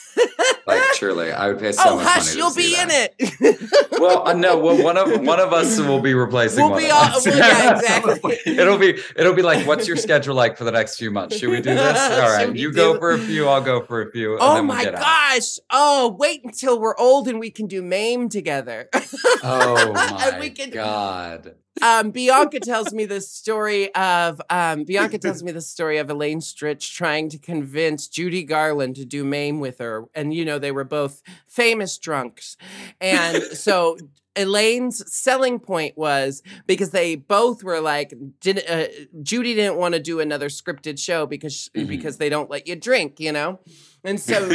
Like 0.67 0.81
truly, 0.95 1.31
I 1.31 1.49
would 1.49 1.59
pay 1.59 1.73
so 1.73 1.83
oh, 1.85 1.97
much 1.97 2.07
hush! 2.07 2.27
money 2.29 2.39
You'll 2.39 2.55
be 2.55 2.75
in 2.81 2.89
it. 2.91 3.91
Well, 4.01 4.27
uh, 4.29 4.33
no. 4.33 4.59
Well, 4.59 4.83
one 4.83 4.97
of 4.97 5.21
one 5.21 5.39
of 5.39 5.53
us 5.53 5.79
will 5.79 6.01
be 6.01 6.15
replacing. 6.15 6.63
We'll 6.63 6.71
one 6.73 6.81
be 6.83 6.87
of 6.87 6.93
all- 6.93 7.03
us. 7.05 7.27
well, 7.27 7.37
yeah, 7.37 7.75
exactly. 7.79 8.39
it'll 8.47 8.79
be 8.79 8.99
it'll 9.17 9.35
be 9.35 9.43
like, 9.43 9.67
what's 9.67 9.87
your 9.87 9.97
schedule 9.99 10.35
like 10.35 10.57
for 10.57 10.65
the 10.65 10.73
next 10.73 10.97
few 10.97 11.11
months? 11.11 11.37
Should 11.37 11.51
we 11.51 11.61
do 11.61 11.75
this? 11.75 11.99
All 11.99 12.31
right, 12.35 12.55
you 12.57 12.73
go 12.73 12.99
for 12.99 13.13
a 13.13 13.19
few, 13.19 13.47
I'll 13.49 13.61
go 13.61 13.83
for 13.85 14.01
a 14.03 14.11
few. 14.11 14.33
And 14.33 14.41
Oh 14.43 14.55
then 14.55 14.67
we'll 14.67 14.77
my 14.77 14.85
get 14.85 14.95
out. 14.95 15.01
gosh! 15.03 15.59
Oh, 15.71 16.17
wait 16.19 16.41
until 16.45 16.81
we're 16.81 16.97
old 16.97 17.29
and 17.29 17.39
we 17.39 17.51
can 17.51 17.67
do 17.67 17.83
MAME 17.83 18.31
together. 18.31 18.89
Oh 19.43 19.77
And 19.95 19.95
my 19.95 20.39
we 20.41 20.51
can- 20.51 20.71
god! 20.71 21.55
Um, 21.83 22.11
Bianca 22.11 22.61
tells 22.61 22.93
me 22.93 23.05
the 23.05 23.21
story 23.21 23.95
of 23.95 24.41
um, 24.51 24.85
Bianca 24.85 25.19
tells 25.19 25.43
me 25.45 25.53
the 25.53 25.61
story 25.61 25.99
of 25.99 26.09
Elaine 26.11 26.41
Stritch 26.41 26.95
trying 26.95 27.29
to 27.31 27.39
convince 27.39 28.09
Judy 28.09 28.45
Garland 28.45 28.97
to 28.97 29.05
do 29.05 29.25
MAME 29.25 29.61
with 29.61 29.79
her, 29.79 30.05
and 30.15 30.33
you 30.33 30.45
know 30.45 30.59
they 30.59 30.73
were 30.73 30.85
both 30.85 31.23
famous 31.47 31.99
drunks, 31.99 32.57
and 33.01 33.43
so. 33.53 33.97
Elaine's 34.37 35.15
selling 35.15 35.61
point 35.61 35.97
was 35.97 36.43
because 36.67 36.91
they 36.91 37.15
both 37.15 37.63
were 37.63 37.81
like, 37.81 38.13
did, 38.41 38.65
uh, 38.69 38.87
Judy 39.23 39.55
didn't 39.55 39.77
want 39.77 39.95
to 39.95 40.01
do 40.01 40.19
another 40.19 40.49
scripted 40.49 40.99
show 40.99 41.25
because 41.25 41.71
Mhm. 41.77 41.87
because 41.87 42.17
they 42.17 42.29
don't 42.29 42.51
let 42.51 42.67
you 42.67 42.75
drink, 42.75 43.21
you 43.21 43.31
know, 43.31 43.61
and 44.05 44.21
so 44.21 44.47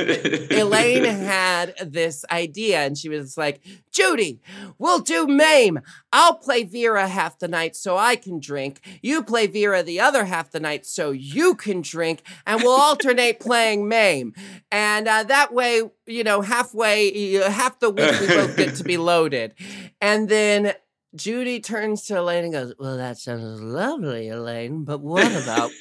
Elaine 0.51 1.05
had 1.05 1.73
this 1.81 2.23
idea 2.31 2.81
and 2.81 2.95
she 2.95 3.09
was 3.09 3.35
like, 3.35 3.61
Judy, 3.91 4.39
we'll 4.77 4.99
do 4.99 5.25
MAME. 5.25 5.79
I'll 6.13 6.35
play 6.35 6.63
Vera 6.63 7.07
half 7.07 7.39
the 7.39 7.47
night 7.47 7.75
so 7.75 7.97
I 7.97 8.15
can 8.15 8.39
drink. 8.39 8.79
You 9.01 9.23
play 9.23 9.47
Vera 9.47 9.81
the 9.81 9.99
other 9.99 10.25
half 10.25 10.51
the 10.51 10.59
night 10.59 10.85
so 10.85 11.09
you 11.09 11.55
can 11.55 11.81
drink. 11.81 12.21
And 12.45 12.61
we'll 12.61 12.79
alternate 12.79 13.39
playing 13.39 13.87
MAME. 13.87 14.33
And 14.71 15.07
uh, 15.07 15.23
that 15.23 15.51
way, 15.51 15.81
you 16.05 16.23
know, 16.23 16.41
halfway, 16.41 17.41
uh, 17.41 17.49
half 17.49 17.79
the 17.79 17.89
week 17.89 18.19
we 18.21 18.27
both 18.27 18.55
get 18.55 18.75
to 18.75 18.83
be 18.83 18.97
loaded. 19.09 19.55
And 19.99 20.29
then 20.29 20.73
Judy 21.15 21.59
turns 21.59 22.05
to 22.05 22.19
Elaine 22.19 22.43
and 22.45 22.53
goes, 22.53 22.73
Well, 22.77 22.97
that 22.97 23.17
sounds 23.17 23.61
lovely, 23.61 24.29
Elaine, 24.29 24.83
but 24.83 25.01
what 25.01 25.31
about. 25.43 25.71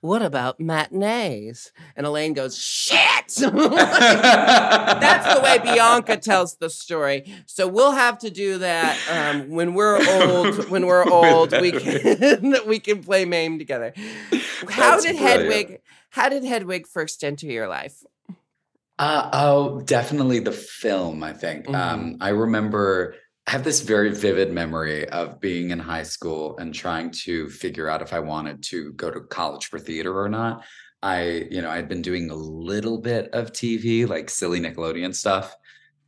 What 0.00 0.22
about 0.22 0.60
matinees? 0.60 1.72
And 1.96 2.06
Elaine 2.06 2.32
goes, 2.32 2.56
shit! 2.56 2.98
That's 3.26 3.34
the 5.34 5.40
way 5.42 5.58
Bianca 5.58 6.16
tells 6.16 6.56
the 6.56 6.70
story. 6.70 7.24
So 7.46 7.66
we'll 7.66 7.92
have 7.92 8.18
to 8.18 8.30
do 8.30 8.58
that 8.58 8.96
um, 9.10 9.50
when 9.50 9.74
we're 9.74 9.96
old. 9.96 10.68
When 10.68 10.86
we're 10.86 11.08
old, 11.08 11.52
we 11.52 11.72
can 11.72 12.54
we 12.66 12.78
can 12.78 13.02
play 13.02 13.24
MAME 13.24 13.58
together. 13.58 13.92
How 14.68 14.92
That's 14.92 15.04
did 15.04 15.16
brilliant. 15.16 15.40
Hedwig? 15.40 15.80
How 16.10 16.28
did 16.28 16.44
Hedwig 16.44 16.86
first 16.86 17.24
enter 17.24 17.46
your 17.46 17.68
life? 17.68 18.04
Uh, 18.98 19.30
oh, 19.32 19.80
definitely 19.80 20.40
the 20.40 20.52
film, 20.52 21.22
I 21.22 21.32
think. 21.32 21.66
Mm-hmm. 21.66 21.74
Um, 21.74 22.16
I 22.20 22.30
remember 22.30 23.14
I 23.48 23.52
have 23.52 23.64
this 23.64 23.80
very 23.80 24.10
vivid 24.10 24.52
memory 24.52 25.08
of 25.08 25.40
being 25.40 25.70
in 25.70 25.78
high 25.78 26.02
school 26.02 26.58
and 26.58 26.74
trying 26.74 27.10
to 27.22 27.48
figure 27.48 27.88
out 27.88 28.02
if 28.02 28.12
I 28.12 28.18
wanted 28.18 28.62
to 28.64 28.92
go 28.92 29.10
to 29.10 29.20
college 29.22 29.68
for 29.68 29.78
theater 29.78 30.20
or 30.20 30.28
not. 30.28 30.66
I, 31.02 31.46
you 31.50 31.62
know, 31.62 31.70
I'd 31.70 31.88
been 31.88 32.02
doing 32.02 32.28
a 32.28 32.34
little 32.34 32.98
bit 32.98 33.30
of 33.32 33.52
TV, 33.52 34.06
like 34.06 34.28
silly 34.28 34.60
Nickelodeon 34.60 35.14
stuff. 35.14 35.56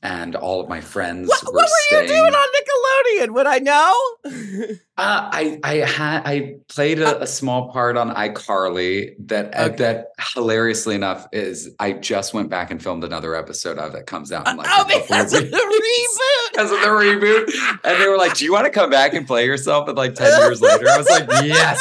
and 0.03 0.37
all 0.37 0.61
of 0.61 0.69
my 0.69 0.83
friends 0.83 1.29
What, 1.29 1.43
were 1.47 1.53
what 1.53 1.71
were 1.91 2.03
you 2.03 2.09
doing 2.09 2.35
on 2.35 2.49
Nickelodeon? 2.59 3.35
Would 3.35 3.47
I 3.47 3.59
know? 3.59 3.95
Uh, 5.01 5.31
I 5.33 5.59
I 5.65 5.75
had 5.77 6.23
I 6.27 6.57
played 6.69 6.99
a, 7.01 7.23
a 7.23 7.27
small 7.27 7.73
part 7.73 7.97
on 7.97 8.11
iCarly 8.15 9.15
that 9.29 9.55
uh, 9.59 9.65
Okay. 9.71 9.77
that 9.77 10.09
hilariously 10.35 10.95
enough 10.95 11.27
is 11.33 11.71
I 11.79 11.93
just 11.95 12.35
went 12.35 12.51
back 12.51 12.71
and 12.71 12.83
filmed 12.83 13.03
another 13.05 13.35
episode 13.35 13.79
of 13.79 13.93
that 13.93 14.07
comes 14.07 14.31
out 14.31 14.47
in 14.47 14.59
like 14.59 14.67
oh, 14.71 14.85
because 14.87 15.33
of 15.33 15.51
the 15.51 15.57
reboot. 15.57 16.53
because 16.53 16.71
of 16.71 16.81
the 16.81 16.89
reboot. 16.89 17.81
And 17.83 18.01
they 18.03 18.09
were 18.09 18.19
like, 18.19 18.35
Do 18.35 18.45
you 18.45 18.53
want 18.53 18.67
to 18.67 18.71
come 18.71 18.91
back 18.91 19.15
and 19.15 19.27
play 19.27 19.47
yourself? 19.47 19.89
And 19.89 19.97
like 19.97 20.15
10 20.17 20.39
years 20.43 20.61
later, 20.61 20.89
I 20.91 20.99
was 20.99 21.09
like, 21.09 21.27
Yes. 21.45 21.81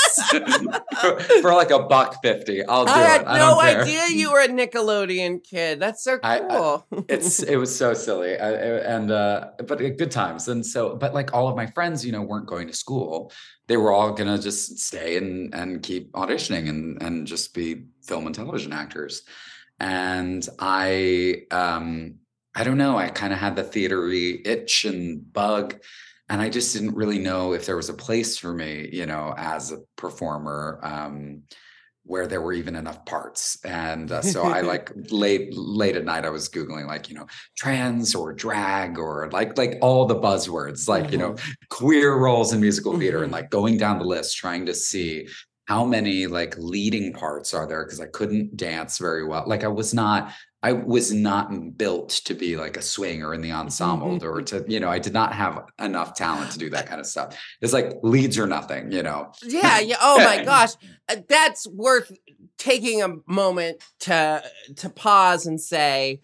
for, 1.01 1.20
for 1.41 1.53
like 1.53 1.72
a 1.72 1.80
buck 1.80 2.22
50. 2.24 2.65
I'll 2.67 2.86
do 2.86 2.91
I 2.91 3.01
it. 3.01 3.07
had 3.07 3.26
I 3.26 3.38
no 3.39 3.59
idea 3.59 4.01
you 4.11 4.32
were 4.32 4.39
a 4.41 4.47
Nickelodeon 4.47 5.43
kid. 5.43 5.82
That's 5.82 6.03
so 6.05 6.20
I- 6.24 6.39
I- 6.39 6.47
cool. 6.47 6.86
it's 7.09 7.43
it 7.43 7.57
was 7.57 7.76
so 7.76 7.93
silly 7.93 8.38
I, 8.38 8.47
I- 8.49 8.95
and 8.95 9.11
uh 9.11 9.47
but 9.67 9.82
uh, 9.82 9.89
good 9.89 10.11
times 10.11 10.47
and 10.47 10.65
so 10.65 10.95
but 10.95 11.13
like 11.13 11.34
all 11.34 11.47
of 11.49 11.55
my 11.57 11.65
friends 11.65 12.05
you 12.05 12.11
know 12.13 12.22
weren't 12.22 12.45
going 12.45 12.67
to 12.67 12.74
school 12.74 13.09
they 13.68 13.78
were 13.78 13.91
all 13.91 14.12
gonna 14.14 14.39
just 14.39 14.80
stay 14.80 15.18
and 15.18 15.53
and 15.53 15.84
keep 15.84 16.12
auditioning 16.14 16.70
and 16.70 17.01
and 17.01 17.28
just 17.28 17.53
be 17.53 17.86
film 18.03 18.26
and 18.26 18.36
television 18.36 18.74
actors. 18.74 19.24
And 19.80 20.47
i 20.60 21.43
um 21.51 22.16
i 22.53 22.64
don't 22.66 22.78
know 22.78 22.97
i 22.97 23.07
kind 23.10 23.32
of 23.32 23.39
had 23.39 23.55
the 23.55 23.64
theatery 23.64 24.45
itch 24.45 24.86
and 24.86 25.32
bug 25.32 25.80
and 26.28 26.41
i 26.41 26.49
just 26.49 26.74
didn't 26.74 26.95
really 26.95 27.20
know 27.20 27.53
if 27.53 27.66
there 27.66 27.78
was 27.78 27.89
a 27.89 27.93
place 27.93 28.38
for 28.38 28.53
me 28.53 28.89
you 28.91 29.05
know 29.05 29.34
as 29.38 29.72
a 29.72 29.80
performer. 29.95 30.80
Um 30.84 31.43
where 32.10 32.26
there 32.26 32.41
were 32.41 32.53
even 32.53 32.76
enough 32.76 33.05
parts. 33.05 33.57
And 33.64 34.12
uh, 34.12 34.22
so 34.22 34.43
i 34.43 34.62
like 34.74 34.91
late 35.12 35.55
late 35.55 35.95
at 35.95 36.05
night 36.05 36.26
i 36.26 36.30
was 36.30 36.49
googling 36.49 36.88
like 36.88 37.07
you 37.10 37.16
know 37.16 37.28
trans 37.55 38.16
or 38.16 38.34
drag 38.34 38.97
or 38.97 39.30
like 39.32 39.57
like 39.57 39.78
all 39.82 40.05
the 40.05 40.16
buzzwords 40.16 40.88
like 40.88 41.12
you 41.12 41.18
know 41.20 41.36
queer 41.70 42.16
roles 42.18 42.51
in 42.53 42.60
musical 42.60 42.97
theater 42.97 43.24
and 43.24 43.32
Mhm. 43.32 43.39
like 43.39 43.49
going 43.51 43.78
down 43.78 43.99
the 43.99 44.05
list 44.05 44.36
trying 44.38 44.66
to 44.66 44.74
see 44.74 45.28
how 45.66 45.86
many 45.86 46.26
like 46.26 46.55
leading 46.57 47.14
parts 47.14 47.53
are 47.53 47.68
there 47.68 47.84
because 47.86 48.01
i 48.01 48.07
couldn't 48.07 48.57
dance 48.57 48.97
very 48.97 49.24
well. 49.26 49.43
Like 49.45 49.64
i 49.64 49.68
was 49.68 49.93
not 49.93 50.34
i 50.62 50.72
was 50.72 51.14
not 51.14 51.78
built 51.78 52.10
to 52.10 52.34
be 52.34 52.57
like 52.57 52.78
a 52.78 52.82
swinger 52.82 53.34
in 53.34 53.41
the 53.41 53.51
ensemble 53.51 54.24
or 54.24 54.41
to 54.41 54.64
you 54.68 54.80
know 54.80 54.89
i 54.89 54.99
did 54.99 55.14
not 55.14 55.34
have 55.34 55.64
enough 55.80 56.14
talent 56.16 56.51
to 56.51 56.60
do 56.60 56.70
that 56.70 56.86
kind 56.86 56.99
of 56.99 57.07
stuff. 57.07 57.38
It's 57.62 57.74
like 57.74 57.93
leads 58.03 58.38
or 58.38 58.47
nothing 58.47 58.91
you 58.91 59.03
know? 59.03 59.32
Yeah, 59.43 59.80
yeah. 59.80 59.97
Oh 60.01 60.18
my 60.24 60.43
gosh, 60.51 60.72
Uh, 61.07 61.18
that's 61.28 61.68
worth 61.68 62.12
taking 62.57 63.01
a 63.01 63.16
moment 63.26 63.82
to 64.01 64.43
to 64.76 64.89
pause 64.89 65.45
and 65.45 65.60
say, 65.62 66.22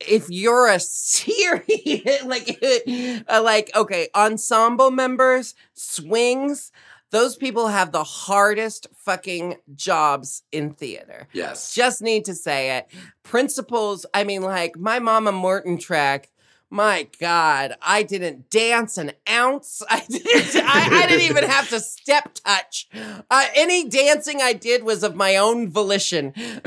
if 0.00 0.28
you're 0.28 0.68
a 0.68 0.80
serious 1.18 2.24
like 2.24 2.58
uh, 3.28 3.42
like 3.42 3.70
okay, 3.74 4.08
ensemble 4.14 4.90
members, 4.90 5.54
swings, 5.74 6.72
those 7.16 7.34
people 7.34 7.68
have 7.68 7.92
the 7.92 8.04
hardest 8.04 8.88
fucking 8.94 9.56
jobs 9.74 10.42
in 10.52 10.74
theater. 10.74 11.28
yes 11.32 11.74
Just 11.74 12.02
need 12.02 12.26
to 12.26 12.34
say 12.34 12.76
it. 12.76 12.88
Principals, 13.22 14.04
I 14.12 14.24
mean, 14.24 14.42
like 14.42 14.78
my 14.78 14.98
mama 14.98 15.32
Morton 15.32 15.78
track. 15.78 16.28
My 16.68 17.06
God, 17.18 17.76
I 17.80 18.02
didn't 18.02 18.50
dance 18.50 18.98
an 18.98 19.12
ounce. 19.30 19.82
I 19.90 20.00
didn't. 20.08 20.56
I, 20.56 21.04
I 21.04 21.06
didn't 21.06 21.30
even 21.30 21.44
have 21.48 21.70
to 21.70 21.80
step 21.80 22.34
touch. 22.34 22.88
Uh, 23.30 23.46
any 23.54 23.88
dancing 23.88 24.42
I 24.42 24.52
did 24.52 24.82
was 24.82 25.02
of 25.02 25.14
my 25.14 25.36
own 25.36 25.70
volition. 25.70 26.34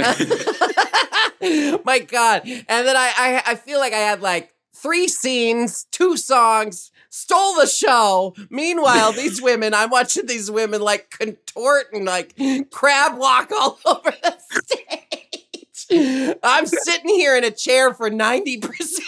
my 1.83 1.99
God, 1.99 2.41
and 2.45 2.87
then 2.87 2.95
I, 2.95 3.11
I, 3.17 3.43
I 3.45 3.55
feel 3.55 3.79
like 3.79 3.93
I 3.93 3.97
had 3.97 4.21
like 4.21 4.55
three 4.73 5.09
scenes, 5.09 5.83
two 5.91 6.15
songs, 6.15 6.91
stole 7.09 7.55
the 7.55 7.67
show. 7.67 8.35
Meanwhile, 8.49 9.13
these 9.13 9.41
women, 9.41 9.73
I'm 9.73 9.89
watching 9.89 10.25
these 10.25 10.49
women 10.49 10.81
like 10.81 11.09
contort 11.09 11.87
and 11.93 12.05
like 12.05 12.35
crab 12.71 13.17
walk 13.17 13.51
all 13.51 13.79
over 13.85 14.11
the 14.11 14.37
stage. 14.49 16.37
I'm 16.43 16.65
sitting 16.67 17.09
here 17.09 17.35
in 17.35 17.43
a 17.43 17.51
chair 17.51 17.93
for 17.93 18.09
90%. 18.09 18.99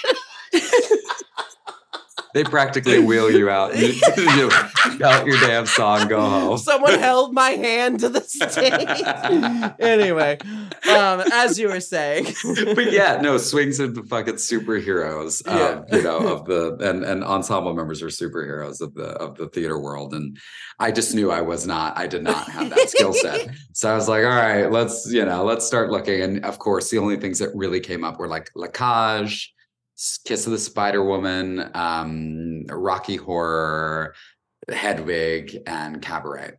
they 2.34 2.44
practically 2.44 3.00
wheel 3.00 3.30
you 3.32 3.50
out 3.50 3.76
you, 3.78 3.88
you 4.18 4.50
out 5.06 5.26
your 5.26 5.40
damn 5.40 5.66
song 5.66 6.08
go 6.08 6.22
home 6.22 6.58
Someone 6.58 6.98
held 7.00 7.34
my 7.34 7.50
hand 7.52 8.00
to 8.02 8.10
the 8.10 8.22
stage. 8.22 9.76
anyway, 9.80 10.38
um, 10.90 11.22
as 11.34 11.58
you 11.60 11.68
were 11.70 11.80
saying. 11.80 12.26
but 12.76 12.92
yeah, 12.92 13.20
no, 13.22 13.38
swings 13.38 13.80
are 13.80 13.88
the 13.88 14.04
fucking 14.04 14.36
superheroes. 14.36 15.46
Um, 15.48 15.58
Yeah. 15.58 15.98
you 15.98 16.04
know, 16.04 16.18
of 16.34 16.46
the 16.46 16.76
and 16.82 17.04
and 17.04 17.24
ensemble 17.24 17.74
members 17.74 18.02
are 18.02 18.08
superheroes 18.08 18.82
of 18.82 18.94
the 18.94 19.10
of 19.10 19.38
the 19.38 19.48
theater 19.48 19.80
world. 19.80 20.14
And 20.14 20.38
I 20.80 20.92
just 20.92 21.14
knew 21.16 21.32
I 21.32 21.42
was 21.42 21.66
not, 21.68 21.98
I 21.98 22.08
did 22.08 22.24
not 22.24 22.50
have 22.50 22.70
that 22.70 22.90
skill 22.90 23.14
set. 23.14 23.50
So 23.74 23.90
I 23.92 23.96
was 23.96 24.08
like, 24.10 24.24
all 24.24 24.30
right, 24.30 24.70
let's, 24.72 25.12
you 25.12 25.24
know, 25.26 25.44
let's 25.46 25.66
start 25.66 25.90
looking. 25.92 26.22
And 26.22 26.46
of 26.46 26.60
course, 26.60 26.90
the 26.90 26.98
only 26.98 27.16
things 27.18 27.40
that 27.40 27.50
really 27.56 27.80
came 27.80 28.04
up 28.04 28.20
were 28.20 28.28
like 28.28 28.52
La 28.56 28.68
Cage, 28.68 29.32
S- 29.34 29.48
Kiss 30.26 30.46
of 30.46 30.52
the 30.52 30.60
Spider 30.60 31.04
Woman, 31.04 31.70
um, 31.74 32.66
Rocky 32.68 33.16
Horror, 33.16 34.14
Hedwig, 34.70 35.58
and 35.66 36.02
Cabaret. 36.02 36.54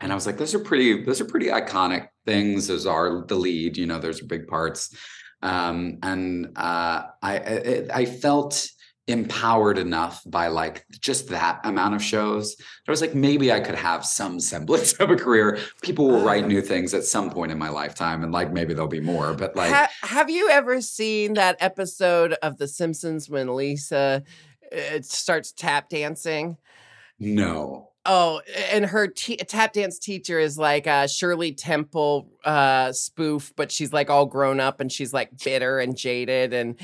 And 0.00 0.10
I 0.10 0.14
was 0.14 0.26
like, 0.26 0.36
those 0.36 0.54
are 0.54 0.58
pretty, 0.58 1.04
those 1.04 1.20
are 1.20 1.24
pretty 1.26 1.46
iconic 1.46 2.08
things. 2.26 2.66
Those 2.66 2.86
are 2.86 3.24
the 3.26 3.36
lead, 3.36 3.76
you 3.76 3.86
know, 3.86 3.98
those 3.98 4.20
are 4.20 4.26
big 4.26 4.48
parts. 4.48 4.94
Um, 5.42 5.98
and 6.02 6.52
uh, 6.56 7.02
I, 7.22 7.38
I, 7.38 7.86
I 7.94 8.04
felt 8.06 8.68
empowered 9.08 9.78
enough 9.78 10.22
by 10.26 10.46
like 10.46 10.84
just 11.00 11.28
that 11.28 11.60
amount 11.64 11.94
of 11.94 12.02
shows. 12.02 12.56
I 12.86 12.90
was 12.90 13.00
like, 13.00 13.14
maybe 13.14 13.52
I 13.52 13.60
could 13.60 13.74
have 13.74 14.04
some 14.06 14.38
semblance 14.38 14.92
of 15.00 15.10
a 15.10 15.16
career. 15.16 15.58
People 15.82 16.08
will 16.08 16.22
write 16.22 16.46
new 16.46 16.62
things 16.62 16.94
at 16.94 17.04
some 17.04 17.30
point 17.30 17.50
in 17.52 17.58
my 17.58 17.68
lifetime, 17.68 18.22
and 18.22 18.32
like 18.32 18.52
maybe 18.52 18.74
there'll 18.74 18.88
be 18.88 19.00
more. 19.00 19.34
But 19.34 19.56
like, 19.56 19.72
Ha- 19.72 19.90
have 20.02 20.30
you 20.30 20.50
ever 20.50 20.80
seen 20.80 21.34
that 21.34 21.56
episode 21.60 22.34
of 22.42 22.58
The 22.58 22.68
Simpsons 22.68 23.28
when 23.28 23.54
Lisa 23.56 24.22
uh, 24.72 25.00
starts 25.02 25.52
tap 25.52 25.88
dancing? 25.88 26.56
no. 27.18 27.91
Oh, 28.04 28.40
and 28.72 28.84
her 28.86 29.06
tap 29.06 29.74
dance 29.74 29.96
teacher 29.96 30.40
is 30.40 30.58
like 30.58 30.88
a 30.88 31.06
Shirley 31.06 31.52
Temple 31.52 32.28
uh, 32.44 32.90
spoof, 32.90 33.52
but 33.54 33.70
she's 33.70 33.92
like 33.92 34.10
all 34.10 34.26
grown 34.26 34.58
up 34.58 34.80
and 34.80 34.90
she's 34.90 35.12
like 35.12 35.30
bitter 35.44 35.78
and 35.78 35.96
jaded. 35.96 36.52
And 36.52 36.74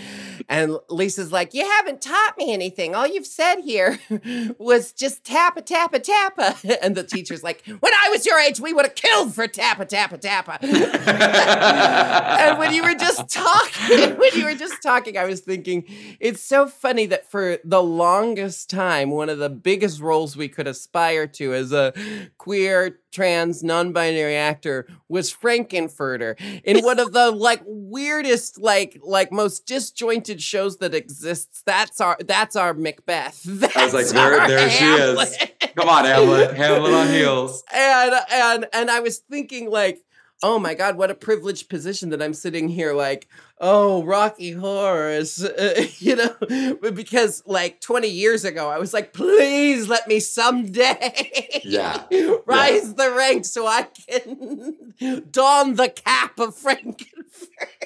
and 0.48 0.78
Lisa's 0.88 1.32
like, 1.32 1.54
"You 1.54 1.68
haven't 1.68 2.02
taught 2.02 2.34
me 2.38 2.52
anything. 2.52 2.94
All 2.94 3.04
you've 3.06 3.26
said 3.26 3.62
here 3.62 3.98
was 4.58 4.92
just 4.92 5.24
tappa 5.24 5.62
tappa 5.62 5.98
tappa." 5.98 6.54
And 6.80 6.94
the 6.94 7.02
teacher's 7.02 7.42
like, 7.42 7.64
"When 7.66 7.92
I 7.92 8.10
was 8.10 8.24
your 8.24 8.38
age, 8.38 8.60
we 8.60 8.72
would 8.72 8.84
have 8.84 8.94
killed 8.94 9.34
for 9.34 9.48
tappa 9.48 9.86
tappa 9.86 10.18
tappa." 10.18 10.58
and 10.62 12.58
when 12.58 12.72
you 12.72 12.84
were 12.84 12.94
just 12.94 13.28
talking, 13.28 14.16
when 14.16 14.30
you 14.34 14.44
were 14.44 14.54
just 14.54 14.80
talking, 14.84 15.18
I 15.18 15.24
was 15.24 15.40
thinking 15.40 15.84
it's 16.20 16.42
so 16.42 16.68
funny 16.68 17.06
that 17.06 17.28
for 17.28 17.58
the 17.64 17.82
longest 17.82 18.70
time, 18.70 19.10
one 19.10 19.28
of 19.28 19.38
the 19.38 19.50
biggest 19.50 20.00
roles 20.00 20.36
we 20.36 20.48
could 20.48 20.68
aspire 20.68 21.07
to 21.16 21.54
as 21.54 21.72
a 21.72 21.92
queer, 22.38 22.98
trans, 23.11 23.62
non-binary 23.64 24.36
actor 24.36 24.86
was 25.09 25.30
Frank-N-Furter 25.30 26.38
in 26.64 26.80
one 26.84 26.98
of 26.98 27.12
the 27.12 27.30
like 27.30 27.62
weirdest, 27.66 28.61
like 28.61 28.98
like 29.02 29.32
most 29.32 29.66
disjointed 29.66 30.42
shows 30.42 30.76
that 30.78 30.94
exists. 30.94 31.62
That's 31.64 32.00
our 32.00 32.16
that's 32.26 32.56
our 32.56 32.74
Macbeth. 32.74 33.46
I 33.76 33.84
was 33.84 33.94
like, 33.94 34.06
That's 34.06 34.12
there- 34.12 34.48
there 34.48 34.70
she 34.70 34.84
is. 34.84 35.36
Come 35.76 35.88
on, 35.88 36.04
Hamlet. 36.04 36.54
Hamlet 36.56 36.92
on 36.92 37.09
heels. 37.09 37.62
and 37.72 38.14
and 38.30 38.66
and 38.72 38.90
I 38.90 39.00
was 39.00 39.18
thinking 39.18 39.70
like, 39.70 40.02
oh 40.43 40.59
my 40.59 40.74
god, 40.74 40.97
what 40.97 41.11
a 41.11 41.14
privileged 41.14 41.68
position 41.68 42.11
that 42.11 42.22
I'm 42.22 42.34
sitting 42.34 42.68
here 42.68 42.93
like, 42.93 43.28
oh, 43.61 44.05
Rocky 44.05 44.53
Horror 44.53 45.11
uh, 45.18 45.82
you 45.99 46.16
know, 46.16 46.76
because 46.93 47.43
like 47.47 47.80
20 47.80 48.09
years 48.09 48.45
ago 48.45 48.68
I 48.68 48.78
was 48.78 48.95
like, 48.95 49.12
please 49.12 49.89
let 49.89 50.07
me 50.07 50.20
someday, 50.20 51.61
Yeah. 51.64 52.05
rise 52.47 52.95
the 52.95 53.12
rank 53.12 53.45
so 53.45 53.66
I 53.66 53.82
can 53.82 55.24
don 55.30 55.74
the 55.74 55.89
cap 55.89 56.39
of 56.39 56.55
Frank-N-Furter. 56.55 57.78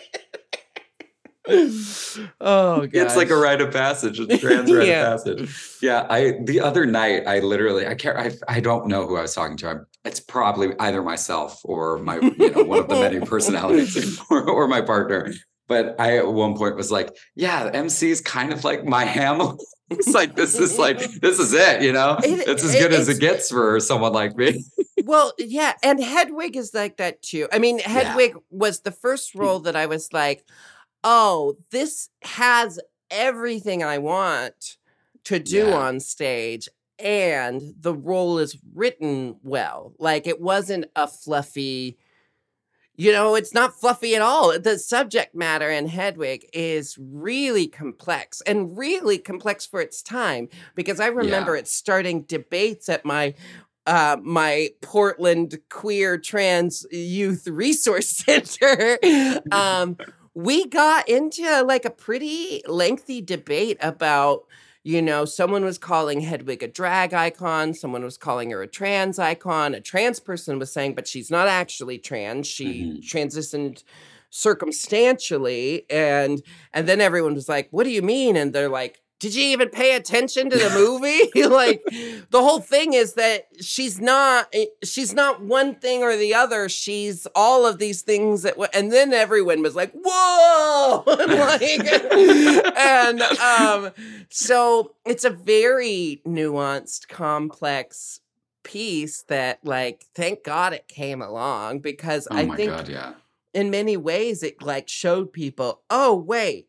oh, 2.40 2.80
god, 2.80 2.90
It's 2.94 3.16
like 3.16 3.30
a 3.30 3.36
rite 3.36 3.60
of 3.60 3.72
passage, 3.72 4.18
a 4.20 4.26
trans 4.38 4.72
rite 4.72 4.86
Yeah. 4.86 5.14
of 5.14 5.24
passage. 5.24 5.78
Yeah, 5.80 6.06
I 6.08 6.38
the 6.44 6.60
other 6.60 6.86
night 6.86 7.26
I 7.26 7.40
literally 7.40 7.86
I 7.86 7.94
can't 7.94 8.16
I, 8.16 8.32
I 8.48 8.60
don't 8.60 8.86
know 8.86 9.06
who 9.06 9.16
I 9.16 9.22
was 9.22 9.34
talking 9.34 9.56
to. 9.58 9.68
I'm, 9.70 9.86
it's 10.04 10.20
probably 10.20 10.68
either 10.78 11.02
myself 11.02 11.60
or 11.64 11.98
my 11.98 12.16
you 12.20 12.50
know 12.50 12.64
one 12.64 12.78
of 12.80 12.88
the 12.88 12.94
many 12.94 13.20
personalities 13.26 14.20
or, 14.30 14.48
or 14.48 14.68
my 14.68 14.80
partner. 14.80 15.32
But 15.68 15.96
I 15.98 16.18
at 16.18 16.26
one 16.32 16.56
point 16.56 16.76
was 16.76 16.90
like, 16.90 17.16
yeah, 17.34 17.70
MC 17.72 18.10
is 18.10 18.20
kind 18.20 18.52
of 18.52 18.64
like 18.64 18.84
my 18.84 19.04
Hamlet. 19.04 19.60
It's 19.90 20.14
like 20.14 20.36
this 20.36 20.54
is 20.58 20.78
like 20.78 20.98
this 21.20 21.38
is 21.38 21.52
it, 21.52 21.82
you 21.82 21.92
know. 21.92 22.16
It- 22.24 22.48
it's 22.48 22.64
as 22.64 22.74
it- 22.74 22.78
good 22.80 22.94
as 22.94 23.10
it 23.10 23.20
gets 23.20 23.50
for 23.50 23.78
someone 23.78 24.14
like 24.14 24.34
me. 24.38 24.64
Well, 25.04 25.34
yeah, 25.36 25.74
and 25.82 26.02
Hedwig 26.02 26.56
is 26.56 26.72
like 26.72 26.96
that 26.96 27.20
too. 27.20 27.46
I 27.52 27.58
mean, 27.58 27.78
Hedwig 27.78 28.34
was 28.50 28.80
the 28.80 28.90
first 28.90 29.34
role 29.34 29.58
that 29.60 29.76
I 29.76 29.84
was 29.84 30.10
like, 30.10 30.46
"Oh, 31.04 31.56
this 31.70 32.08
has 32.22 32.78
everything 33.10 33.82
I 33.82 33.98
want 33.98 34.76
to 35.24 35.38
do 35.38 35.68
Yeah. 35.68 35.76
on 35.76 36.00
stage 36.00 36.68
and 36.98 37.74
the 37.78 37.94
role 37.94 38.38
is 38.38 38.56
written 38.74 39.36
well. 39.42 39.94
Like 39.98 40.26
it 40.26 40.40
wasn't 40.40 40.86
a 40.96 41.06
fluffy 41.08 41.98
you 42.94 43.10
know, 43.10 43.34
it's 43.34 43.54
not 43.54 43.80
fluffy 43.80 44.14
at 44.14 44.20
all. 44.20 44.56
The 44.58 44.78
subject 44.78 45.34
matter 45.34 45.70
in 45.70 45.88
Hedwig 45.88 46.46
is 46.52 46.98
really 47.00 47.66
complex 47.66 48.42
and 48.42 48.76
really 48.76 49.16
complex 49.16 49.64
for 49.64 49.80
its 49.80 50.02
time 50.02 50.50
because 50.74 51.00
I 51.00 51.06
remember 51.06 51.56
it 51.56 51.66
starting 51.66 52.22
debates 52.22 52.90
at 52.90 53.04
my 53.06 53.34
uh, 53.86 54.18
my 54.22 54.68
Portland 54.82 55.58
queer 55.70 56.18
trans 56.18 56.86
youth 56.92 57.48
resource 57.48 58.08
center. 58.26 58.98
um, 59.50 59.96
we 60.34 60.66
got 60.66 61.08
into 61.08 61.62
like 61.62 61.84
a 61.84 61.90
pretty 61.90 62.62
lengthy 62.66 63.20
debate 63.20 63.78
about 63.80 64.44
you 64.84 65.00
know, 65.00 65.24
someone 65.24 65.64
was 65.64 65.78
calling 65.78 66.22
Hedwig 66.22 66.60
a 66.62 66.66
drag 66.66 67.14
icon, 67.14 67.72
someone 67.72 68.02
was 68.02 68.16
calling 68.16 68.50
her 68.50 68.62
a 68.62 68.66
trans 68.66 69.16
icon, 69.18 69.74
a 69.74 69.80
trans 69.80 70.18
person 70.18 70.58
was 70.58 70.72
saying, 70.72 70.96
but 70.96 71.06
she's 71.06 71.30
not 71.30 71.46
actually 71.46 71.98
trans. 71.98 72.48
She 72.48 72.82
mm-hmm. 72.82 72.98
transitioned 72.98 73.84
circumstantially 74.30 75.84
and 75.90 76.42
and 76.72 76.88
then 76.88 77.00
everyone 77.00 77.34
was 77.34 77.48
like, 77.48 77.68
"What 77.70 77.84
do 77.84 77.90
you 77.90 78.02
mean?" 78.02 78.34
And 78.34 78.52
they're 78.52 78.68
like, 78.68 79.01
"Did 79.22 79.36
you 79.36 79.44
even 79.44 79.68
pay 79.68 79.94
attention 79.94 80.50
to 80.50 80.58
the 80.58 80.70
movie?" 80.70 81.30
like 81.48 81.80
the 82.30 82.42
whole 82.42 82.58
thing 82.58 82.92
is 82.92 83.14
that 83.14 83.46
she's 83.60 84.00
not 84.00 84.48
eh, 84.52 84.66
she's 84.82 85.14
not 85.14 85.40
one 85.40 85.76
thing 85.76 86.02
or 86.02 86.16
the 86.16 86.34
other. 86.34 86.68
She's 86.68 87.28
all 87.36 87.64
of 87.64 87.78
these 87.78 88.02
things 88.02 88.42
that 88.42 88.56
and 88.74 88.90
then 88.92 89.12
everyone 89.12 89.62
was 89.62 89.76
like, 89.76 89.92
"Whoa!" 89.94 91.04
like 91.06 91.62
and 92.76 93.22
um 93.22 93.92
so 94.28 94.94
it's 95.06 95.24
a 95.24 95.30
very 95.30 96.20
nuanced, 96.26 97.06
complex 97.06 98.18
piece 98.64 99.22
that 99.28 99.60
like 99.64 100.04
thank 100.16 100.42
God 100.42 100.72
it 100.72 100.88
came 100.88 101.22
along 101.22 101.78
because 101.78 102.26
Oh 102.28 102.36
I 102.36 102.44
my 102.44 102.56
think 102.56 102.70
god, 102.72 102.88
yeah. 102.88 103.12
in 103.54 103.70
many 103.70 103.96
ways 103.96 104.42
it 104.42 104.62
like 104.62 104.88
showed 104.88 105.32
people, 105.32 105.82
oh 105.90 106.14
wait, 106.16 106.66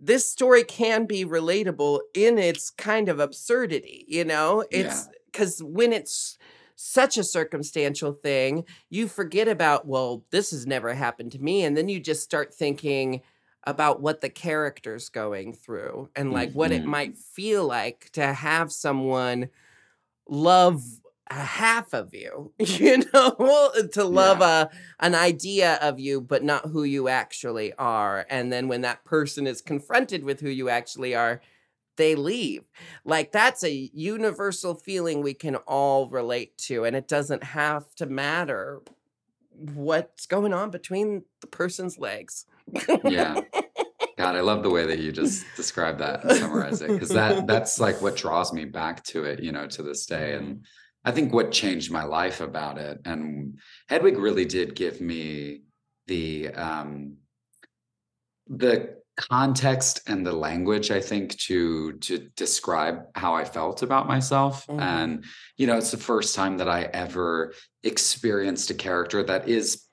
this 0.00 0.30
story 0.30 0.64
can 0.64 1.06
be 1.06 1.24
relatable 1.24 2.00
in 2.14 2.38
its 2.38 2.70
kind 2.70 3.08
of 3.08 3.18
absurdity, 3.20 4.04
you 4.08 4.24
know? 4.24 4.64
It's 4.70 5.08
because 5.26 5.62
when 5.62 5.92
it's 5.92 6.38
such 6.76 7.18
a 7.18 7.24
circumstantial 7.24 8.12
thing, 8.12 8.64
you 8.90 9.08
forget 9.08 9.48
about, 9.48 9.86
well, 9.86 10.24
this 10.30 10.50
has 10.52 10.66
never 10.66 10.94
happened 10.94 11.32
to 11.32 11.38
me. 11.40 11.64
And 11.64 11.76
then 11.76 11.88
you 11.88 12.00
just 12.00 12.22
start 12.22 12.54
thinking 12.54 13.22
about 13.64 14.00
what 14.00 14.20
the 14.20 14.30
character's 14.30 15.08
going 15.08 15.52
through 15.52 16.08
and 16.14 16.32
like 16.32 16.52
what 16.54 16.72
it 16.72 16.84
Mhm. 16.84 16.86
might 16.86 17.16
feel 17.18 17.66
like 17.66 18.10
to 18.12 18.32
have 18.32 18.72
someone 18.72 19.50
love 20.28 20.82
half 21.30 21.92
of 21.92 22.14
you, 22.14 22.52
you 22.58 23.04
know, 23.12 23.28
uh, 23.38 23.82
to 23.92 24.04
love 24.04 24.40
a 24.40 24.70
an 25.00 25.14
idea 25.14 25.78
of 25.82 25.98
you, 25.98 26.20
but 26.20 26.42
not 26.42 26.66
who 26.66 26.84
you 26.84 27.08
actually 27.08 27.72
are. 27.74 28.26
And 28.28 28.52
then 28.52 28.68
when 28.68 28.82
that 28.82 29.04
person 29.04 29.46
is 29.46 29.60
confronted 29.60 30.24
with 30.24 30.40
who 30.40 30.48
you 30.48 30.68
actually 30.68 31.14
are, 31.14 31.40
they 31.96 32.14
leave. 32.14 32.64
Like 33.04 33.32
that's 33.32 33.64
a 33.64 33.90
universal 33.92 34.74
feeling 34.74 35.20
we 35.20 35.34
can 35.34 35.56
all 35.56 36.08
relate 36.08 36.56
to. 36.58 36.84
And 36.84 36.96
it 36.96 37.08
doesn't 37.08 37.44
have 37.44 37.94
to 37.96 38.06
matter 38.06 38.80
what's 39.50 40.26
going 40.26 40.52
on 40.52 40.70
between 40.70 41.24
the 41.40 41.48
person's 41.48 41.98
legs. 41.98 42.46
yeah 43.04 43.40
god 44.18 44.34
i 44.34 44.40
love 44.40 44.62
the 44.62 44.68
way 44.68 44.84
that 44.84 44.98
you 44.98 45.12
just 45.12 45.46
described 45.56 46.00
that 46.00 46.22
and 46.22 46.32
summarize 46.36 46.82
it 46.82 46.88
because 46.88 47.08
that 47.08 47.46
that's 47.46 47.80
like 47.80 48.02
what 48.02 48.16
draws 48.16 48.52
me 48.52 48.64
back 48.64 49.02
to 49.04 49.24
it 49.24 49.40
you 49.40 49.52
know 49.52 49.66
to 49.66 49.82
this 49.82 50.04
day 50.04 50.34
and 50.34 50.64
i 51.04 51.10
think 51.12 51.32
what 51.32 51.50
changed 51.52 51.90
my 51.90 52.04
life 52.04 52.40
about 52.40 52.78
it 52.78 52.98
and 53.04 53.58
hedwig 53.88 54.18
really 54.18 54.44
did 54.44 54.74
give 54.74 55.00
me 55.00 55.62
the 56.06 56.48
um 56.48 57.16
the 58.48 58.96
context 59.16 60.00
and 60.06 60.24
the 60.24 60.32
language 60.32 60.92
i 60.92 61.00
think 61.00 61.36
to 61.38 61.92
to 61.94 62.18
describe 62.36 63.02
how 63.16 63.34
i 63.34 63.44
felt 63.44 63.82
about 63.82 64.06
myself 64.06 64.64
Mhm. 64.68 64.80
and 64.80 65.24
you 65.56 65.66
know 65.66 65.76
it's 65.76 65.90
the 65.90 65.96
first 65.96 66.36
time 66.36 66.56
that 66.58 66.68
i 66.68 66.82
ever 66.92 67.52
experienced 67.82 68.70
a 68.70 68.74
character 68.74 69.24
that 69.24 69.48
is 69.48 69.86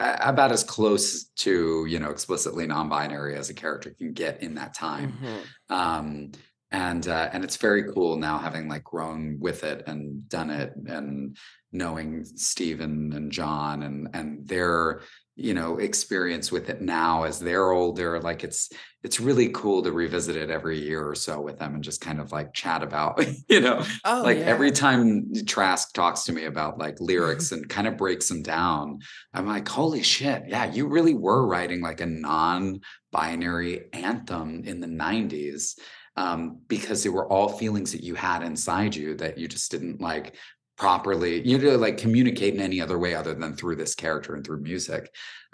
about 0.00 0.50
as 0.50 0.64
close 0.64 1.24
to 1.36 1.84
you 1.86 1.98
know 1.98 2.08
explicitly 2.10 2.66
non-binary 2.66 3.36
as 3.36 3.50
a 3.50 3.54
character 3.54 3.90
can 3.90 4.12
get 4.14 4.42
in 4.42 4.54
that 4.54 4.72
time 4.72 5.12
Mhm. 5.22 5.74
um 5.76 6.32
and 6.72 7.08
uh, 7.08 7.28
and 7.32 7.44
it's 7.44 7.56
very 7.56 7.92
cool 7.92 8.16
now 8.16 8.38
having 8.38 8.68
like 8.68 8.84
grown 8.84 9.38
with 9.40 9.64
it 9.64 9.84
and 9.86 10.28
done 10.28 10.50
it 10.50 10.72
and 10.86 11.36
knowing 11.72 12.24
Stephen 12.24 13.12
and 13.12 13.32
John 13.32 13.82
and 13.82 14.08
and 14.12 14.46
their 14.46 15.02
you 15.36 15.54
know 15.54 15.78
experience 15.78 16.52
with 16.52 16.68
it 16.68 16.82
now 16.82 17.22
as 17.22 17.38
they're 17.38 17.70
older 17.70 18.20
like 18.20 18.44
it's 18.44 18.70
it's 19.02 19.20
really 19.20 19.48
cool 19.54 19.82
to 19.82 19.90
revisit 19.90 20.36
it 20.36 20.50
every 20.50 20.78
year 20.78 21.08
or 21.08 21.14
so 21.14 21.40
with 21.40 21.58
them 21.58 21.74
and 21.74 21.82
just 21.82 22.02
kind 22.02 22.20
of 22.20 22.30
like 22.30 22.52
chat 22.52 22.82
about 22.82 23.24
you 23.48 23.60
know 23.60 23.82
Oh, 24.04 24.22
like 24.22 24.38
every 24.38 24.70
time 24.70 25.32
Trask 25.46 25.92
talks 25.94 26.24
to 26.24 26.32
me 26.32 26.44
about 26.44 26.78
like 26.78 27.00
lyrics 27.00 27.52
and 27.52 27.68
kind 27.68 27.86
of 27.86 27.96
breaks 27.96 28.28
them 28.28 28.42
down, 28.42 29.00
I'm 29.32 29.46
like, 29.46 29.68
holy 29.68 30.02
shit, 30.02 30.44
yeah, 30.46 30.70
you 30.70 30.86
really 30.86 31.14
were 31.14 31.46
writing 31.46 31.80
like 31.80 32.00
a 32.00 32.06
non-binary 32.06 33.92
anthem 33.92 34.62
in 34.64 34.80
the 34.80 34.86
90s. 34.86 35.78
Um, 36.20 36.40
because 36.68 37.02
they 37.02 37.08
were 37.08 37.26
all 37.32 37.48
feelings 37.48 37.92
that 37.92 38.04
you 38.08 38.14
had 38.14 38.42
inside 38.42 38.94
you 38.94 39.14
that 39.22 39.38
you 39.38 39.48
just 39.48 39.70
didn't 39.70 40.02
like 40.02 40.36
properly, 40.76 41.40
you 41.50 41.56
know, 41.56 41.76
like 41.76 41.96
communicate 41.96 42.52
in 42.54 42.60
any 42.60 42.78
other 42.84 42.98
way 42.98 43.14
other 43.14 43.34
than 43.34 43.54
through 43.54 43.76
this 43.76 43.94
character 43.94 44.34
and 44.34 44.44
through 44.44 44.60
music. 44.60 45.02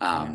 Um, 0.01 0.31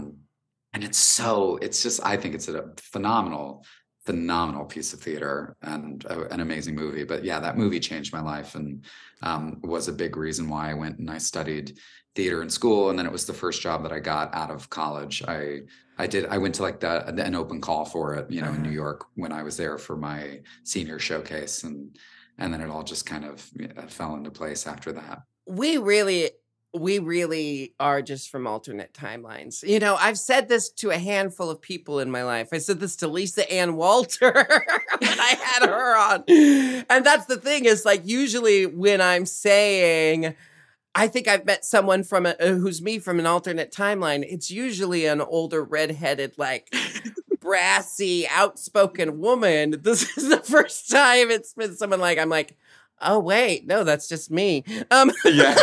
and 0.73 0.83
it's 0.85 0.97
so, 0.97 1.57
it's 1.65 1.83
just, 1.83 1.99
I 2.05 2.15
think 2.15 2.35
it's 2.35 2.47
a 2.47 2.69
phenomenal 2.93 3.65
phenomenal 4.05 4.65
piece 4.65 4.93
of 4.93 4.99
theater 4.99 5.55
and 5.61 6.05
a, 6.05 6.33
an 6.33 6.39
amazing 6.39 6.75
movie. 6.75 7.03
But 7.03 7.23
yeah, 7.23 7.39
that 7.39 7.57
movie 7.57 7.79
changed 7.79 8.13
my 8.13 8.21
life 8.21 8.55
and 8.55 8.83
um, 9.21 9.59
was 9.63 9.87
a 9.87 9.93
big 9.93 10.17
reason 10.17 10.49
why 10.49 10.71
I 10.71 10.73
went 10.73 10.97
and 10.99 11.09
I 11.09 11.19
studied 11.19 11.77
theater 12.15 12.41
in 12.41 12.49
school. 12.49 12.89
And 12.89 12.97
then 12.97 13.05
it 13.05 13.11
was 13.11 13.25
the 13.25 13.41
first 13.43 13.61
job 13.61 13.83
that 13.83 13.91
I 13.91 13.99
got 13.99 14.33
out 14.33 14.49
of 14.49 14.69
college. 14.69 15.23
I 15.27 15.61
I 16.03 16.07
did 16.07 16.25
I 16.35 16.37
went 16.43 16.55
to 16.55 16.63
like 16.63 16.79
the 16.79 16.93
an 17.29 17.35
open 17.35 17.61
call 17.61 17.85
for 17.85 18.15
it, 18.15 18.25
you 18.35 18.41
know, 18.41 18.49
in 18.53 18.61
New 18.63 18.69
Uh-huh. 18.69 18.83
York 18.83 18.99
when 19.15 19.31
I 19.31 19.43
was 19.43 19.55
there 19.57 19.77
for 19.77 19.95
my 19.95 20.41
senior 20.63 20.99
showcase, 20.99 21.63
and 21.63 21.95
and 22.39 22.51
then 22.51 22.61
it 22.61 22.69
all 22.69 22.83
just 22.83 23.05
kind 23.05 23.23
of 23.25 23.35
fell 23.89 24.15
into 24.15 24.31
place 24.31 24.65
after 24.67 24.91
that. 24.93 25.21
we 25.45 25.77
really 25.77 26.31
we 26.73 26.99
really 26.99 27.73
are 27.79 28.01
just 28.01 28.29
from 28.31 28.47
alternate 28.47 28.93
timelines. 28.93 29.61
You 29.61 29.79
know, 29.79 29.95
I've 29.99 30.17
said 30.17 30.47
this 30.47 30.69
to 30.81 30.89
a 30.89 30.97
handful 30.97 31.49
of 31.49 31.61
people 31.61 31.99
in 31.99 32.09
my 32.09 32.23
life. 32.23 32.47
I 32.53 32.59
said 32.59 32.79
this 32.79 32.95
to 32.97 33.07
Lisa 33.09 33.43
Ann 33.51 33.75
Walter 33.75 34.31
when 34.99 35.19
I 35.31 35.33
had 35.43 35.69
her 35.69 35.97
on. 35.97 36.23
And 36.89 37.05
that's 37.05 37.25
the 37.25 37.37
thing 37.37 37.65
is 37.65 37.83
like 37.85 38.03
usually 38.05 38.65
when 38.65 39.01
I'm 39.01 39.25
saying 39.25 40.33
I 40.93 41.07
think 41.07 41.27
I've 41.27 41.45
met 41.45 41.63
someone 41.63 42.03
from 42.03 42.25
a, 42.25 42.35
uh, 42.39 42.53
who's 42.53 42.81
me 42.81 42.99
from 42.99 43.19
an 43.19 43.25
alternate 43.25 43.71
timeline, 43.71 44.25
it's 44.27 44.51
usually 44.51 45.05
an 45.05 45.21
older 45.21 45.63
redheaded 45.63 46.33
like 46.37 46.73
brassy 47.39 48.27
outspoken 48.27 49.19
woman. 49.19 49.75
This 49.81 50.17
is 50.17 50.29
the 50.29 50.39
first 50.39 50.89
time 50.89 51.31
it's 51.31 51.53
been 51.53 51.75
someone 51.75 51.99
like 51.99 52.17
I'm 52.17 52.29
like 52.29 52.57
Oh 53.01 53.19
wait, 53.19 53.65
no, 53.67 53.83
that's 53.83 54.07
just 54.07 54.31
me. 54.31 54.63
Um, 54.91 55.11
Yeah. 55.25 55.55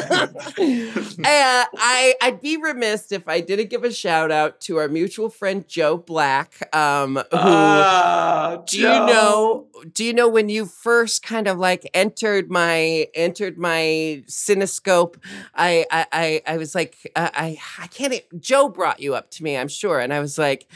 uh, 0.58 1.64
I 1.78 2.14
I'd 2.20 2.40
be 2.40 2.56
remiss 2.56 3.12
if 3.12 3.28
I 3.28 3.40
didn't 3.40 3.70
give 3.70 3.84
a 3.84 3.92
shout 3.92 4.30
out 4.30 4.60
to 4.62 4.76
our 4.78 4.88
mutual 4.88 5.30
friend 5.30 5.66
Joe 5.68 5.96
Black. 5.96 6.74
Um, 6.74 7.16
who 7.16 7.24
Ah, 7.32 8.62
do 8.66 8.78
you 8.78 8.86
know? 8.88 9.66
Do 9.92 10.04
you 10.04 10.12
know 10.12 10.28
when 10.28 10.48
you 10.48 10.66
first 10.66 11.22
kind 11.22 11.46
of 11.48 11.58
like 11.58 11.88
entered 11.94 12.50
my 12.50 13.08
entered 13.14 13.58
my 13.58 14.22
cinescope? 14.26 15.16
I 15.54 15.84
I 15.90 16.06
I, 16.12 16.42
I 16.54 16.56
was 16.56 16.74
like 16.74 16.96
uh, 17.16 17.30
I 17.34 17.58
I 17.78 17.86
can't. 17.88 18.14
Joe 18.40 18.68
brought 18.68 19.00
you 19.00 19.14
up 19.14 19.30
to 19.32 19.42
me, 19.44 19.56
I'm 19.56 19.68
sure, 19.68 20.00
and 20.00 20.12
I 20.12 20.20
was 20.20 20.38
like. 20.38 20.66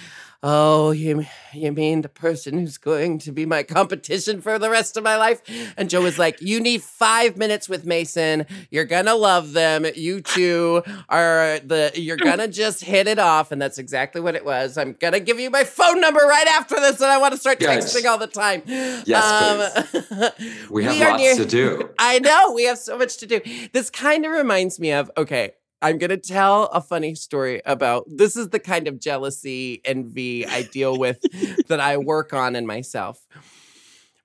Oh, 0.44 0.90
you 0.90 1.24
you 1.52 1.70
mean 1.70 2.02
the 2.02 2.08
person 2.08 2.58
who's 2.58 2.76
going 2.76 3.18
to 3.20 3.30
be 3.30 3.46
my 3.46 3.62
competition 3.62 4.40
for 4.40 4.58
the 4.58 4.70
rest 4.70 4.96
of 4.96 5.04
my 5.04 5.16
life? 5.16 5.40
And 5.76 5.88
Joe 5.88 6.00
was 6.00 6.18
like, 6.18 6.42
"You 6.42 6.58
need 6.58 6.82
five 6.82 7.36
minutes 7.36 7.68
with 7.68 7.86
Mason. 7.86 8.46
You're 8.68 8.84
gonna 8.84 9.14
love 9.14 9.52
them. 9.52 9.86
You 9.94 10.20
two 10.20 10.82
are 11.08 11.60
the. 11.60 11.92
You're 11.94 12.16
hmm. 12.16 12.24
gonna 12.24 12.48
just 12.48 12.82
hit 12.82 13.06
it 13.06 13.20
off." 13.20 13.52
And 13.52 13.62
that's 13.62 13.78
exactly 13.78 14.20
what 14.20 14.34
it 14.34 14.44
was. 14.44 14.76
I'm 14.76 14.94
gonna 14.94 15.20
give 15.20 15.38
you 15.38 15.48
my 15.48 15.62
phone 15.62 16.00
number 16.00 16.20
right 16.20 16.48
after 16.48 16.74
this, 16.74 17.00
and 17.00 17.10
I 17.10 17.18
want 17.18 17.34
to 17.34 17.38
start 17.38 17.60
Yes. 17.60 17.94
texting 17.94 18.10
all 18.10 18.18
the 18.18 18.26
time. 18.26 18.62
Yes, 18.66 19.24
um, 19.24 19.84
please. 19.84 20.66
We 20.70 20.84
have 20.84 20.96
are 20.96 21.10
lots 21.10 21.22
near- 21.22 21.36
to 21.36 21.46
do. 21.46 21.90
I 22.00 22.18
know 22.18 22.52
we 22.52 22.64
have 22.64 22.78
so 22.78 22.98
much 22.98 23.18
to 23.18 23.26
do. 23.26 23.40
This 23.72 23.90
kind 23.90 24.26
of 24.26 24.32
reminds 24.32 24.80
me 24.80 24.90
of 24.90 25.08
okay. 25.16 25.52
I'm 25.82 25.98
going 25.98 26.10
to 26.10 26.16
tell 26.16 26.64
a 26.66 26.80
funny 26.80 27.16
story 27.16 27.60
about 27.66 28.04
this 28.06 28.36
is 28.36 28.50
the 28.50 28.60
kind 28.60 28.86
of 28.86 29.00
jealousy, 29.00 29.80
envy 29.84 30.46
I 30.46 30.62
deal 30.62 30.96
with 30.96 31.20
that 31.66 31.80
I 31.80 31.96
work 31.96 32.32
on 32.32 32.54
in 32.54 32.66
myself. 32.66 33.26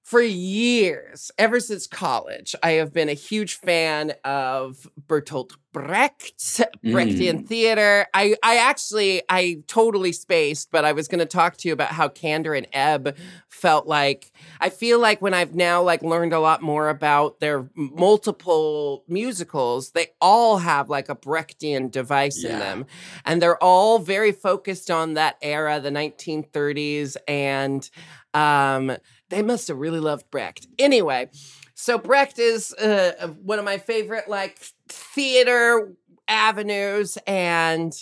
For 0.07 0.21
years, 0.21 1.31
ever 1.37 1.59
since 1.59 1.85
college, 1.85 2.55
I 2.63 2.71
have 2.79 2.93
been 2.93 3.09
a 3.09 3.13
huge 3.13 3.55
fan 3.55 4.13
of 4.23 4.87
Bertolt 5.05 5.51
Brecht, 5.73 6.37
Brechtian 6.85 7.41
Mm. 7.41 7.45
theater. 7.45 8.07
I, 8.13 8.37
I 8.41 8.55
actually, 8.55 9.21
I 9.27 9.63
totally 9.67 10.13
spaced, 10.13 10.71
but 10.71 10.85
I 10.85 10.93
was 10.93 11.09
going 11.09 11.19
to 11.19 11.25
talk 11.25 11.57
to 11.57 11.67
you 11.67 11.73
about 11.73 11.89
how 11.89 12.07
Kander 12.07 12.57
and 12.57 12.67
Ebb 12.71 13.17
felt 13.49 13.85
like. 13.85 14.31
I 14.61 14.69
feel 14.69 14.97
like 14.97 15.21
when 15.21 15.33
I've 15.33 15.55
now 15.55 15.81
like 15.83 16.01
learned 16.01 16.31
a 16.31 16.39
lot 16.39 16.61
more 16.61 16.87
about 16.87 17.41
their 17.41 17.69
multiple 17.75 19.03
musicals, 19.09 19.91
they 19.91 20.07
all 20.21 20.59
have 20.59 20.89
like 20.89 21.09
a 21.09 21.15
Brechtian 21.17 21.91
device 21.91 22.45
in 22.45 22.59
them, 22.59 22.85
and 23.25 23.41
they're 23.41 23.61
all 23.61 23.99
very 23.99 24.31
focused 24.31 24.89
on 24.89 25.15
that 25.15 25.35
era, 25.41 25.81
the 25.81 25.91
1930s, 25.91 27.17
and 27.27 27.89
um, 28.33 28.95
they 29.29 29.41
must 29.41 29.67
have 29.67 29.77
really 29.77 29.99
loved 29.99 30.29
Brecht. 30.31 30.67
Anyway, 30.79 31.29
so 31.73 31.97
Brecht 31.97 32.39
is 32.39 32.73
uh, 32.73 33.27
one 33.41 33.59
of 33.59 33.65
my 33.65 33.77
favorite 33.77 34.27
like 34.27 34.57
theater 34.87 35.93
avenues 36.27 37.17
and 37.25 37.93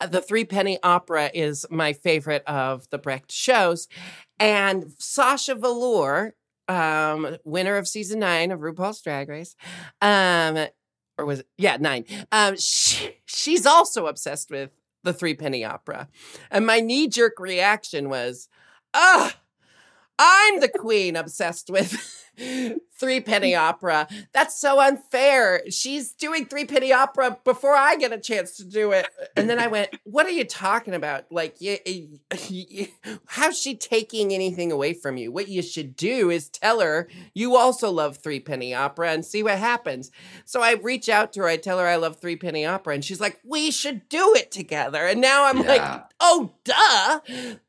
uh, 0.00 0.06
the 0.06 0.20
three 0.20 0.44
penny 0.44 0.78
opera 0.82 1.30
is 1.34 1.66
my 1.70 1.92
favorite 1.92 2.42
of 2.46 2.88
the 2.90 2.98
brecht 2.98 3.30
shows 3.30 3.88
and 4.38 4.92
sasha 4.98 5.54
velour 5.54 6.34
um 6.68 7.36
winner 7.44 7.76
of 7.76 7.86
season 7.86 8.20
nine 8.20 8.50
of 8.50 8.60
rupaul's 8.60 9.02
drag 9.02 9.28
race 9.28 9.54
um 10.00 10.66
or 11.18 11.26
was 11.26 11.40
it 11.40 11.46
yeah 11.58 11.76
nine 11.78 12.04
um 12.32 12.56
she, 12.56 13.16
she's 13.26 13.66
also 13.66 14.06
obsessed 14.06 14.50
with 14.50 14.70
the 15.02 15.12
three 15.12 15.34
penny 15.34 15.62
opera 15.62 16.08
and 16.50 16.66
my 16.66 16.80
knee-jerk 16.80 17.38
reaction 17.38 18.08
was 18.08 18.48
ah 18.94 19.36
i'm 20.18 20.60
the 20.60 20.68
queen 20.68 21.16
obsessed 21.16 21.70
with 21.70 21.92
three 23.04 23.20
penny 23.20 23.52
mm. 23.52 23.60
opera. 23.60 24.08
That's 24.32 24.58
so 24.58 24.80
unfair. 24.80 25.62
She's 25.70 26.12
doing 26.12 26.46
three 26.46 26.64
penny 26.64 26.92
opera 26.92 27.38
before 27.44 27.74
i 27.74 27.96
get 27.96 28.12
a 28.12 28.18
chance 28.18 28.56
to 28.56 28.64
do 28.64 28.92
it. 28.92 29.06
And 29.36 29.48
then 29.48 29.58
i 29.58 29.66
went 29.66 29.90
what 30.04 30.26
are 30.26 30.30
you 30.30 30.44
talking 30.44 30.94
about? 30.94 31.26
Like 31.30 31.60
you, 31.60 31.76
you, 32.48 32.88
how's 33.26 33.60
she 33.60 33.76
taking 33.76 34.32
anything 34.32 34.72
away 34.72 34.94
from 34.94 35.18
you? 35.18 35.30
What 35.30 35.48
you 35.48 35.60
should 35.60 35.96
do 35.96 36.30
is 36.30 36.48
tell 36.48 36.80
her 36.80 37.08
you 37.34 37.56
also 37.56 37.90
love 37.90 38.16
three 38.16 38.40
penny 38.40 38.74
opera 38.74 39.10
and 39.10 39.24
see 39.24 39.42
what 39.42 39.58
happens. 39.58 40.10
So 40.46 40.62
i 40.62 40.72
reach 40.72 41.08
out 41.08 41.34
to 41.34 41.40
her 41.40 41.46
i 41.46 41.58
tell 41.58 41.78
her 41.78 41.86
i 41.86 41.96
love 41.96 42.20
three 42.20 42.36
penny 42.36 42.64
opera 42.64 42.94
and 42.94 43.04
she's 43.04 43.20
like 43.20 43.38
we 43.44 43.70
should 43.70 44.08
do 44.08 44.34
it 44.34 44.50
together. 44.50 45.04
And 45.06 45.20
now 45.20 45.44
i'm 45.44 45.62
like 45.62 46.02
oh 46.20 46.52
duh. 46.64 47.20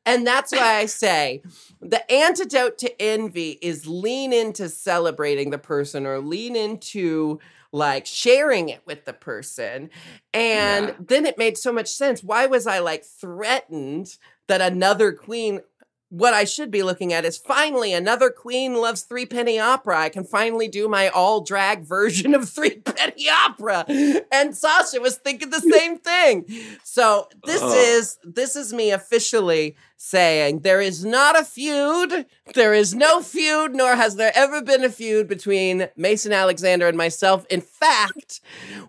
And 0.06 0.26
that's 0.26 0.52
why 0.52 0.76
i 0.76 0.86
say 0.86 1.42
the 1.80 2.10
antidote 2.10 2.78
to 2.78 3.02
envy 3.02 3.58
is 3.60 3.86
lean 3.86 4.32
into 4.32 4.68
celebrating 4.68 5.25
the 5.34 5.58
person 5.58 6.06
or 6.06 6.20
lean 6.20 6.54
into 6.56 7.40
like 7.72 8.06
sharing 8.06 8.68
it 8.68 8.80
with 8.86 9.04
the 9.04 9.12
person. 9.12 9.90
And 10.32 10.88
Yeah. 10.88 10.94
then 11.00 11.26
it 11.26 11.36
made 11.38 11.58
so 11.58 11.72
much 11.72 11.88
sense. 11.88 12.22
Why 12.22 12.46
was 12.46 12.66
I 12.66 12.78
like 12.78 13.04
threatened 13.04 14.16
that 14.46 14.60
another 14.60 15.12
queen? 15.12 15.60
What 16.08 16.34
I 16.34 16.44
should 16.44 16.70
be 16.70 16.84
looking 16.84 17.12
at 17.12 17.24
is 17.24 17.36
finally 17.36 17.92
another 17.92 18.30
queen 18.30 18.74
loves 18.74 19.02
three 19.02 19.26
penny 19.26 19.58
opera. 19.58 19.98
I 19.98 20.08
can 20.08 20.22
finally 20.24 20.68
do 20.68 20.88
my 20.88 21.08
all 21.08 21.40
drag 21.40 21.82
version 21.82 22.32
of 22.32 22.48
three 22.48 22.76
penny 22.78 23.28
opera. 23.28 23.84
And 24.30 24.56
Sasha 24.56 25.00
was 25.00 25.16
thinking 25.16 25.50
the 25.50 25.60
same 25.72 25.98
thing. 25.98 26.46
So 26.84 27.28
this 27.44 27.60
is 27.60 28.18
this 28.22 28.54
is 28.54 28.72
me 28.72 28.92
officially 28.92 29.76
saying 29.96 30.60
there 30.60 30.80
is 30.80 31.04
not 31.04 31.38
a 31.38 31.44
feud. 31.44 32.26
There 32.54 32.74
is 32.74 32.94
no 32.94 33.20
feud, 33.22 33.74
nor 33.74 33.96
has 33.96 34.16
there 34.16 34.32
ever 34.34 34.62
been 34.62 34.84
a 34.84 34.90
feud 34.90 35.26
between 35.28 35.88
Mason 35.96 36.32
Alexander 36.32 36.86
and 36.86 36.96
myself. 36.96 37.46
In 37.50 37.60
fact, 37.60 38.40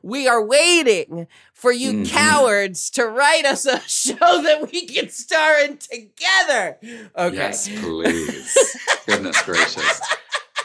we 0.03 0.27
are 0.27 0.43
waiting 0.43 1.27
for 1.53 1.71
you 1.71 1.91
Mhm. 1.93 2.09
cowards 2.09 2.89
to 2.91 3.05
write 3.07 3.45
us 3.45 3.65
a 3.65 3.79
show 3.87 4.41
that 4.43 4.69
we 4.71 4.85
can 4.85 5.09
star 5.09 5.59
in 5.61 5.77
together. 5.77 6.77
Okay. 7.17 7.35
Yes, 7.35 7.67
please. 7.69 8.57
Goodness 9.07 9.41
gracious. 9.43 10.01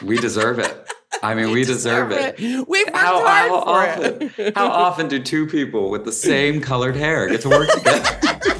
We 0.03 0.17
deserve 0.17 0.59
it. 0.59 0.87
I 1.23 1.33
mean, 1.35 1.51
we 1.55 1.63
deserve 1.63 2.11
it. 2.11 2.37
We've 2.39 2.67
worked 2.67 2.89
How, 2.95 3.25
hard 3.25 3.49
how 3.51 3.61
for 3.61 3.69
often? 4.11 4.31
it. 4.37 4.55
How 4.57 4.67
often 4.67 5.07
do 5.07 5.19
two 5.19 5.47
people 5.47 5.89
with 5.89 6.03
the 6.05 6.11
same 6.11 6.59
colored 6.61 6.95
hair 6.95 7.27
get 7.27 7.41
to 7.41 7.49
work 7.49 7.69
together? 7.71 8.59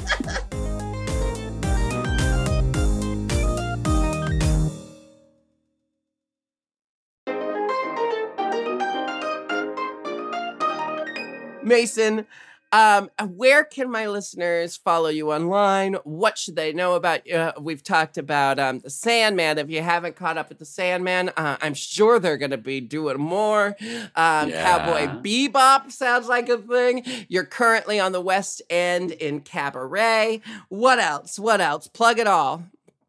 Mason, 11.64 12.26
um, 12.72 13.08
where 13.28 13.62
can 13.62 13.88
my 13.88 14.08
listeners 14.08 14.76
follow 14.76 15.08
you 15.08 15.32
online? 15.32 15.94
What 16.02 16.36
should 16.36 16.56
they 16.56 16.72
know 16.72 16.94
about 16.94 17.24
you? 17.24 17.52
we've 17.60 17.84
talked 17.84 18.18
about 18.18 18.58
um, 18.58 18.80
the 18.80 18.90
Sandman. 18.90 19.58
If 19.58 19.70
you 19.70 19.80
haven't 19.80 20.16
caught 20.16 20.36
up 20.36 20.48
with 20.48 20.58
the 20.58 20.64
Sandman, 20.64 21.30
uh, 21.36 21.56
I'm 21.62 21.74
sure 21.74 22.18
they're 22.18 22.36
going 22.36 22.50
to 22.50 22.58
be 22.58 22.80
doing 22.80 23.18
more. 23.20 23.76
Um, 24.16 24.50
Cowboy 24.50 25.02
Yeah. 25.02 25.20
Bebop 25.22 25.92
sounds 25.92 26.26
like 26.26 26.48
a 26.48 26.58
thing. 26.58 27.04
You're 27.28 27.44
currently 27.44 28.00
on 28.00 28.10
the 28.10 28.20
West 28.20 28.60
End 28.68 29.12
in 29.12 29.40
Cabaret. 29.42 30.40
What 30.68 30.98
else? 30.98 31.38
What 31.38 31.60
else? 31.60 31.86
Plug 31.86 32.18
it 32.18 32.26
all. 32.26 32.64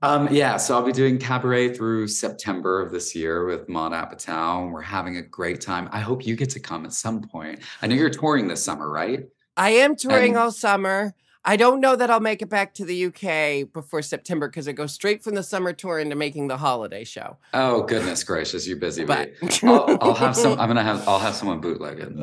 Um, 0.05 0.27
yeah, 0.31 0.57
so 0.57 0.75
I'll 0.75 0.83
be 0.85 0.91
doing 0.91 1.17
cabaret 1.17 1.73
through 1.73 2.07
September 2.09 2.79
of 2.79 2.91
this 2.91 3.15
year 3.15 3.43
with 3.45 3.67
Maud 3.67 3.91
Apatow, 3.91 4.61
and 4.63 4.71
we're 4.71 4.81
having 4.81 5.17
a 5.17 5.21
great 5.23 5.61
time. 5.61 5.89
I 5.91 5.99
hope 5.99 6.27
you 6.27 6.35
get 6.35 6.51
to 6.51 6.59
come 6.59 6.85
at 6.85 6.93
some 6.93 7.21
point. 7.23 7.59
I 7.81 7.87
know 7.87 7.95
you're 7.95 8.11
touring 8.11 8.47
this 8.47 8.63
summer, 8.63 8.87
right? 8.87 9.27
I 9.57 9.71
am 9.71 9.95
touring 9.95 10.33
And- 10.33 10.37
all 10.37 10.51
summer. 10.51 11.15
I 11.47 11.57
don't 11.57 11.79
know 11.79 11.95
that 11.95 12.09
I'll 12.09 12.19
make 12.19 12.41
it 12.43 12.49
back 12.49 12.73
to 12.75 12.85
the 12.85 13.05
UK 13.05 13.71
before 13.71 14.01
September 14.03 14.47
because 14.47 14.67
it 14.67 14.73
goes 14.73 14.93
straight 14.93 15.23
from 15.23 15.33
the 15.35 15.43
summer 15.43 15.73
tour 15.73 15.99
into 15.99 16.15
making 16.15 16.47
the 16.49 16.57
holiday 16.57 17.03
show. 17.03 17.37
Oh 17.53 17.83
goodness 17.83 18.23
gracious, 18.23 18.67
you're 18.67 18.77
busy 18.77 19.05
But. 19.05 19.31
I'll, 19.63 19.97
I'll 20.01 20.13
have 20.15 20.35
some. 20.35 20.59
I'm 20.59 20.67
gonna 20.67 20.83
have. 20.83 21.07
I'll 21.07 21.19
have 21.19 21.35
someone 21.35 21.61
bootleg 21.61 21.99
it. 21.99 22.15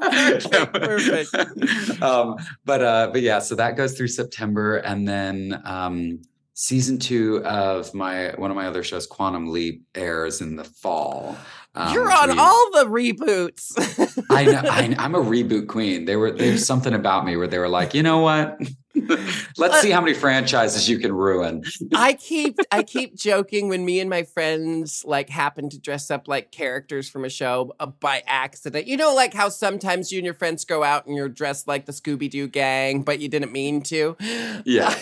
Perfect, 0.00 0.72
perfect. 0.72 2.02
um, 2.02 2.36
but 2.64 2.80
uh, 2.82 3.10
but 3.12 3.22
yeah, 3.22 3.40
so 3.40 3.54
that 3.56 3.76
goes 3.76 3.96
through 3.96 4.08
September, 4.08 4.76
and 4.76 5.06
then 5.06 5.60
um, 5.64 6.20
season 6.58 6.98
two 6.98 7.44
of 7.44 7.92
my 7.94 8.32
one 8.36 8.50
of 8.50 8.56
my 8.56 8.66
other 8.66 8.82
shows, 8.82 9.06
Quantum 9.06 9.48
Leap, 9.52 9.84
airs 9.94 10.40
in 10.40 10.56
the 10.56 10.64
fall. 10.64 11.36
Um, 11.74 11.92
You're 11.92 12.10
on 12.10 12.30
we- 12.30 12.38
all 12.38 12.70
the 12.72 12.86
reboots. 12.86 14.24
I 14.30 14.44
know. 14.46 14.62
I, 14.64 14.96
I'm 14.98 15.14
a 15.14 15.20
reboot 15.22 15.68
queen. 15.68 16.06
They 16.06 16.16
were 16.16 16.32
there's 16.32 16.66
something 16.72 16.94
about 16.94 17.24
me 17.26 17.36
where 17.36 17.46
they 17.46 17.58
were 17.58 17.68
like, 17.68 17.92
you 17.94 18.02
know 18.02 18.18
what? 18.20 18.58
Let's 19.56 19.80
see 19.80 19.90
how 19.90 20.00
many 20.00 20.14
franchises 20.14 20.88
you 20.88 20.98
can 20.98 21.12
ruin. 21.12 21.64
I 21.94 22.14
keep 22.14 22.58
I 22.70 22.82
keep 22.82 23.16
joking 23.16 23.68
when 23.68 23.84
me 23.84 24.00
and 24.00 24.08
my 24.08 24.22
friends 24.22 25.04
like 25.06 25.28
happen 25.28 25.68
to 25.70 25.78
dress 25.78 26.10
up 26.10 26.28
like 26.28 26.50
characters 26.50 27.08
from 27.08 27.24
a 27.24 27.28
show 27.28 27.74
uh, 27.80 27.86
by 27.86 28.22
accident. 28.26 28.86
You 28.86 28.96
know, 28.96 29.14
like 29.14 29.34
how 29.34 29.48
sometimes 29.48 30.12
you 30.12 30.18
and 30.18 30.24
your 30.24 30.34
friends 30.34 30.64
go 30.64 30.82
out 30.82 31.06
and 31.06 31.16
you're 31.16 31.28
dressed 31.28 31.68
like 31.68 31.86
the 31.86 31.92
Scooby 31.92 32.30
Doo 32.30 32.48
gang, 32.48 33.02
but 33.02 33.20
you 33.20 33.28
didn't 33.28 33.52
mean 33.52 33.82
to. 33.84 34.16
Yeah. 34.64 34.94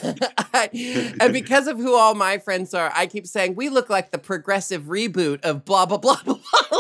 and 1.20 1.32
because 1.32 1.66
of 1.66 1.78
who 1.78 1.95
all 1.95 2.14
my 2.14 2.38
friends 2.38 2.74
are, 2.74 2.92
I 2.95 3.07
keep 3.07 3.26
saying 3.26 3.55
we 3.55 3.68
look 3.68 3.88
like 3.88 4.11
the 4.11 4.18
progressive 4.18 4.84
reboot 4.84 5.45
of 5.45 5.64
blah 5.64 5.86
blah 5.86 5.99
blah 5.99 6.20
blah. 6.24 6.38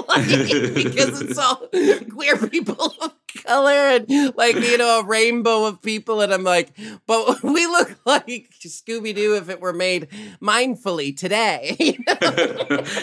like, 0.08 0.26
because 0.74 1.22
it's 1.22 1.38
all 1.38 1.68
queer 2.10 2.36
people 2.36 2.94
of 3.00 3.12
color 3.44 3.70
and 3.72 4.06
like 4.36 4.54
you 4.56 4.78
know 4.78 5.00
a 5.00 5.04
rainbow 5.04 5.64
of 5.64 5.82
people, 5.82 6.20
and 6.20 6.32
I'm 6.32 6.44
like, 6.44 6.72
but 7.06 7.42
we 7.42 7.66
look 7.66 7.98
like 8.06 8.50
Scooby 8.60 9.14
Doo 9.14 9.36
if 9.36 9.48
it 9.48 9.60
were 9.60 9.72
made 9.72 10.08
mindfully 10.42 11.16
today. 11.16 11.76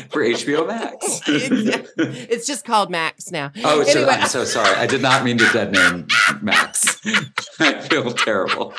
For 0.10 0.24
HBO 0.24 0.68
Max. 0.68 1.22
it's 1.28 2.48
just 2.48 2.66
called 2.66 2.90
Max 2.90 3.32
now. 3.32 3.52
Oh, 3.64 3.84
so, 3.84 4.08
I'm 4.08 4.28
so 4.28 4.44
sorry. 4.46 4.76
I 4.76 4.88
did 4.88 5.02
not 5.02 5.24
mean 5.24 5.38
to 5.38 5.46
dead 5.52 5.72
name 5.72 6.08
Max. 6.42 7.00
I 7.60 7.80
feel 7.82 8.12
terrible. 8.14 8.74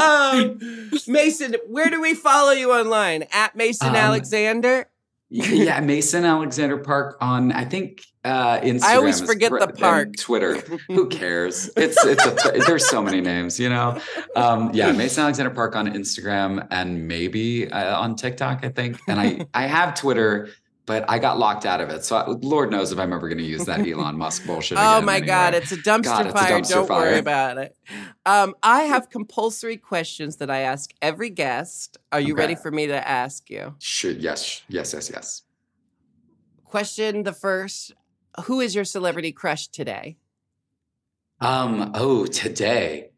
um, 0.00 0.58
Mason, 1.06 1.56
where 1.68 1.90
do 1.90 2.00
we 2.00 2.14
follow 2.14 2.52
you 2.52 2.72
online? 2.72 3.24
At 3.32 3.56
Mason 3.56 3.88
Um, 3.88 3.96
Alexander. 3.96 4.88
yeah, 5.30 5.80
Mason 5.80 6.24
Alexander 6.24 6.78
Park 6.78 7.16
on 7.20 7.50
I 7.50 7.64
think 7.64 8.02
uh 8.24 8.60
Instagram. 8.60 8.82
I 8.84 8.96
always 8.96 9.20
forget 9.20 9.50
the 9.50 9.66
park. 9.68 10.16
Twitter. 10.16 10.56
Who 10.88 11.08
cares? 11.08 11.68
It's 11.76 12.04
it's 12.04 12.24
a, 12.24 12.52
there's 12.64 12.88
so 12.88 13.02
many 13.02 13.20
names, 13.20 13.58
you 13.58 13.68
know. 13.68 14.00
Um, 14.36 14.70
yeah, 14.72 14.92
Mason 14.92 15.24
Alexander 15.24 15.50
Park 15.50 15.74
on 15.74 15.88
Instagram 15.88 16.66
and 16.70 17.08
maybe 17.08 17.68
uh, 17.70 17.98
on 17.98 18.14
TikTok, 18.14 18.64
I 18.64 18.68
think. 18.68 19.00
And 19.08 19.18
I 19.18 19.46
I 19.52 19.66
have 19.66 19.94
Twitter, 19.94 20.50
but 20.86 21.04
I 21.08 21.18
got 21.18 21.38
locked 21.38 21.66
out 21.66 21.80
of 21.80 21.90
it. 21.90 22.04
So 22.04 22.16
I, 22.16 22.26
Lord 22.26 22.70
knows 22.70 22.92
if 22.92 22.98
I'm 22.98 23.12
ever 23.12 23.28
going 23.28 23.38
to 23.38 23.44
use 23.44 23.64
that 23.66 23.80
Elon 23.86 24.16
Musk 24.16 24.46
bullshit. 24.46 24.78
Oh 24.80 25.00
my 25.02 25.20
God, 25.20 25.54
it's 25.54 25.72
a 25.72 25.76
dumpster 25.76 26.04
God, 26.04 26.26
it's 26.26 26.34
a 26.34 26.38
fire. 26.38 26.60
dumpster 26.60 26.68
Don't 26.70 26.88
worry 26.88 27.18
about 27.18 27.58
it. 27.58 27.76
Um, 28.24 28.54
I 28.62 28.82
have 28.82 29.10
compulsory 29.10 29.76
questions 29.76 30.36
that 30.36 30.50
I 30.50 30.60
ask 30.60 30.92
every 31.02 31.30
guest. 31.30 31.98
Are 32.12 32.20
you 32.20 32.34
ready 32.36 32.54
for 32.54 32.70
me 32.70 32.86
to 32.86 33.08
ask 33.08 33.50
you? 33.50 33.74
Should 33.80 34.22
yes, 34.22 34.62
yes, 34.68 34.94
yes, 34.94 35.10
yes. 35.12 35.42
Question 36.64 37.24
the 37.24 37.32
first 37.32 37.92
Who 38.44 38.60
is 38.60 38.74
your 38.74 38.84
celebrity 38.84 39.32
crush 39.32 39.68
today? 39.68 40.16
Um. 41.40 41.90
Oh, 41.94 42.26
today. 42.26 43.10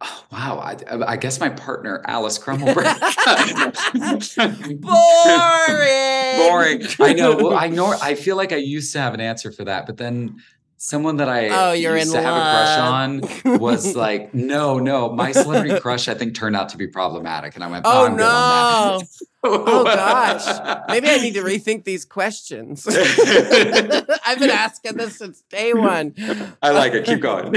Oh, 0.00 0.24
wow. 0.32 0.58
I, 0.58 0.76
I 1.12 1.16
guess 1.16 1.40
my 1.40 1.48
partner 1.48 2.02
Alice 2.06 2.38
Crumblebrick. 2.38 2.84
Boring. 4.80 6.78
Boring. 6.78 6.82
I 7.00 7.12
know. 7.14 7.36
Well, 7.36 7.54
I 7.54 7.68
know. 7.68 7.96
I 8.02 8.14
feel 8.14 8.36
like 8.36 8.52
I 8.52 8.56
used 8.56 8.92
to 8.94 9.00
have 9.00 9.14
an 9.14 9.20
answer 9.20 9.50
for 9.52 9.64
that, 9.64 9.86
but 9.86 9.96
then 9.96 10.40
someone 10.76 11.16
that 11.16 11.28
I 11.28 11.48
Oh, 11.48 11.72
you're 11.72 11.96
used 11.96 12.14
in 12.14 12.20
to 12.20 12.22
have 12.22 12.36
a 12.36 12.40
crush 12.40 12.78
on 12.78 13.58
was 13.60 13.96
like, 13.96 14.34
no, 14.34 14.78
no. 14.78 15.10
My 15.12 15.32
celebrity 15.32 15.80
crush, 15.80 16.08
I 16.08 16.14
think, 16.14 16.34
turned 16.34 16.56
out 16.56 16.68
to 16.70 16.76
be 16.76 16.86
problematic, 16.86 17.54
and 17.54 17.64
I 17.64 17.68
went, 17.68 17.86
Oh 17.86 18.06
on 18.06 18.16
no. 18.16 19.00
Oh 19.42 19.84
gosh. 19.84 20.82
Maybe 20.88 21.08
I 21.08 21.18
need 21.18 21.34
to 21.34 21.42
rethink 21.42 21.84
these 21.84 22.04
questions. 22.04 22.86
I've 22.88 24.38
been 24.38 24.50
asking 24.50 24.96
this 24.96 25.16
since 25.18 25.42
day 25.48 25.72
one. 25.72 26.14
I 26.62 26.70
like 26.70 26.92
it. 26.94 27.04
Keep 27.04 27.20
going. 27.20 27.54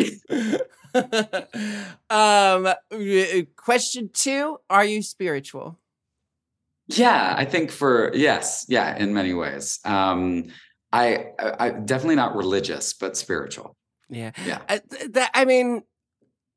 um 2.09 2.73
question 3.55 4.09
2, 4.13 4.57
are 4.69 4.85
you 4.85 5.01
spiritual? 5.01 5.79
Yeah, 6.87 7.35
I 7.37 7.45
think 7.45 7.69
for 7.71 8.11
yes, 8.15 8.65
yeah, 8.69 8.95
in 8.97 9.13
many 9.13 9.33
ways. 9.33 9.79
Um, 9.83 10.45
I, 10.93 11.31
I 11.37 11.55
I 11.59 11.69
definitely 11.71 12.15
not 12.15 12.35
religious, 12.35 12.93
but 12.93 13.17
spiritual. 13.17 13.75
Yeah. 14.09 14.31
Yeah. 14.45 14.59
I, 14.69 14.81
that 15.09 15.31
I 15.33 15.43
mean 15.43 15.81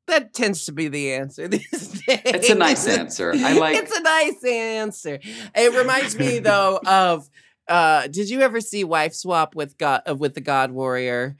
that 0.07 0.33
tends 0.33 0.65
to 0.65 0.71
be 0.71 0.87
the 0.87 1.13
answer 1.13 1.47
these 1.49 2.01
days. 2.03 2.21
It's 2.25 2.49
a 2.49 2.55
nice 2.55 2.87
answer. 2.87 3.33
I 3.35 3.53
like- 3.53 3.75
It's 3.75 3.95
a 3.95 4.01
nice 4.01 4.43
answer. 4.45 5.19
It 5.53 5.77
reminds 5.77 6.17
me 6.17 6.39
though 6.49 6.79
of 6.85 7.29
uh 7.67 8.07
did 8.07 8.29
you 8.29 8.39
ever 8.39 8.61
see 8.61 8.85
Wife 8.85 9.13
Swap 9.13 9.53
with 9.53 9.77
God 9.77 10.01
uh, 10.07 10.15
with 10.15 10.33
the 10.33 10.41
God 10.41 10.71
Warrior? 10.71 11.35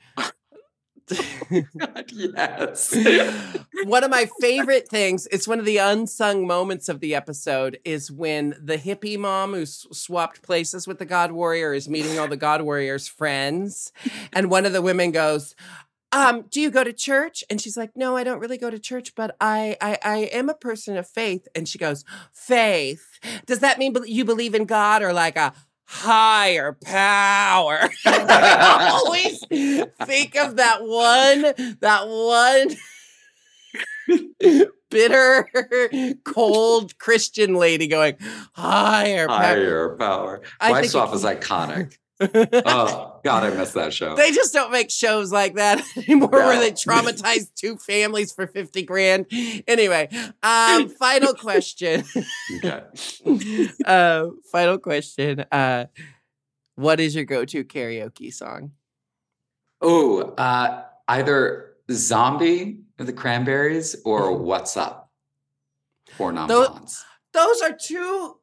God, 1.78 2.12
yes. 2.12 2.96
one 3.86 4.04
of 4.04 4.12
my 4.12 4.30
favorite 4.40 4.88
things 4.88 5.28
it's 5.32 5.48
one 5.48 5.60
of 5.60 5.66
the 5.66 5.78
unsung 5.78 6.48
moments 6.48 6.88
of 6.88 7.00
the 7.00 7.14
episode 7.16 7.80
is 7.84 8.12
when 8.12 8.56
the 8.62 8.78
hippie 8.78 9.18
mom 9.18 9.54
who 9.54 9.66
swapped 9.66 10.42
places 10.42 10.88
with 10.88 11.00
the 11.00 11.06
god 11.06 11.32
warrior 11.32 11.74
is 11.74 11.90
meeting 11.90 12.18
all 12.20 12.28
the 12.28 12.38
god 12.38 12.62
warrior's 12.62 13.08
friends 13.08 13.92
and 14.32 14.50
one 14.50 14.66
of 14.66 14.74
the 14.74 14.82
women 14.82 15.12
goes 15.12 15.56
um, 16.14 16.46
do 16.50 16.60
you 16.60 16.70
go 16.70 16.84
to 16.84 16.92
church? 16.92 17.44
And 17.50 17.62
she's 17.62 17.78
like, 17.78 17.92
no, 17.96 18.18
I 18.18 18.24
don't 18.24 18.40
really 18.40 18.58
go 18.58 18.70
to 18.70 18.80
church, 18.80 19.16
but 19.16 19.36
I, 19.40 19.78
I, 19.80 19.98
I 20.04 20.18
am 20.34 20.50
a 20.50 20.54
person 20.54 20.98
of 20.98 21.08
faith. 21.08 21.48
And 21.56 21.68
she 21.68 21.78
goes, 21.78 22.04
faith. 22.34 23.20
Does 23.46 23.60
that 23.60 23.80
mean 23.80 23.96
you 24.06 24.26
believe 24.26 24.54
in 24.54 24.66
God 24.66 25.02
or 25.02 25.14
like 25.14 25.38
a 25.38 25.54
higher 25.92 26.78
power? 26.84 27.90
I 28.06 28.90
always 29.06 29.40
think 29.50 30.36
of 30.38 30.56
that 30.56 30.80
one, 30.84 31.42
that 31.82 32.08
one 32.08 32.76
bitter, 34.90 35.48
cold 36.24 36.98
Christian 36.98 37.56
lady 37.56 37.88
going, 37.88 38.16
higher 38.54 39.28
power. 39.28 39.38
Higher 39.38 39.96
power. 39.98 40.42
I 40.60 40.72
Wife 40.72 40.82
think 40.82 40.92
Swap 40.92 41.10
it- 41.10 41.16
is 41.16 41.24
iconic. 41.24 41.98
Oh 42.22 43.20
God, 43.24 43.44
I 43.44 43.50
miss 43.56 43.72
that 43.74 43.94
show. 43.94 44.16
They 44.16 44.32
just 44.32 44.54
don't 44.54 44.72
make 44.72 44.90
shows 44.92 45.32
like 45.32 45.56
that 45.56 45.84
anymore 45.98 46.30
where 46.30 46.60
they 46.60 46.72
traumatize 46.72 47.54
two 47.56 47.78
families 47.78 48.32
for 48.32 48.48
50 48.48 48.84
grand. 48.84 49.26
Anyway, 49.68 50.10
um, 50.44 50.90
final 50.90 51.34
question. 51.34 52.04
Okay. 52.58 52.84
uh, 53.86 54.28
final 54.52 54.78
question. 54.78 55.46
Uh, 55.52 55.86
what 56.76 57.00
is 57.00 57.16
your 57.16 57.26
go-to 57.26 57.64
karaoke 57.64 58.34
song? 58.34 58.72
Oh, 59.82 60.22
uh, 60.38 60.84
either 61.08 61.74
Zombie 61.92 62.80
of 63.00 63.08
the 63.08 63.14
Cranberries 63.14 63.96
or 64.06 64.38
What's 64.38 64.78
Up 64.78 65.12
for 66.16 66.32
non 66.32 66.48
Tho- 66.48 66.80
Those 67.34 67.62
are 67.62 67.74
two 67.80 68.38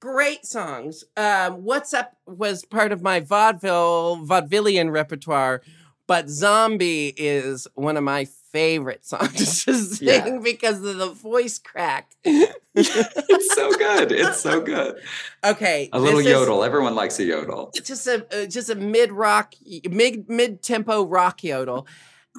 great 0.00 0.46
songs. 0.46 1.04
Um, 1.16 1.64
What's 1.64 1.92
Up 1.94 2.16
was 2.26 2.64
part 2.64 2.92
of 2.92 3.02
my 3.02 3.20
vaudeville, 3.20 4.18
vaudevillian 4.24 4.90
repertoire, 4.92 5.62
but 6.06 6.28
Zombie 6.28 7.12
is 7.16 7.66
one 7.74 7.96
of 7.96 8.04
my 8.04 8.24
favorite 8.52 9.04
songs 9.04 9.32
to 9.64 9.74
sing 9.74 10.08
Yeah. 10.08 10.38
because 10.42 10.82
of 10.82 10.96
the 10.96 11.10
voice 11.10 11.58
crack. 11.58 12.12
it's 12.24 13.54
so 13.54 13.72
good. 13.72 14.10
It's 14.12 14.40
so 14.40 14.60
good. 14.60 14.96
Okay, 15.44 15.90
A 15.92 15.98
little 16.00 16.18
this 16.18 16.26
is 16.26 16.32
yodel. 16.32 16.64
Everyone 16.64 16.94
likes 16.94 17.18
a 17.18 17.24
yodel. 17.24 17.70
Just 17.74 18.06
a 18.06 18.26
uh, 18.34 18.46
just 18.46 18.70
a 18.70 18.74
mid 18.74 19.12
rock, 19.12 19.54
mid 19.90 20.28
mid 20.30 20.62
tempo 20.62 21.04
rock 21.04 21.44
yodel. 21.44 21.86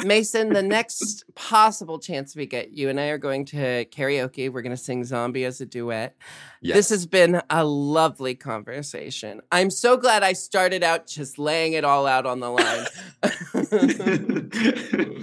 Mason, 0.06 0.54
the 0.54 0.62
next 0.62 1.24
possible 1.36 2.00
chance 2.00 2.36
we 2.36 2.45
get, 2.45 2.72
you 2.72 2.89
and 2.89 3.00
I 3.00 3.08
are 3.08 3.18
going 3.18 3.45
to 3.45 3.86
karaoke. 3.86 4.52
We're 4.52 4.62
going 4.62 4.76
to 4.76 4.82
sing 4.82 5.04
"Zombie" 5.04 5.45
as 5.45 5.62
a 5.62 5.66
duet. 5.66 6.16
Yes. 6.62 6.76
This 6.76 6.89
has 6.89 7.06
been 7.06 7.41
a 7.50 7.64
lovely 7.64 8.36
conversation. 8.36 9.41
I'm 9.52 9.70
so 9.70 9.95
glad 9.97 10.24
I 10.24 10.34
started 10.34 10.84
out 10.84 11.08
just 11.08 11.39
laying 11.39 11.74
it 11.74 11.84
all 11.86 12.06
out 12.06 12.26
on 12.26 12.39
the 12.39 12.50
line. 12.50 12.86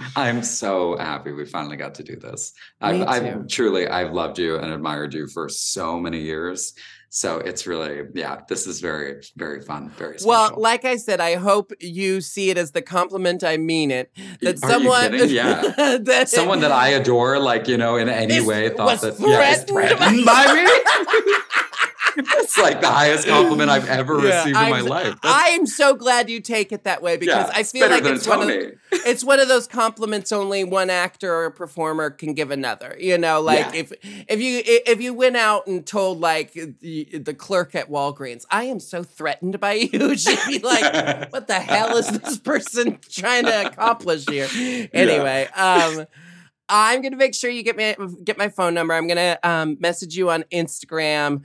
I'm 0.15 0.41
so 0.43 0.97
happy 0.97 1.31
we 1.31 1.45
finally 1.45 1.77
got 1.77 1.93
to 1.95 2.03
do 2.03 2.15
this. 2.15 2.53
Me 2.81 2.87
I've, 2.87 3.21
too. 3.21 3.27
I've 3.27 3.47
truly, 3.47 3.87
I've 3.87 4.13
loved 4.13 4.39
you 4.39 4.57
and 4.57 4.71
admired 4.71 5.13
you 5.13 5.27
for 5.27 5.47
so 5.49 5.99
many 5.99 6.21
years. 6.21 6.73
So 7.09 7.37
it's 7.39 7.65
really, 7.65 8.01
yeah, 8.13 8.41
this 8.49 8.67
is 8.67 8.81
very, 8.81 9.23
very 9.35 9.61
fun, 9.61 9.89
very 9.91 10.19
special. 10.19 10.29
well, 10.29 10.53
like 10.57 10.83
I 10.83 10.97
said, 10.97 11.21
I 11.21 11.35
hope 11.35 11.71
you 11.79 12.19
see 12.19 12.49
it 12.49 12.57
as 12.57 12.71
the 12.71 12.81
compliment. 12.81 13.43
I 13.43 13.57
mean 13.57 13.91
it. 13.91 14.11
That 14.41 14.61
Are 14.63 14.69
someone? 14.69 15.13
Yeah. 15.29 15.97
that 16.01 16.29
Someone 16.29 16.61
that 16.61 16.71
I 16.71 16.89
adore, 16.89 17.39
like, 17.39 17.67
you 17.67 17.77
know, 17.77 17.95
in 17.95 18.09
any 18.09 18.41
way 18.41 18.69
thought 18.69 19.01
that, 19.01 19.19
yeah, 19.19 19.51
is 19.51 19.63
threatened 19.63 20.25
by 20.25 20.53
me. 20.53 20.63
like 22.61 22.81
the 22.81 22.87
highest 22.89 23.27
compliment 23.27 23.69
I've 23.69 23.87
ever 23.87 24.19
Yeah, 24.19 24.37
received 24.39 24.57
in 24.57 24.69
my 24.69 24.81
life. 24.81 25.05
That's- 25.21 25.21
I 25.23 25.49
am 25.49 25.65
so 25.65 25.93
glad 25.95 26.29
you 26.29 26.39
take 26.39 26.71
it 26.71 26.83
that 26.85 27.01
way 27.01 27.17
because 27.17 27.47
yeah, 27.49 27.53
I 27.59 27.63
feel 27.63 27.89
like 27.89 28.03
it's 28.05 28.27
one 28.27 28.49
of 28.49 28.49
it's 28.91 29.23
one 29.23 29.39
of 29.39 29.47
those 29.47 29.67
compliments 29.67 30.31
only 30.31 30.63
one 30.63 30.89
actor 30.89 31.33
or 31.33 31.51
performer 31.51 32.09
can 32.09 32.33
give 32.33 32.51
another. 32.51 32.95
You 32.99 33.17
know, 33.17 33.41
like 33.41 33.73
Yeah. 33.73 33.79
if 33.81 33.93
if 34.03 34.41
you 34.41 34.61
if 34.65 35.01
you 35.01 35.13
went 35.13 35.37
out 35.37 35.67
and 35.67 35.85
told 35.85 36.19
like 36.19 36.53
the, 36.53 37.05
the 37.23 37.33
clerk 37.33 37.75
at 37.75 37.89
Walgreens, 37.89 38.45
I 38.49 38.63
am 38.65 38.79
so 38.79 39.03
threatened 39.03 39.59
by 39.59 39.73
you, 39.73 40.17
she'd 40.17 40.39
be 40.47 40.59
like, 40.59 41.31
"What 41.31 41.47
the 41.47 41.59
hell 41.59 41.97
is 41.97 42.07
this 42.19 42.37
person 42.37 42.99
trying 43.09 43.45
to 43.45 43.67
accomplish 43.67 44.25
here?" 44.27 44.47
Anyway, 44.93 45.47
um. 45.55 46.05
I'm 46.69 47.01
gonna 47.01 47.15
make 47.15 47.33
sure 47.33 47.49
you 47.49 47.63
get 47.63 47.77
me 47.77 47.95
get 48.25 48.37
my 48.37 48.49
phone 48.49 48.73
number. 48.73 48.93
I'm 48.93 49.07
gonna 49.07 49.39
um, 49.41 49.77
message 49.79 50.17
you 50.17 50.29
on 50.29 50.43
Instagram. 50.51 51.43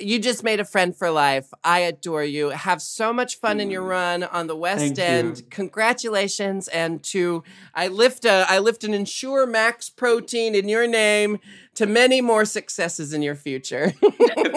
You 0.00 0.18
just 0.18 0.42
made 0.42 0.58
a 0.60 0.64
friend 0.64 0.96
for 0.96 1.10
life. 1.10 1.46
I 1.62 1.80
adore 1.80 2.24
you. 2.24 2.48
Have 2.50 2.80
so 2.80 3.12
much 3.12 3.38
fun 3.38 3.60
in 3.60 3.70
your 3.70 3.82
Mm. 3.84 3.88
run 3.88 4.22
on 4.24 4.46
the 4.46 4.56
West 4.56 4.80
Thank 4.80 4.98
you. 4.98 5.04
End. 5.04 5.42
Congratulations! 5.50 6.68
And 6.68 7.02
to 7.04 7.42
I 7.74 7.88
lift 7.88 8.24
a 8.24 8.46
I 8.48 8.58
lift 8.58 8.84
an 8.84 8.94
Ensure 8.94 9.46
Max 9.46 9.90
protein 9.90 10.54
in 10.54 10.68
your 10.68 10.86
name 10.86 11.38
to 11.74 11.86
many 11.86 12.20
more 12.20 12.44
successes 12.44 13.12
in 13.12 13.22
your 13.22 13.34
future. 13.36 13.92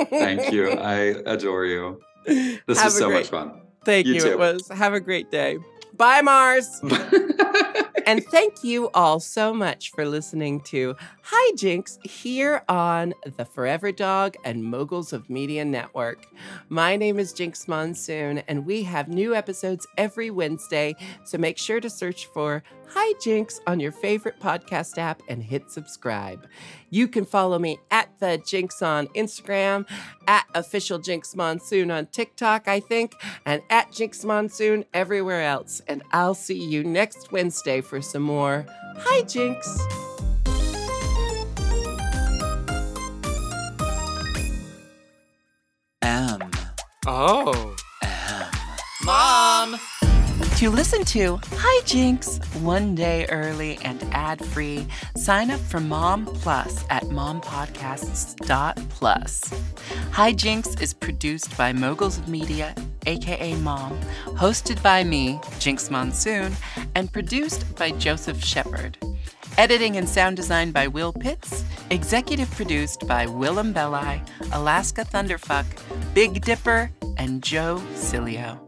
Thank 0.09 0.51
you. 0.53 0.69
I 0.71 0.95
adore 1.25 1.65
you. 1.65 2.01
This 2.25 2.77
Have 2.79 2.85
was 2.85 2.97
so 2.97 3.07
great- 3.07 3.19
much 3.19 3.29
fun. 3.29 3.61
Thank 3.85 4.07
You 4.07 4.15
you. 4.15 4.25
It 4.25 4.39
was. 4.39 4.67
Have 4.69 4.93
a 4.95 4.99
great 4.99 5.29
day. 5.29 5.59
Bye, 5.97 6.21
Mars. 6.21 6.81
And 8.05 8.23
thank 8.23 8.63
you 8.63 8.91
all 8.93 9.19
so 9.19 9.51
much 9.51 9.89
for 9.89 10.05
listening 10.05 10.61
to 10.61 10.95
Hi 11.23 11.51
Jinkx 11.55 11.97
here 12.05 12.61
on 12.69 13.15
the 13.35 13.45
Forever 13.45 13.91
Dog 13.91 14.35
and 14.45 14.63
Moguls 14.63 15.11
of 15.11 15.27
Media 15.27 15.65
Network. 15.65 16.27
My 16.69 16.97
name 16.97 17.17
is 17.17 17.33
Jinkx 17.33 17.67
Monsoon, 17.67 18.43
and 18.47 18.63
we 18.63 18.83
have 18.83 19.07
new 19.07 19.33
episodes 19.33 19.87
every 19.97 20.29
Wednesday. 20.29 20.95
So 21.23 21.39
make 21.39 21.57
sure 21.57 21.79
to 21.79 21.89
search 21.89 22.27
for 22.27 22.61
Hi 22.89 23.13
Jinkx 23.19 23.59
on 23.67 23.79
your 23.79 23.91
favorite 23.91 24.39
podcast 24.39 24.97
app 24.97 25.21
and 25.27 25.43
hit 25.43 25.69
subscribe. 25.69 26.47
You 26.89 27.07
can 27.07 27.25
follow 27.25 27.59
me 27.59 27.77
at 27.91 28.09
the 28.19 28.39
Jinkx 28.45 28.81
on 28.81 29.07
Instagram, 29.09 29.85
at 30.27 30.45
official 30.53 30.99
Jinkx 30.99 31.35
Monsoon 31.35 31.91
on 31.91 32.05
TikTok, 32.07 32.67
I 32.67 32.79
think, 32.79 33.13
and 33.45 33.61
at 33.69 33.91
Jinkx 33.91 34.23
Monsoon 34.23 34.85
everywhere 34.93 35.41
else. 35.41 35.81
And 35.87 36.03
I'll 36.11 36.35
see 36.35 36.63
you 36.63 36.83
next 36.83 37.31
Wednesday 37.31 37.81
for 37.81 38.01
some 38.01 38.23
more 38.23 38.65
Hi 38.97 39.23
Jinkx. 39.23 39.79
Ow. 46.03 46.39
Oh. 47.07 47.75
Mom! 49.03 49.79
To 50.55 50.69
listen 50.69 51.03
to 51.05 51.39
Hi 51.51 51.81
Jinkx 51.83 52.39
one 52.61 52.93
day 52.95 53.25
early 53.25 53.77
and 53.83 54.01
ad 54.13 54.43
free, 54.45 54.87
sign 55.17 55.51
up 55.51 55.59
for 55.59 55.81
Mom 55.81 56.25
Plus 56.25 56.85
at 56.89 57.03
mompodcasts.plus. 57.03 59.53
Hi 60.11 60.31
Jinkx 60.31 60.81
is 60.81 60.93
produced 60.93 61.57
by 61.57 61.73
Moguls 61.73 62.17
of 62.17 62.29
Media, 62.29 62.73
aka 63.05 63.53
Mom, 63.55 63.99
hosted 64.27 64.81
by 64.81 65.03
me, 65.03 65.41
Jinkx 65.59 65.91
Monsoon, 65.91 66.55
and 66.95 67.11
produced 67.11 67.75
by 67.75 67.91
Joseph 67.91 68.41
Shepard. 68.41 68.97
Editing 69.57 69.97
and 69.97 70.07
sound 70.07 70.37
design 70.37 70.71
by 70.71 70.87
Will 70.87 71.11
Pitts, 71.11 71.65
executive 71.89 72.49
produced 72.51 73.05
by 73.05 73.25
Willam 73.25 73.73
Belli, 73.73 74.21
Alaska 74.53 75.03
Thunderfuck, 75.03 75.65
Big 76.13 76.45
Dipper, 76.45 76.89
and 77.17 77.43
Joe 77.43 77.81
Cilio. 77.95 78.64